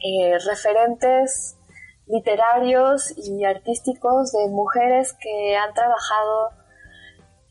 eh, 0.04 0.38
referentes 0.46 1.56
literarios 2.06 3.14
y 3.16 3.44
artísticos 3.44 4.32
de 4.32 4.48
mujeres 4.48 5.14
que 5.14 5.56
han 5.56 5.72
trabajado 5.74 6.50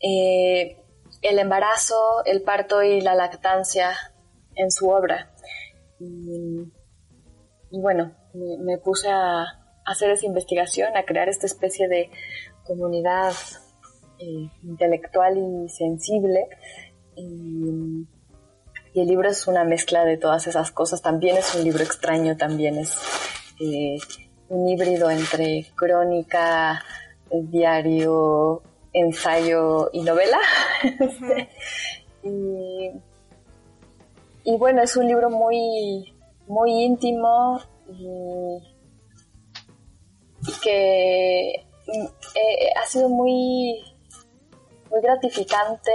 eh, 0.00 0.78
el 1.22 1.38
embarazo, 1.38 2.24
el 2.24 2.42
parto 2.42 2.82
y 2.82 3.00
la 3.00 3.14
lactancia 3.14 3.92
en 4.54 4.70
su 4.70 4.88
obra. 4.88 5.32
Y, 5.98 6.70
bueno, 7.70 8.12
me, 8.34 8.78
puse 8.78 9.08
a, 9.10 9.44
hacer 9.84 10.10
esa 10.10 10.26
investigación, 10.26 10.96
a 10.96 11.04
crear 11.04 11.28
esta 11.28 11.46
especie 11.46 11.88
de 11.88 12.10
comunidad 12.64 13.32
eh, 14.18 14.48
intelectual 14.62 15.36
y 15.38 15.68
sensible. 15.68 16.48
Y, 17.16 18.06
el 18.94 19.06
libro 19.06 19.30
es 19.30 19.46
una 19.46 19.64
mezcla 19.64 20.04
de 20.04 20.18
todas 20.18 20.46
esas 20.46 20.70
cosas. 20.70 21.00
También 21.00 21.38
es 21.38 21.54
un 21.54 21.64
libro 21.64 21.82
extraño, 21.82 22.36
también 22.36 22.76
es 22.76 22.98
eh, 23.58 23.96
un 24.50 24.68
híbrido 24.68 25.10
entre 25.10 25.66
crónica, 25.74 26.84
diario, 27.30 28.62
ensayo 28.92 29.88
y 29.92 30.02
novela. 30.02 30.38
y, 32.22 32.90
bueno, 34.58 34.82
es 34.82 34.96
un 34.96 35.06
libro 35.06 35.30
muy, 35.30 36.14
muy 36.46 36.84
íntimo 36.84 37.60
y, 37.60 37.71
que 40.62 41.54
eh, 41.54 42.72
ha 42.80 42.86
sido 42.86 43.08
muy, 43.08 43.82
muy 44.90 45.00
gratificante 45.00 45.92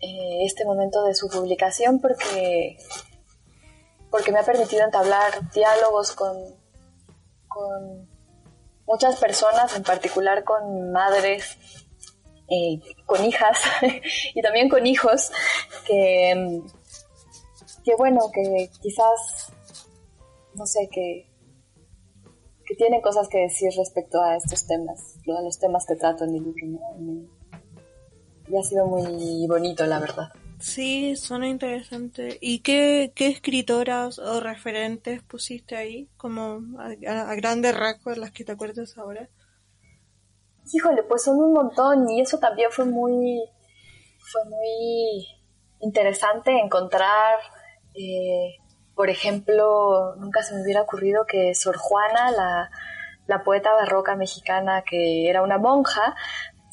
eh, 0.00 0.44
este 0.44 0.64
momento 0.64 1.04
de 1.04 1.14
su 1.14 1.28
publicación 1.28 2.00
porque, 2.00 2.76
porque 4.10 4.32
me 4.32 4.40
ha 4.40 4.44
permitido 4.44 4.84
entablar 4.84 5.50
diálogos 5.52 6.12
con, 6.12 6.36
con 7.48 8.08
muchas 8.86 9.16
personas, 9.16 9.74
en 9.76 9.82
particular 9.82 10.44
con 10.44 10.92
madres, 10.92 11.58
con 13.06 13.24
hijas 13.24 13.58
y 14.34 14.42
también 14.42 14.68
con 14.68 14.86
hijos, 14.86 15.30
que, 15.86 16.62
que 17.84 17.94
bueno, 17.96 18.30
que 18.32 18.70
quizás, 18.80 19.43
no 20.56 20.66
sé, 20.66 20.88
que, 20.90 21.30
que 22.66 22.74
tienen 22.74 23.00
cosas 23.00 23.28
que 23.28 23.38
decir 23.38 23.70
respecto 23.76 24.20
a 24.20 24.36
estos 24.36 24.66
temas, 24.66 25.16
a 25.26 25.42
los 25.42 25.58
temas 25.58 25.86
que 25.86 25.96
trato 25.96 26.24
en 26.24 26.32
mi 26.32 26.40
libro. 26.40 27.28
Y 28.48 28.56
ha 28.56 28.62
sido 28.62 28.86
muy 28.86 29.46
bonito, 29.46 29.86
la 29.86 29.98
verdad. 29.98 30.28
Sí, 30.64 31.16
suena 31.16 31.48
interesante. 31.48 32.38
¿Y 32.40 32.60
qué, 32.60 33.12
qué 33.14 33.26
escritoras 33.26 34.18
o 34.18 34.40
referentes 34.40 35.22
pusiste 35.22 35.76
ahí, 35.76 36.08
como 36.16 36.62
a, 36.78 37.34
grandes 37.34 37.76
rasgos, 37.76 38.16
las 38.16 38.30
que 38.30 38.44
te 38.44 38.52
acuerdas 38.52 38.96
ahora? 38.96 39.28
Híjole, 40.72 41.02
pues 41.02 41.24
son 41.24 41.38
un 41.38 41.52
montón 41.52 42.08
y 42.08 42.22
eso 42.22 42.38
también 42.38 42.70
fue 42.70 42.86
muy, 42.86 43.42
fue 44.18 44.44
muy 44.46 45.26
interesante 45.80 46.50
encontrar, 46.58 47.34
eh, 47.94 48.56
por 48.94 49.10
ejemplo, 49.10 50.14
nunca 50.16 50.42
se 50.42 50.54
me 50.54 50.62
hubiera 50.62 50.82
ocurrido 50.82 51.26
que 51.26 51.54
Sor 51.54 51.76
Juana, 51.76 52.30
la, 52.30 52.70
la 53.26 53.42
poeta 53.42 53.72
barroca 53.72 54.16
mexicana 54.16 54.82
que 54.82 55.28
era 55.28 55.42
una 55.42 55.58
monja, 55.58 56.14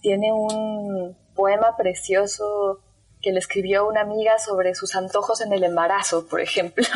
tiene 0.02 0.32
un 0.32 1.18
poema 1.36 1.76
precioso 1.78 2.82
que 3.22 3.32
le 3.32 3.40
escribió 3.40 3.88
una 3.88 4.02
amiga 4.02 4.38
sobre 4.40 4.74
sus 4.76 4.96
antojos 4.96 5.42
en 5.42 5.54
el 5.54 5.64
embarazo, 5.64 6.28
por 6.28 6.42
ejemplo. 6.42 6.86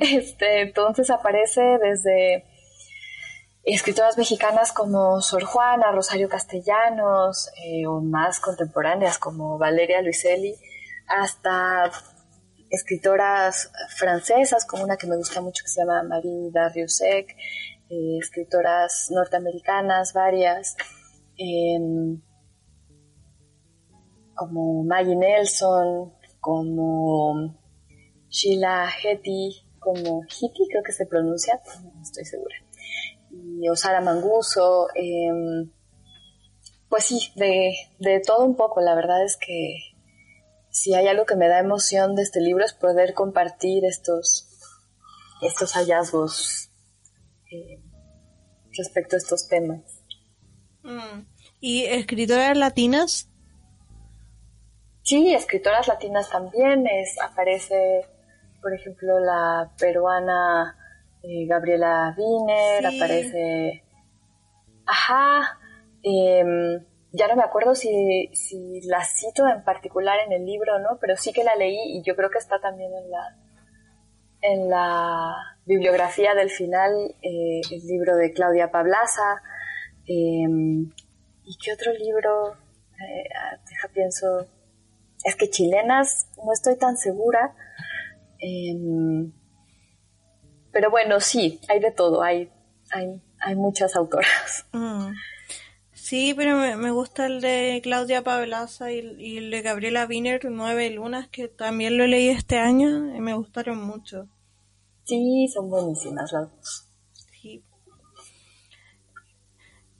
Este, 0.00 0.62
entonces 0.62 1.10
aparece 1.10 1.60
desde 1.82 2.44
escritoras 3.62 4.18
mexicanas 4.18 4.72
como 4.72 5.20
Sor 5.20 5.44
Juana, 5.44 5.92
Rosario 5.92 6.28
Castellanos, 6.28 7.50
eh, 7.64 7.86
o 7.86 8.00
más 8.00 8.40
contemporáneas 8.40 9.18
como 9.18 9.58
Valeria 9.58 10.02
Luiselli, 10.02 10.54
hasta 11.06 11.90
escritoras 12.70 13.70
francesas, 13.96 14.64
como 14.66 14.84
una 14.84 14.96
que 14.96 15.06
me 15.06 15.16
gusta 15.16 15.40
mucho 15.40 15.64
que 15.64 15.70
se 15.70 15.80
llama 15.80 16.02
Marie 16.02 16.50
Darrieussecq, 16.52 17.30
eh, 17.90 18.18
escritoras 18.20 19.08
norteamericanas, 19.10 20.12
varias. 20.12 20.76
Em, 21.36 22.20
como 24.34 24.84
Maggie 24.84 25.16
Nelson, 25.16 26.12
como 26.40 27.54
Sheila 28.28 28.88
Hetty, 29.02 29.64
como 29.80 30.22
Hitty 30.22 30.68
creo 30.70 30.82
que 30.84 30.92
se 30.92 31.06
pronuncia, 31.06 31.60
no 31.82 32.02
estoy 32.02 32.24
segura, 32.24 32.54
y 33.30 33.68
Osara 33.68 34.00
Manguso, 34.00 34.88
em, 34.94 35.70
pues 36.88 37.04
sí, 37.04 37.32
de, 37.36 37.72
de, 37.98 38.20
todo 38.20 38.44
un 38.44 38.56
poco, 38.56 38.80
la 38.80 38.94
verdad 38.94 39.24
es 39.24 39.36
que 39.36 39.87
si 40.78 40.94
hay 40.94 41.08
algo 41.08 41.26
que 41.26 41.34
me 41.34 41.48
da 41.48 41.58
emoción 41.58 42.14
de 42.14 42.22
este 42.22 42.40
libro 42.40 42.64
es 42.64 42.72
poder 42.72 43.12
compartir 43.12 43.84
estos, 43.84 44.46
estos 45.42 45.72
hallazgos 45.72 46.70
eh, 47.50 47.82
respecto 48.76 49.16
a 49.16 49.18
estos 49.18 49.48
temas. 49.48 50.04
Mm. 50.84 51.26
¿Y 51.60 51.84
escritoras 51.86 52.56
latinas? 52.56 53.28
Sí, 55.02 55.34
escritoras 55.34 55.88
latinas 55.88 56.30
también. 56.30 56.86
Es, 56.86 57.20
aparece, 57.20 58.06
por 58.62 58.72
ejemplo, 58.72 59.18
la 59.18 59.72
peruana 59.80 60.76
eh, 61.24 61.44
Gabriela 61.48 62.14
Wiener, 62.16 62.86
aparece... 62.86 63.82
Ajá. 64.86 65.58
Em, 66.04 66.86
ya 67.12 67.28
no 67.28 67.36
me 67.36 67.42
acuerdo 67.42 67.74
si, 67.74 68.30
si 68.34 68.80
la 68.82 69.04
cito 69.04 69.48
en 69.48 69.64
particular 69.64 70.18
en 70.26 70.32
el 70.32 70.44
libro, 70.44 70.78
¿no? 70.78 70.98
Pero 71.00 71.16
sí 71.16 71.32
que 71.32 71.44
la 71.44 71.54
leí 71.56 71.98
y 71.98 72.02
yo 72.02 72.14
creo 72.16 72.30
que 72.30 72.38
está 72.38 72.60
también 72.60 72.92
en 72.94 73.10
la, 73.10 73.36
en 74.42 74.70
la 74.70 75.34
bibliografía 75.64 76.34
del 76.34 76.50
final, 76.50 76.92
eh, 77.22 77.60
el 77.70 77.86
libro 77.86 78.16
de 78.16 78.32
Claudia 78.32 78.70
Pablaza. 78.70 79.42
Em, 80.06 80.92
¿Y 81.44 81.56
qué 81.62 81.72
otro 81.72 81.92
libro? 81.92 82.52
Eh, 82.52 83.28
ah, 83.34 83.56
deja, 83.68 83.88
pienso 83.88 84.46
es 85.24 85.36
que 85.36 85.50
chilenas 85.50 86.28
no 86.44 86.52
estoy 86.52 86.76
tan 86.76 86.96
segura. 86.96 87.54
Em, 88.38 89.32
pero 90.72 90.90
bueno, 90.90 91.20
sí, 91.20 91.60
hay 91.68 91.80
de 91.80 91.90
todo, 91.90 92.22
hay, 92.22 92.50
hay, 92.90 93.20
hay 93.40 93.54
muchas 93.56 93.96
autoras. 93.96 94.66
Mm. 94.72 95.12
Sí, 96.08 96.32
pero 96.34 96.56
me, 96.56 96.90
gusta 96.90 97.26
el 97.26 97.42
de 97.42 97.80
Claudia 97.82 98.24
Pablaza 98.24 98.90
y, 98.90 99.36
el 99.36 99.50
de 99.50 99.60
Gabriela 99.60 100.06
Wiener, 100.06 100.40
Nueve 100.50 100.88
Lunas, 100.88 101.28
que 101.28 101.48
también 101.48 101.98
lo 101.98 102.06
leí 102.06 102.30
este 102.30 102.56
año 102.56 103.14
y 103.14 103.20
me 103.20 103.34
gustaron 103.34 103.84
mucho. 103.84 104.26
Sí, 105.04 105.46
son 105.52 105.68
buenísimas 105.68 106.32
las 106.32 106.50
dos. 106.50 106.88
Sí. 107.12 107.62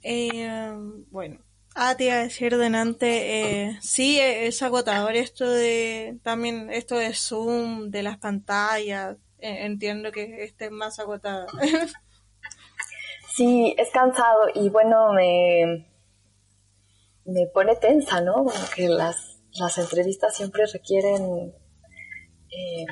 Eh, 0.01 0.73
bueno, 1.11 1.41
Ah, 1.75 1.93
te 1.95 2.05
iba 2.05 2.15
a 2.15 2.23
decir 2.23 2.57
delante, 2.57 3.67
eh, 3.67 3.77
sí, 3.79 4.19
e, 4.19 4.47
es 4.47 4.63
agotador 4.63 5.15
esto 5.15 5.47
de, 5.47 6.17
también 6.23 6.71
esto 6.71 6.95
de 6.95 7.13
Zoom, 7.13 7.91
de 7.91 8.01
las 8.01 8.17
pantallas, 8.17 9.15
e, 9.37 9.65
entiendo 9.65 10.11
que 10.11 10.43
esté 10.43 10.71
más 10.71 10.99
agotado. 10.99 11.45
sí, 13.35 13.75
es 13.77 13.91
cansado 13.91 14.47
y 14.55 14.69
bueno, 14.69 15.13
me, 15.13 15.88
me 17.33 17.47
pone 17.47 17.75
tensa, 17.75 18.21
¿no? 18.21 18.33
Como 18.33 18.69
que 18.75 18.87
las, 18.87 19.39
las 19.53 19.77
entrevistas 19.77 20.35
siempre 20.35 20.65
requieren 20.71 21.53
eh, 22.51 22.85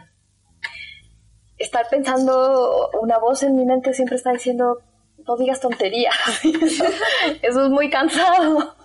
estar 1.57 1.87
pensando, 1.89 2.89
una 3.01 3.17
voz 3.17 3.43
en 3.43 3.55
mi 3.55 3.65
mente 3.65 3.93
siempre 3.93 4.15
está 4.15 4.31
diciendo, 4.31 4.79
no 5.27 5.37
digas 5.37 5.59
tonterías. 5.59 6.15
Eso 7.41 7.63
es 7.65 7.69
muy 7.69 7.89
cansado. 7.89 8.75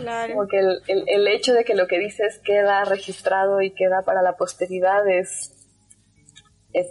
Claro. 0.00 0.34
Porque 0.34 0.58
el, 0.58 1.04
el, 1.06 1.28
hecho 1.28 1.52
de 1.52 1.64
que 1.64 1.74
lo 1.74 1.86
que 1.86 1.98
dices 1.98 2.40
queda 2.44 2.84
registrado 2.84 3.60
y 3.60 3.74
queda 3.74 4.02
para 4.02 4.22
la 4.22 4.36
posteridad 4.36 5.06
es, 5.08 5.52
es, 6.72 6.86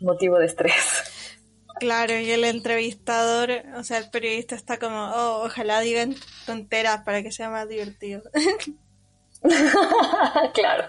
motivo 0.00 0.38
de 0.38 0.46
estrés. 0.46 1.12
Claro, 1.80 2.18
y 2.18 2.30
el 2.30 2.44
entrevistador, 2.44 3.50
o 3.76 3.84
sea, 3.84 3.98
el 3.98 4.10
periodista 4.10 4.54
está 4.54 4.78
como, 4.78 5.10
oh, 5.10 5.44
ojalá 5.44 5.80
digan 5.80 6.14
tonteras 6.46 7.02
para 7.02 7.22
que 7.22 7.32
sea 7.32 7.50
más 7.50 7.68
divertido. 7.68 8.22
claro. 10.54 10.88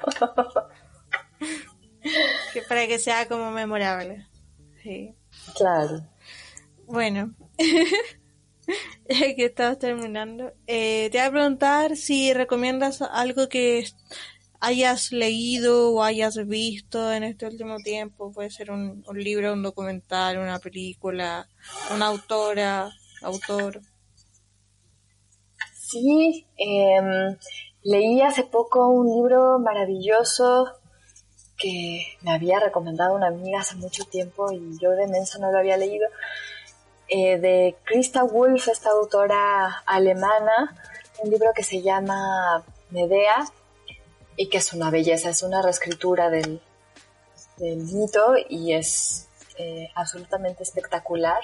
que 2.53 2.61
para 2.61 2.87
que 2.87 2.99
sea 2.99 3.27
como 3.27 3.51
memorable. 3.51 4.27
Sí. 4.83 5.15
Claro. 5.55 6.07
Bueno, 6.85 7.33
ya 9.09 9.35
que 9.35 9.45
estamos 9.45 9.79
terminando, 9.79 10.53
eh, 10.67 11.09
te 11.11 11.17
voy 11.17 11.27
a 11.27 11.31
preguntar 11.31 11.97
si 11.97 12.31
recomiendas 12.33 13.01
algo 13.01 13.49
que 13.49 13.87
hayas 14.65 15.11
leído 15.11 15.93
o 15.93 16.03
hayas 16.03 16.35
visto 16.47 17.11
en 17.11 17.23
este 17.23 17.45
último 17.45 17.77
tiempo. 17.77 18.31
Puede 18.31 18.49
ser 18.49 18.71
un, 18.71 19.03
libro, 19.13 19.53
un 19.53 19.61
documental, 19.61 20.39
una 20.39 20.59
película, 20.59 21.47
una 21.93 22.07
autora, 22.07 22.89
autor. 23.21 23.81
Sí, 25.75 26.47
em, 26.57 27.37
leí 27.83 28.21
hace 28.21 28.43
poco 28.43 28.89
un 28.89 29.05
libro 29.05 29.59
maravilloso 29.59 30.71
que 31.57 32.17
me 32.21 32.33
había 32.33 32.59
recomendado 32.59 33.15
una 33.15 33.27
amiga 33.27 33.59
hace 33.59 33.75
mucho 33.75 34.03
tiempo 34.05 34.51
y 34.51 34.77
yo 34.79 34.91
de 34.91 35.07
mensa 35.07 35.37
no 35.37 35.51
lo 35.51 35.59
había 35.59 35.77
leído, 35.77 36.07
eh, 37.07 37.37
de 37.37 37.77
Christa 37.83 38.23
Wolf, 38.23 38.67
esta 38.67 38.89
autora 38.89 39.83
alemana, 39.85 40.75
un 41.23 41.29
libro 41.29 41.51
que 41.55 41.63
se 41.63 41.81
llama 41.81 42.63
Medea 42.89 43.45
y 44.37 44.47
que 44.47 44.57
es 44.57 44.73
una 44.73 44.89
belleza, 44.89 45.29
es 45.29 45.43
una 45.43 45.61
reescritura 45.61 46.29
del, 46.29 46.61
del 47.57 47.77
mito 47.77 48.35
y 48.49 48.73
es 48.73 49.27
eh, 49.57 49.89
absolutamente 49.95 50.63
espectacular. 50.63 51.39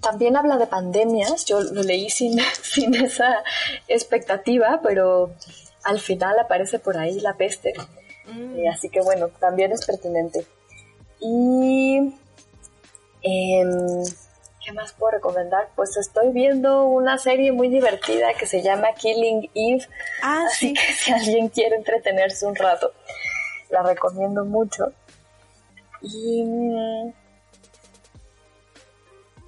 También 0.00 0.36
habla 0.36 0.56
de 0.56 0.66
pandemias, 0.66 1.44
yo 1.44 1.60
lo 1.60 1.82
leí 1.82 2.10
sin, 2.10 2.38
sin 2.62 2.94
esa 2.94 3.42
expectativa, 3.88 4.80
pero 4.82 5.34
al 5.84 6.00
final 6.00 6.38
aparece 6.38 6.78
por 6.78 6.96
ahí 6.98 7.20
la 7.20 7.34
peste. 7.34 7.74
Mm. 8.26 8.58
Eh, 8.58 8.68
así 8.68 8.88
que 8.88 9.00
bueno, 9.00 9.28
también 9.40 9.72
es 9.72 9.86
pertinente. 9.86 10.46
Y... 11.20 12.12
em, 13.22 14.04
¿Qué 14.66 14.72
más 14.72 14.92
puedo 14.94 15.12
recomendar? 15.12 15.68
Pues 15.76 15.96
estoy 15.96 16.32
viendo 16.32 16.86
una 16.86 17.18
serie 17.18 17.52
muy 17.52 17.68
divertida 17.68 18.34
que 18.34 18.46
se 18.46 18.62
llama 18.62 18.88
Killing 18.98 19.48
Eve. 19.54 19.86
Ah, 20.22 20.44
Así 20.48 20.68
sí. 20.70 20.74
que 20.74 20.92
si 20.92 21.12
alguien 21.12 21.48
quiere 21.50 21.76
entretenerse 21.76 22.46
un 22.46 22.56
rato, 22.56 22.92
la 23.70 23.84
recomiendo 23.84 24.44
mucho. 24.44 24.92
Y, 26.02 26.44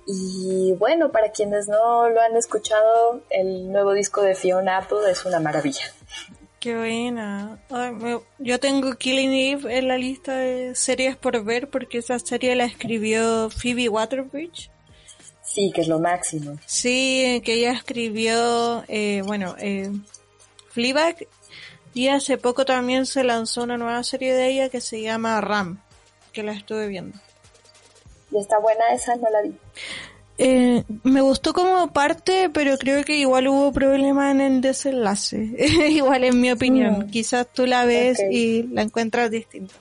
y 0.07 0.73
bueno, 0.79 1.11
para 1.11 1.31
quienes 1.33 1.67
no 1.69 2.09
lo 2.09 2.21
han 2.21 2.37
escuchado, 2.37 3.21
el 3.31 3.71
nuevo 3.73 3.93
disco 3.95 4.23
de 4.23 4.37
Fiona 4.37 4.79
Apple 4.79 4.99
es 5.11 5.25
una 5.25 5.41
maravilla. 5.41 5.83
Qué 6.61 6.77
buena. 6.77 7.59
Ay, 7.71 7.91
me- 7.93 8.21
yo 8.39 8.59
tengo 8.61 8.95
Killing 8.95 9.33
Eve 9.33 9.79
en 9.79 9.89
la 9.89 9.99
lista 9.99 10.37
de 10.37 10.75
series 10.75 11.17
por 11.17 11.43
ver 11.45 11.69
porque 11.71 11.99
esa 11.99 12.19
serie 12.21 12.55
la 12.57 12.65
escribió 12.65 13.51
Phoebe 13.51 13.89
Waterbridge. 13.89 14.71
Sí, 15.49 15.73
que 15.75 15.81
es 15.81 15.89
lo 15.89 15.99
máximo. 15.99 16.59
Sí, 16.67 17.41
que 17.45 17.55
ella 17.55 17.73
escribió, 17.73 18.85
eh, 18.87 19.23
bueno, 19.25 19.57
eh, 19.59 19.91
Fleabag 20.71 21.27
y 21.95 22.09
hace 22.09 22.39
poco 22.39 22.65
también 22.65 23.07
se 23.07 23.25
lanzó 23.25 23.63
una 23.63 23.79
nueva 23.79 24.05
serie 24.05 24.35
de 24.35 24.49
ella 24.49 24.69
que 24.69 24.81
se 24.81 25.01
llama 25.01 25.41
Ram, 25.41 25.81
que 26.33 26.43
la 26.43 26.53
estuve 26.53 26.87
viendo. 26.87 27.19
Y 28.31 28.39
está 28.39 28.59
buena 28.59 28.93
esa, 28.93 29.17
no 29.17 29.29
la 29.31 29.43
vi. 29.43 29.55
Eh, 30.37 30.85
me 31.03 31.21
gustó 31.21 31.53
como 31.53 31.93
parte, 31.93 32.51
pero 32.51 32.79
creo 32.79 33.03
que 33.03 33.17
igual 33.17 33.49
hubo 33.49 33.73
problemas 33.73 34.31
en 34.33 34.41
el 34.41 34.61
desenlace. 34.61 35.51
igual 35.89 36.25
en 36.25 36.41
mi 36.41 36.53
opinión. 36.53 37.01
Mm. 37.01 37.11
Quizás 37.11 37.49
tú 37.53 37.67
la 37.67 37.85
ves 37.85 38.21
y 38.31 38.65
la 38.65 38.83
encuentras 38.83 39.31
distinta. 39.31 39.75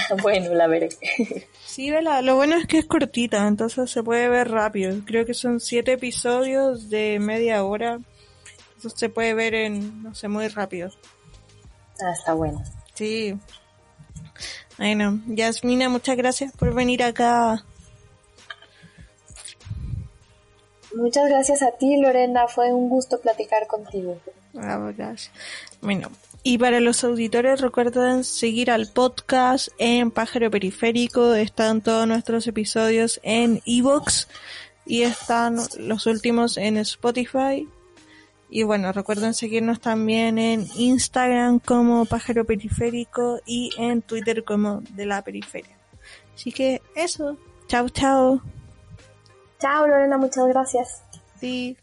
bueno, 0.22 0.54
la 0.54 0.66
veré. 0.66 0.88
Sí, 1.64 1.90
vela, 1.92 2.22
lo 2.22 2.34
bueno 2.34 2.56
es 2.56 2.66
que 2.66 2.78
es 2.78 2.86
cortita, 2.86 3.46
entonces 3.46 3.88
se 3.88 4.02
puede 4.02 4.28
ver 4.28 4.50
rápido. 4.50 5.00
Creo 5.04 5.24
que 5.24 5.34
son 5.34 5.60
siete 5.60 5.92
episodios 5.92 6.90
de 6.90 7.20
media 7.20 7.62
hora. 7.62 8.00
Entonces 8.74 8.98
se 8.98 9.08
puede 9.08 9.34
ver 9.34 9.54
en, 9.54 10.02
no 10.02 10.14
sé, 10.14 10.26
muy 10.26 10.48
rápido. 10.48 10.90
ah, 12.02 12.12
está 12.12 12.32
buena. 12.32 12.64
Sí. 12.94 13.38
Bueno, 14.76 15.20
Yasmina, 15.26 15.88
muchas 15.88 16.16
gracias 16.16 16.52
por 16.52 16.74
venir 16.74 17.02
acá. 17.02 17.64
Muchas 20.94 21.28
gracias 21.28 21.62
a 21.62 21.72
ti, 21.72 21.96
Lorena. 22.00 22.48
Fue 22.48 22.72
un 22.72 22.88
gusto 22.88 23.20
platicar 23.20 23.66
contigo. 23.66 24.18
Ah, 24.56 24.90
gracias. 24.96 25.30
Bueno, 25.80 26.10
y 26.42 26.58
para 26.58 26.80
los 26.80 27.04
auditores 27.04 27.60
recuerden 27.60 28.24
seguir 28.24 28.70
al 28.70 28.86
podcast 28.86 29.68
en 29.78 30.10
Pájaro 30.10 30.50
Periférico. 30.50 31.34
Están 31.34 31.80
todos 31.80 32.06
nuestros 32.06 32.46
episodios 32.46 33.20
en 33.22 33.60
Evox 33.66 34.28
y 34.86 35.02
están 35.02 35.58
los 35.78 36.06
últimos 36.06 36.56
en 36.56 36.76
Spotify. 36.78 37.68
Y 38.50 38.62
bueno, 38.62 38.92
recuerden 38.92 39.34
seguirnos 39.34 39.80
también 39.80 40.38
en 40.38 40.66
Instagram 40.76 41.58
como 41.58 42.06
Pájaro 42.06 42.44
Periférico 42.44 43.40
y 43.44 43.70
en 43.76 44.00
Twitter 44.00 44.44
como 44.44 44.80
de 44.90 45.04
la 45.04 45.22
Periferia. 45.22 45.76
Así 46.34 46.52
que 46.52 46.80
eso. 46.94 47.36
Chao, 47.66 47.88
chao. 47.90 48.40
Chao, 49.60 49.86
Lorena. 49.86 50.16
Muchas 50.16 50.46
gracias. 50.46 51.02
Sí. 51.38 51.76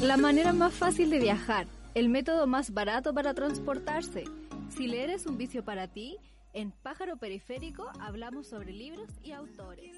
La 0.00 0.16
manera 0.16 0.52
más 0.54 0.72
fácil 0.72 1.10
de 1.10 1.18
viajar, 1.18 1.66
el 1.94 2.08
método 2.08 2.46
más 2.46 2.72
barato 2.72 3.12
para 3.12 3.34
transportarse. 3.34 4.24
Si 4.68 4.86
leer 4.86 5.10
es 5.10 5.26
un 5.26 5.36
vicio 5.36 5.64
para 5.64 5.88
ti, 5.88 6.18
en 6.52 6.70
Pájaro 6.70 7.16
Periférico 7.16 7.90
hablamos 8.00 8.46
sobre 8.46 8.72
libros 8.72 9.08
y 9.24 9.32
autores. 9.32 9.96